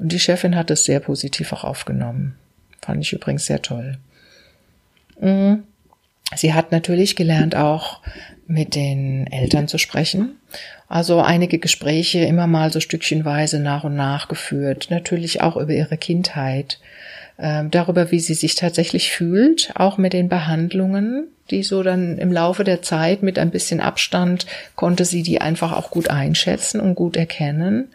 Und 0.02 0.10
die 0.10 0.18
Chefin 0.18 0.56
hat 0.56 0.72
es 0.72 0.84
sehr 0.84 0.98
positiv 0.98 1.52
auch 1.52 1.62
aufgenommen. 1.62 2.34
Fand 2.84 3.00
ich 3.00 3.12
übrigens 3.12 3.46
sehr 3.46 3.62
toll. 3.62 3.98
Mhm. 5.20 5.62
Sie 6.34 6.54
hat 6.54 6.72
natürlich 6.72 7.14
gelernt, 7.14 7.54
auch 7.54 8.00
mit 8.48 8.74
den 8.74 9.28
Eltern 9.28 9.68
zu 9.68 9.78
sprechen. 9.78 10.40
Also 10.88 11.20
einige 11.20 11.60
Gespräche 11.60 12.18
immer 12.24 12.48
mal 12.48 12.72
so 12.72 12.80
stückchenweise 12.80 13.60
nach 13.60 13.84
und 13.84 13.94
nach 13.94 14.26
geführt. 14.26 14.88
Natürlich 14.90 15.40
auch 15.40 15.56
über 15.56 15.72
ihre 15.72 15.96
Kindheit, 15.98 16.80
äh, 17.36 17.62
darüber, 17.70 18.10
wie 18.10 18.18
sie 18.18 18.34
sich 18.34 18.56
tatsächlich 18.56 19.12
fühlt, 19.12 19.70
auch 19.76 19.98
mit 19.98 20.14
den 20.14 20.28
Behandlungen, 20.28 21.28
die 21.50 21.62
so 21.62 21.84
dann 21.84 22.18
im 22.18 22.32
Laufe 22.32 22.64
der 22.64 22.82
Zeit 22.82 23.22
mit 23.22 23.38
ein 23.38 23.52
bisschen 23.52 23.80
Abstand 23.80 24.46
konnte 24.74 25.04
sie 25.04 25.22
die 25.22 25.40
einfach 25.40 25.70
auch 25.72 25.92
gut 25.92 26.10
einschätzen 26.10 26.80
und 26.80 26.96
gut 26.96 27.16
erkennen. 27.16 27.88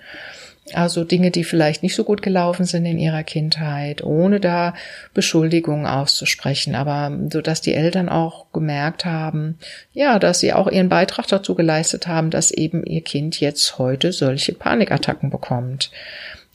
Also 0.74 1.04
Dinge, 1.04 1.32
die 1.32 1.46
vielleicht 1.46 1.82
nicht 1.82 1.96
so 1.96 2.04
gut 2.04 2.22
gelaufen 2.22 2.66
sind 2.66 2.86
in 2.86 3.00
ihrer 3.00 3.24
Kindheit, 3.24 4.04
ohne 4.04 4.40
da 4.40 4.74
Beschuldigungen 5.14 5.86
auszusprechen, 5.86 6.76
aber 6.76 7.18
so 7.32 7.42
dass 7.42 7.62
die 7.62 7.74
Eltern 7.74 8.10
auch 8.10 8.52
gemerkt 8.52 9.06
haben, 9.06 9.58
ja, 9.94 10.20
dass 10.20 10.40
sie 10.40 10.52
auch 10.52 10.68
ihren 10.68 10.90
Beitrag 10.90 11.28
dazu 11.28 11.56
geleistet 11.56 12.08
haben, 12.08 12.32
dass 12.32 12.52
eben 12.52 12.84
ihr 12.84 13.02
Kind 13.02 13.40
jetzt 13.40 13.78
heute 13.78 14.12
solche 14.12 14.54
Panikattacken 14.54 15.30
bekommt. 15.30 15.90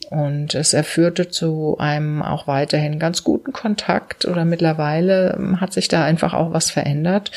Und 0.09 0.53
es 0.53 0.73
erführte 0.73 1.29
zu 1.29 1.77
einem 1.79 2.21
auch 2.21 2.45
weiterhin 2.45 2.99
ganz 2.99 3.23
guten 3.23 3.51
Kontakt 3.51 4.25
oder 4.25 4.45
mittlerweile 4.45 5.37
hat 5.59 5.73
sich 5.73 5.87
da 5.87 6.03
einfach 6.03 6.33
auch 6.33 6.53
was 6.53 6.69
verändert. 6.69 7.31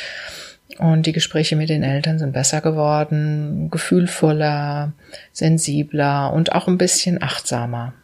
Und 0.79 1.07
die 1.07 1.13
Gespräche 1.13 1.57
mit 1.57 1.69
den 1.69 1.83
Eltern 1.83 2.19
sind 2.19 2.33
besser 2.33 2.61
geworden, 2.61 3.71
gefühlvoller, 3.71 4.93
sensibler 5.33 6.33
und 6.33 6.53
auch 6.53 6.69
ein 6.69 6.79
bisschen 6.79 7.23
achtsamer. 7.23 7.95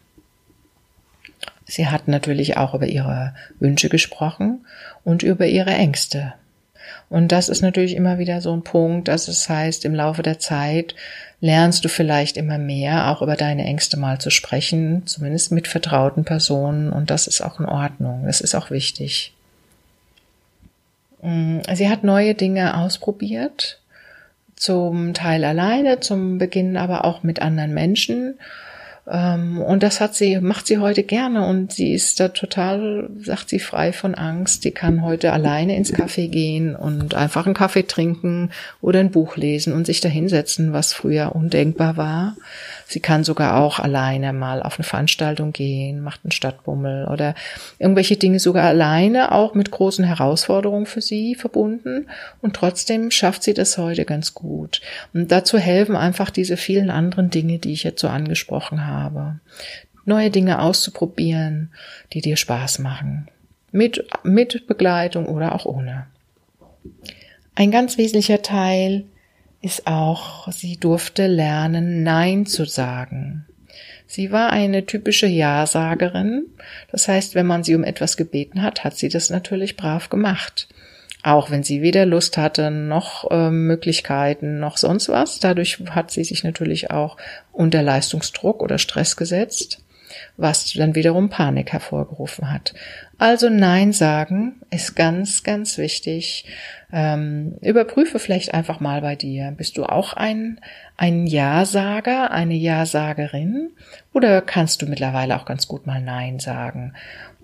Sie 1.67 1.87
hat 1.87 2.09
natürlich 2.09 2.57
auch 2.57 2.75
über 2.75 2.87
ihre 2.87 3.35
Wünsche 3.59 3.89
gesprochen 3.89 4.67
und 5.05 5.23
über 5.23 5.47
ihre 5.47 5.71
Ängste. 5.71 6.35
Und 7.09 7.33
das 7.33 7.49
ist 7.49 7.63
natürlich 7.63 7.95
immer 7.95 8.19
wieder 8.19 8.41
so 8.41 8.53
ein 8.53 8.63
Punkt, 8.63 9.09
dass 9.09 9.29
es 9.29 9.49
heißt, 9.49 9.85
im 9.85 9.95
Laufe 9.95 10.23
der 10.23 10.39
Zeit 10.39 10.95
lernst 11.41 11.85
du 11.85 11.89
vielleicht 11.89 12.37
immer 12.37 12.59
mehr, 12.59 13.11
auch 13.11 13.21
über 13.21 13.37
deine 13.37 13.65
Ängste 13.65 13.99
mal 13.99 14.19
zu 14.19 14.31
sprechen, 14.31 15.07
zumindest 15.07 15.53
mit 15.53 15.69
vertrauten 15.69 16.25
Personen. 16.25 16.91
Und 16.91 17.11
das 17.11 17.27
ist 17.27 17.43
auch 17.43 17.61
in 17.61 17.67
Ordnung. 17.67 18.25
Das 18.25 18.41
ist 18.41 18.55
auch 18.55 18.71
wichtig. 18.71 19.35
Mm, 21.23 21.61
sie 21.73 21.89
hat 21.89 22.05
neue 22.05 22.35
Dinge 22.35 22.77
ausprobiert, 22.77 23.81
zum 24.57 25.15
Teil 25.15 25.45
alleine, 25.45 26.01
zum 26.01 26.39
Beginn 26.39 26.77
aber 26.77 27.05
auch 27.05 27.23
mit 27.23 27.41
anderen 27.41 27.75
Menschen. 27.75 28.39
Ähm, 29.11 29.61
und 29.61 29.83
das 29.83 30.01
hat 30.01 30.15
sie, 30.15 30.39
macht 30.41 30.67
sie 30.67 30.79
heute 30.79 31.03
gerne 31.03 31.47
und 31.47 31.73
sie 31.73 31.93
ist 31.93 32.21
da 32.21 32.29
total, 32.29 33.11
sagt 33.19 33.49
sie, 33.49 33.59
frei 33.59 33.93
von 33.93 34.15
Angst. 34.15 34.65
Die 34.65 34.71
kann 34.71 35.03
heute 35.03 35.33
alleine 35.33 35.77
ins 35.77 35.93
Café 35.93 36.29
gehen 36.29 36.77
und 36.77 37.15
einfach 37.15 37.47
einen 37.47 37.55
Kaffee 37.55 37.83
trinken 37.83 38.51
oder 38.81 39.01
ein 39.01 39.11
Buch 39.11 39.37
lesen 39.37 39.73
und 39.73 39.87
sich 39.87 40.01
da 40.01 40.09
hinsetzen, 40.09 40.73
was 40.73 40.93
früher 40.93 41.35
undenkbar 41.35 41.97
war. 41.97 42.37
Sie 42.87 43.01
kann 43.01 43.25
sogar 43.25 43.57
auch 43.57 43.81
alleine 43.81 44.33
mal 44.33 44.63
auf 44.63 44.79
eine 44.79 44.85
Veranstaltung 44.85 45.53
gehen, 45.53 46.01
macht 46.01 46.21
einen 46.25 46.31
Stadtbummel 46.31 47.09
oder 47.09 47.35
irgendwelche 47.79 48.17
Dinge 48.17 48.39
sogar 48.39 48.65
alleine, 48.65 49.33
auch 49.33 49.55
mit 49.55 49.71
großen 49.71 50.05
Herausforderungen 50.05 50.87
für 50.87 51.01
sie 51.01 51.35
verbunden. 51.35 52.07
Und 52.41 52.55
trotzdem 52.55 53.11
schafft 53.11 53.43
sie 53.43 53.55
das 53.55 53.79
heute 53.79 54.05
ganz 54.05 54.35
gut. 54.35 54.81
Und 55.13 55.33
dazu 55.33 55.59
helfen 55.59 55.97
einfach 55.97 56.31
diese 56.31 56.57
vielen 56.57 56.91
anderen 56.91 57.31
Dinge, 57.31 57.59
die 57.59 57.73
ich 57.73 57.83
jetzt 57.83 58.01
so 58.01 58.09
angesprochen 58.09 58.87
habe. 58.87 58.92
Neue 60.05 60.31
Dinge 60.31 60.61
auszuprobieren, 60.61 61.73
die 62.13 62.21
dir 62.21 62.37
Spaß 62.37 62.81
machen. 62.81 63.29
Mit, 63.71 64.05
mit 64.25 64.67
Begleitung 64.67 65.27
oder 65.27 65.55
auch 65.55 65.65
ohne. 65.65 66.07
Ein 67.55 67.71
ganz 67.71 67.99
wesentlicher 67.99 68.43
Teil 68.43 69.05
ist 69.61 69.87
auch, 69.87 70.51
sie 70.51 70.77
durfte 70.77 71.27
lernen, 71.27 72.03
Nein 72.03 72.47
zu 72.47 72.65
sagen. 72.65 73.47
Sie 74.07 74.31
war 74.31 74.51
eine 74.51 74.85
typische 74.85 75.27
Ja-Sagerin. 75.27 76.45
Das 76.91 77.09
heißt, 77.09 77.35
wenn 77.35 77.47
man 77.47 77.65
sie 77.65 77.75
um 77.75 77.85
etwas 77.85 78.17
gebeten 78.17 78.61
hat, 78.61 78.85
hat 78.85 78.97
sie 78.97 79.09
das 79.09 79.31
natürlich 79.31 79.77
brav 79.77 80.11
gemacht. 80.11 80.69
Auch 81.23 81.51
wenn 81.51 81.63
sie 81.63 81.83
weder 81.83 82.05
Lust 82.05 82.37
hatte, 82.37 82.71
noch 82.71 83.31
äh, 83.31 83.51
Möglichkeiten, 83.51 84.59
noch 84.59 84.77
sonst 84.77 85.09
was. 85.09 85.39
Dadurch 85.39 85.79
hat 85.91 86.11
sie 86.11 86.25
sich 86.25 86.43
natürlich 86.43 86.91
auch 86.91 87.17
unter 87.53 87.83
Leistungsdruck 87.83 88.61
oder 88.61 88.79
Stress 88.79 89.17
gesetzt, 89.17 89.85
was 90.37 90.73
dann 90.73 90.97
wiederum 90.97 91.29
Panik 91.29 91.73
hervorgerufen 91.73 92.51
hat. 92.53 92.75
Also 93.19 93.49
Nein 93.49 93.93
sagen 93.93 94.63
ist 94.71 94.97
ganz, 94.97 95.45
ganz 95.45 95.79
wichtig. 95.79 96.45
Ähm, 96.93 97.57
überprüfe 97.61 98.19
vielleicht 98.19 98.53
einfach 98.53 98.81
mal 98.81 99.01
bei 99.01 99.15
dir. 99.15 99.53
Bist 99.57 99.77
du 99.77 99.85
auch 99.85 100.15
ein, 100.15 100.61
ein 100.97 101.29
Ja-Sager, 101.29 102.33
eine 102.33 102.55
Ja-Sagerin? 102.55 103.71
Oder 104.13 104.43
kannst 104.43 104.83
du 104.83 104.87
mittlerweile 104.87 105.37
auch 105.37 105.45
ganz 105.45 105.69
gut 105.69 105.87
mal 105.87 106.01
Nein 106.03 106.41
sagen? 106.41 106.95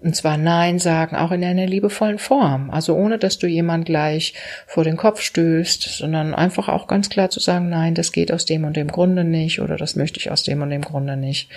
Und 0.00 0.14
zwar 0.14 0.36
Nein 0.36 0.78
sagen 0.78 1.16
auch 1.16 1.32
in 1.32 1.42
einer 1.42 1.66
liebevollen 1.66 2.18
Form. 2.18 2.70
Also 2.70 2.94
ohne, 2.94 3.18
dass 3.18 3.38
du 3.38 3.48
jemand 3.48 3.84
gleich 3.86 4.34
vor 4.66 4.84
den 4.84 4.96
Kopf 4.96 5.20
stößt, 5.20 5.82
sondern 5.82 6.34
einfach 6.34 6.68
auch 6.68 6.86
ganz 6.86 7.08
klar 7.08 7.30
zu 7.30 7.40
sagen, 7.40 7.68
nein, 7.68 7.94
das 7.94 8.12
geht 8.12 8.30
aus 8.30 8.44
dem 8.44 8.64
und 8.64 8.76
dem 8.76 8.88
Grunde 8.88 9.24
nicht 9.24 9.60
oder 9.60 9.76
das 9.76 9.96
möchte 9.96 10.20
ich 10.20 10.30
aus 10.30 10.44
dem 10.44 10.62
und 10.62 10.70
dem 10.70 10.82
Grunde 10.82 11.16
nicht. 11.16 11.50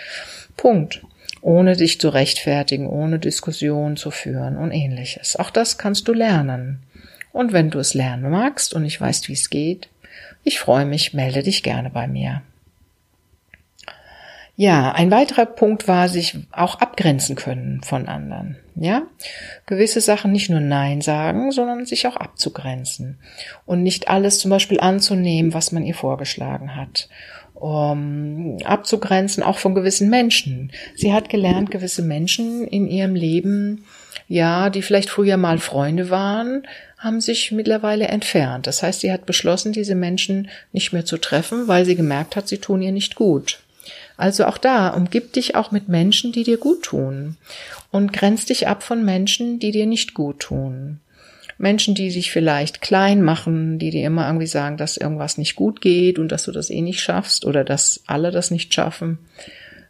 Punkt. 0.57 1.03
Ohne 1.43 1.75
dich 1.75 1.99
zu 1.99 2.09
rechtfertigen, 2.09 2.87
ohne 2.87 3.17
Diskussion 3.17 3.95
zu 3.95 4.11
führen 4.11 4.57
und 4.57 4.71
ähnliches. 4.71 5.35
Auch 5.35 5.49
das 5.49 5.77
kannst 5.77 6.07
du 6.07 6.13
lernen. 6.13 6.79
Und 7.31 7.53
wenn 7.53 7.69
du 7.69 7.79
es 7.79 7.93
lernen 7.93 8.29
magst 8.29 8.73
und 8.73 8.83
nicht 8.83 9.01
weißt, 9.01 9.27
wie 9.27 9.33
es 9.33 9.49
geht, 9.49 9.89
ich 10.43 10.59
freue 10.59 10.85
mich, 10.85 11.13
melde 11.13 11.43
dich 11.43 11.63
gerne 11.63 11.89
bei 11.89 12.07
mir. 12.07 12.41
Ja, 14.55 14.91
ein 14.91 15.11
weiterer 15.11 15.45
Punkt 15.45 15.87
war, 15.87 16.09
sich 16.09 16.37
auch 16.51 16.75
abgrenzen 16.81 17.35
können 17.35 17.81
von 17.83 18.07
anderen. 18.07 18.57
Ja, 18.75 19.03
gewisse 19.65 20.01
Sachen 20.01 20.31
nicht 20.31 20.49
nur 20.49 20.59
Nein 20.59 21.01
sagen, 21.01 21.51
sondern 21.51 21.85
sich 21.85 22.07
auch 22.07 22.15
abzugrenzen 22.15 23.17
und 23.65 23.83
nicht 23.83 24.09
alles 24.09 24.39
zum 24.39 24.51
Beispiel 24.51 24.79
anzunehmen, 24.79 25.53
was 25.53 25.71
man 25.71 25.83
ihr 25.83 25.95
vorgeschlagen 25.95 26.75
hat. 26.75 27.09
Um 27.53 28.57
abzugrenzen 28.63 29.43
auch 29.43 29.57
von 29.57 29.75
gewissen 29.75 30.09
Menschen. 30.09 30.71
Sie 30.95 31.13
hat 31.13 31.29
gelernt, 31.29 31.69
gewisse 31.69 32.01
Menschen 32.01 32.67
in 32.67 32.87
ihrem 32.87 33.13
Leben, 33.13 33.85
ja, 34.27 34.69
die 34.69 34.81
vielleicht 34.81 35.09
früher 35.09 35.37
mal 35.37 35.59
Freunde 35.59 36.09
waren, 36.09 36.65
haben 36.97 37.21
sich 37.21 37.51
mittlerweile 37.51 38.07
entfernt. 38.07 38.67
Das 38.67 38.81
heißt, 38.81 39.01
sie 39.01 39.11
hat 39.11 39.25
beschlossen, 39.25 39.73
diese 39.73 39.95
Menschen 39.95 40.49
nicht 40.71 40.93
mehr 40.93 41.05
zu 41.05 41.17
treffen, 41.17 41.67
weil 41.67 41.85
sie 41.85 41.95
gemerkt 41.95 42.35
hat, 42.35 42.47
sie 42.47 42.59
tun 42.59 42.81
ihr 42.81 42.91
nicht 42.91 43.15
gut. 43.15 43.59
Also 44.17 44.45
auch 44.45 44.57
da, 44.57 44.89
umgib 44.89 45.33
dich 45.33 45.55
auch 45.55 45.71
mit 45.71 45.89
Menschen, 45.89 46.31
die 46.31 46.43
dir 46.43 46.57
gut 46.57 46.83
tun 46.83 47.37
und 47.91 48.13
grenz 48.13 48.45
dich 48.45 48.67
ab 48.67 48.83
von 48.83 49.03
Menschen, 49.03 49.59
die 49.59 49.71
dir 49.71 49.85
nicht 49.85 50.13
gut 50.13 50.39
tun. 50.39 50.99
Menschen, 51.57 51.93
die 51.93 52.09
sich 52.09 52.31
vielleicht 52.31 52.81
klein 52.81 53.21
machen, 53.21 53.77
die 53.77 53.91
dir 53.91 54.05
immer 54.05 54.25
irgendwie 54.25 54.47
sagen, 54.47 54.77
dass 54.77 54.97
irgendwas 54.97 55.37
nicht 55.37 55.55
gut 55.55 55.79
geht 55.79 56.17
und 56.17 56.31
dass 56.31 56.43
du 56.43 56.51
das 56.51 56.69
eh 56.69 56.81
nicht 56.81 57.01
schaffst 57.01 57.45
oder 57.45 57.63
dass 57.63 58.03
alle 58.07 58.31
das 58.31 58.49
nicht 58.51 58.73
schaffen. 58.73 59.19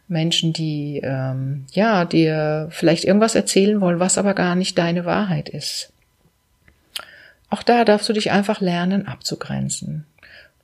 Menschen, 0.06 0.52
die 0.52 1.00
ähm, 1.02 1.64
ja 1.72 2.04
dir 2.04 2.68
vielleicht 2.70 3.04
irgendwas 3.04 3.34
erzählen 3.34 3.80
wollen, 3.80 4.00
was 4.00 4.18
aber 4.18 4.34
gar 4.34 4.54
nicht 4.54 4.76
deine 4.76 5.06
Wahrheit 5.06 5.48
ist. 5.48 5.92
Auch 7.48 7.62
da 7.62 7.84
darfst 7.84 8.08
du 8.08 8.12
dich 8.12 8.30
einfach 8.30 8.60
lernen 8.60 9.06
abzugrenzen. 9.06 10.06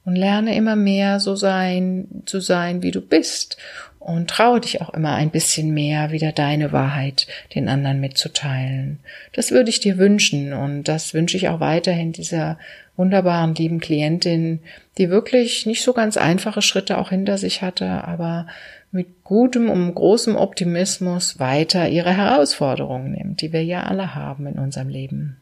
Und 0.09 0.17
lerne 0.17 0.57
immer 0.57 0.75
mehr 0.75 1.21
so 1.21 1.37
sein, 1.37 2.23
zu 2.25 2.41
sein, 2.41 2.83
wie 2.83 2.93
du 2.93 3.03
bist. 3.03 3.59
und 3.99 4.31
traue 4.31 4.61
dich 4.61 4.81
auch 4.81 4.95
immer 4.95 5.13
ein 5.17 5.29
bisschen 5.29 5.75
mehr, 5.75 6.13
wieder 6.13 6.33
deine 6.33 6.73
Wahrheit 6.73 7.27
den 7.55 7.69
anderen 7.69 8.01
mitzuteilen. 8.01 9.01
Das 9.35 9.51
würde 9.51 9.69
ich 9.69 9.81
dir 9.81 9.99
wünschen 9.99 10.55
und 10.55 10.85
das 10.85 11.13
wünsche 11.13 11.37
ich 11.37 11.51
auch 11.51 11.61
weiterhin 11.61 12.13
dieser 12.13 12.59
wunderbaren, 12.97 13.55
lieben 13.55 13.81
Klientin, 13.81 14.61
die 14.97 15.11
wirklich 15.11 15.67
nicht 15.67 15.83
so 15.83 15.93
ganz 15.93 16.17
einfache 16.17 16.63
Schritte 16.63 16.97
auch 16.97 17.11
hinter 17.11 17.37
sich 17.37 17.61
hatte, 17.61 18.05
aber 18.05 18.47
mit 18.91 19.25
gutem 19.25 19.69
und 19.69 19.95
großem 19.95 20.37
Optimismus 20.37 21.39
weiter 21.39 21.91
ihre 21.91 22.17
Herausforderungen 22.17 23.13
nimmt, 23.13 23.43
die 23.43 23.53
wir 23.53 23.63
ja 23.63 23.83
alle 23.83 24.15
haben 24.15 24.47
in 24.47 24.59
unserem 24.59 24.89
Leben. 24.89 25.38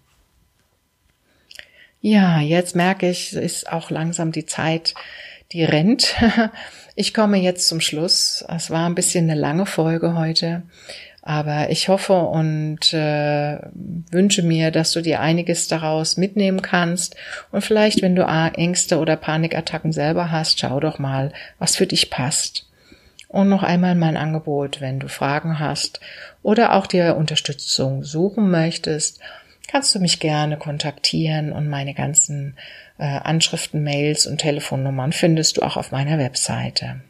Ja, 2.08 2.38
jetzt 2.38 2.76
merke 2.76 3.10
ich, 3.10 3.34
ist 3.34 3.72
auch 3.72 3.90
langsam 3.90 4.30
die 4.30 4.46
Zeit, 4.46 4.94
die 5.50 5.64
rennt. 5.64 6.14
Ich 6.98 7.12
komme 7.12 7.36
jetzt 7.36 7.68
zum 7.68 7.82
Schluss. 7.82 8.42
Es 8.48 8.70
war 8.70 8.88
ein 8.88 8.94
bisschen 8.94 9.28
eine 9.28 9.38
lange 9.38 9.66
Folge 9.66 10.14
heute, 10.16 10.62
aber 11.20 11.68
ich 11.68 11.90
hoffe 11.90 12.14
und 12.14 12.94
äh, 12.94 13.58
wünsche 14.10 14.42
mir, 14.42 14.70
dass 14.70 14.92
du 14.92 15.02
dir 15.02 15.20
einiges 15.20 15.68
daraus 15.68 16.16
mitnehmen 16.16 16.62
kannst. 16.62 17.14
Und 17.52 17.60
vielleicht, 17.60 18.00
wenn 18.00 18.16
du 18.16 18.24
Ängste 18.24 18.98
oder 18.98 19.16
Panikattacken 19.16 19.92
selber 19.92 20.30
hast, 20.30 20.58
schau 20.58 20.80
doch 20.80 20.98
mal, 20.98 21.34
was 21.58 21.76
für 21.76 21.86
dich 21.86 22.08
passt. 22.08 22.66
Und 23.28 23.50
noch 23.50 23.62
einmal 23.62 23.94
mein 23.94 24.16
Angebot, 24.16 24.80
wenn 24.80 24.98
du 24.98 25.08
Fragen 25.08 25.58
hast 25.58 26.00
oder 26.42 26.72
auch 26.72 26.86
dir 26.86 27.16
Unterstützung 27.16 28.04
suchen 28.04 28.50
möchtest, 28.50 29.20
kannst 29.76 29.94
du 29.94 29.98
mich 29.98 30.20
gerne 30.20 30.56
kontaktieren 30.56 31.52
und 31.52 31.68
meine 31.68 31.92
ganzen 31.92 32.56
äh, 32.96 33.04
Anschriften, 33.04 33.84
Mails 33.84 34.26
und 34.26 34.38
Telefonnummern 34.38 35.12
findest 35.12 35.58
du 35.58 35.60
auch 35.60 35.76
auf 35.76 35.92
meiner 35.92 36.16
Webseite. 36.16 37.02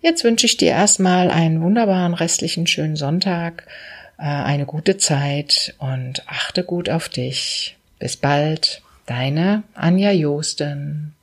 Jetzt 0.00 0.24
wünsche 0.24 0.46
ich 0.46 0.56
dir 0.56 0.70
erstmal 0.70 1.30
einen 1.30 1.62
wunderbaren 1.62 2.14
restlichen 2.14 2.66
schönen 2.66 2.96
Sonntag, 2.96 3.68
äh, 4.18 4.24
eine 4.24 4.66
gute 4.66 4.96
Zeit 4.96 5.76
und 5.78 6.24
achte 6.26 6.64
gut 6.64 6.90
auf 6.90 7.08
dich. 7.08 7.76
Bis 8.00 8.16
bald, 8.16 8.82
deine 9.06 9.62
Anja 9.74 10.10
Josten. 10.10 11.13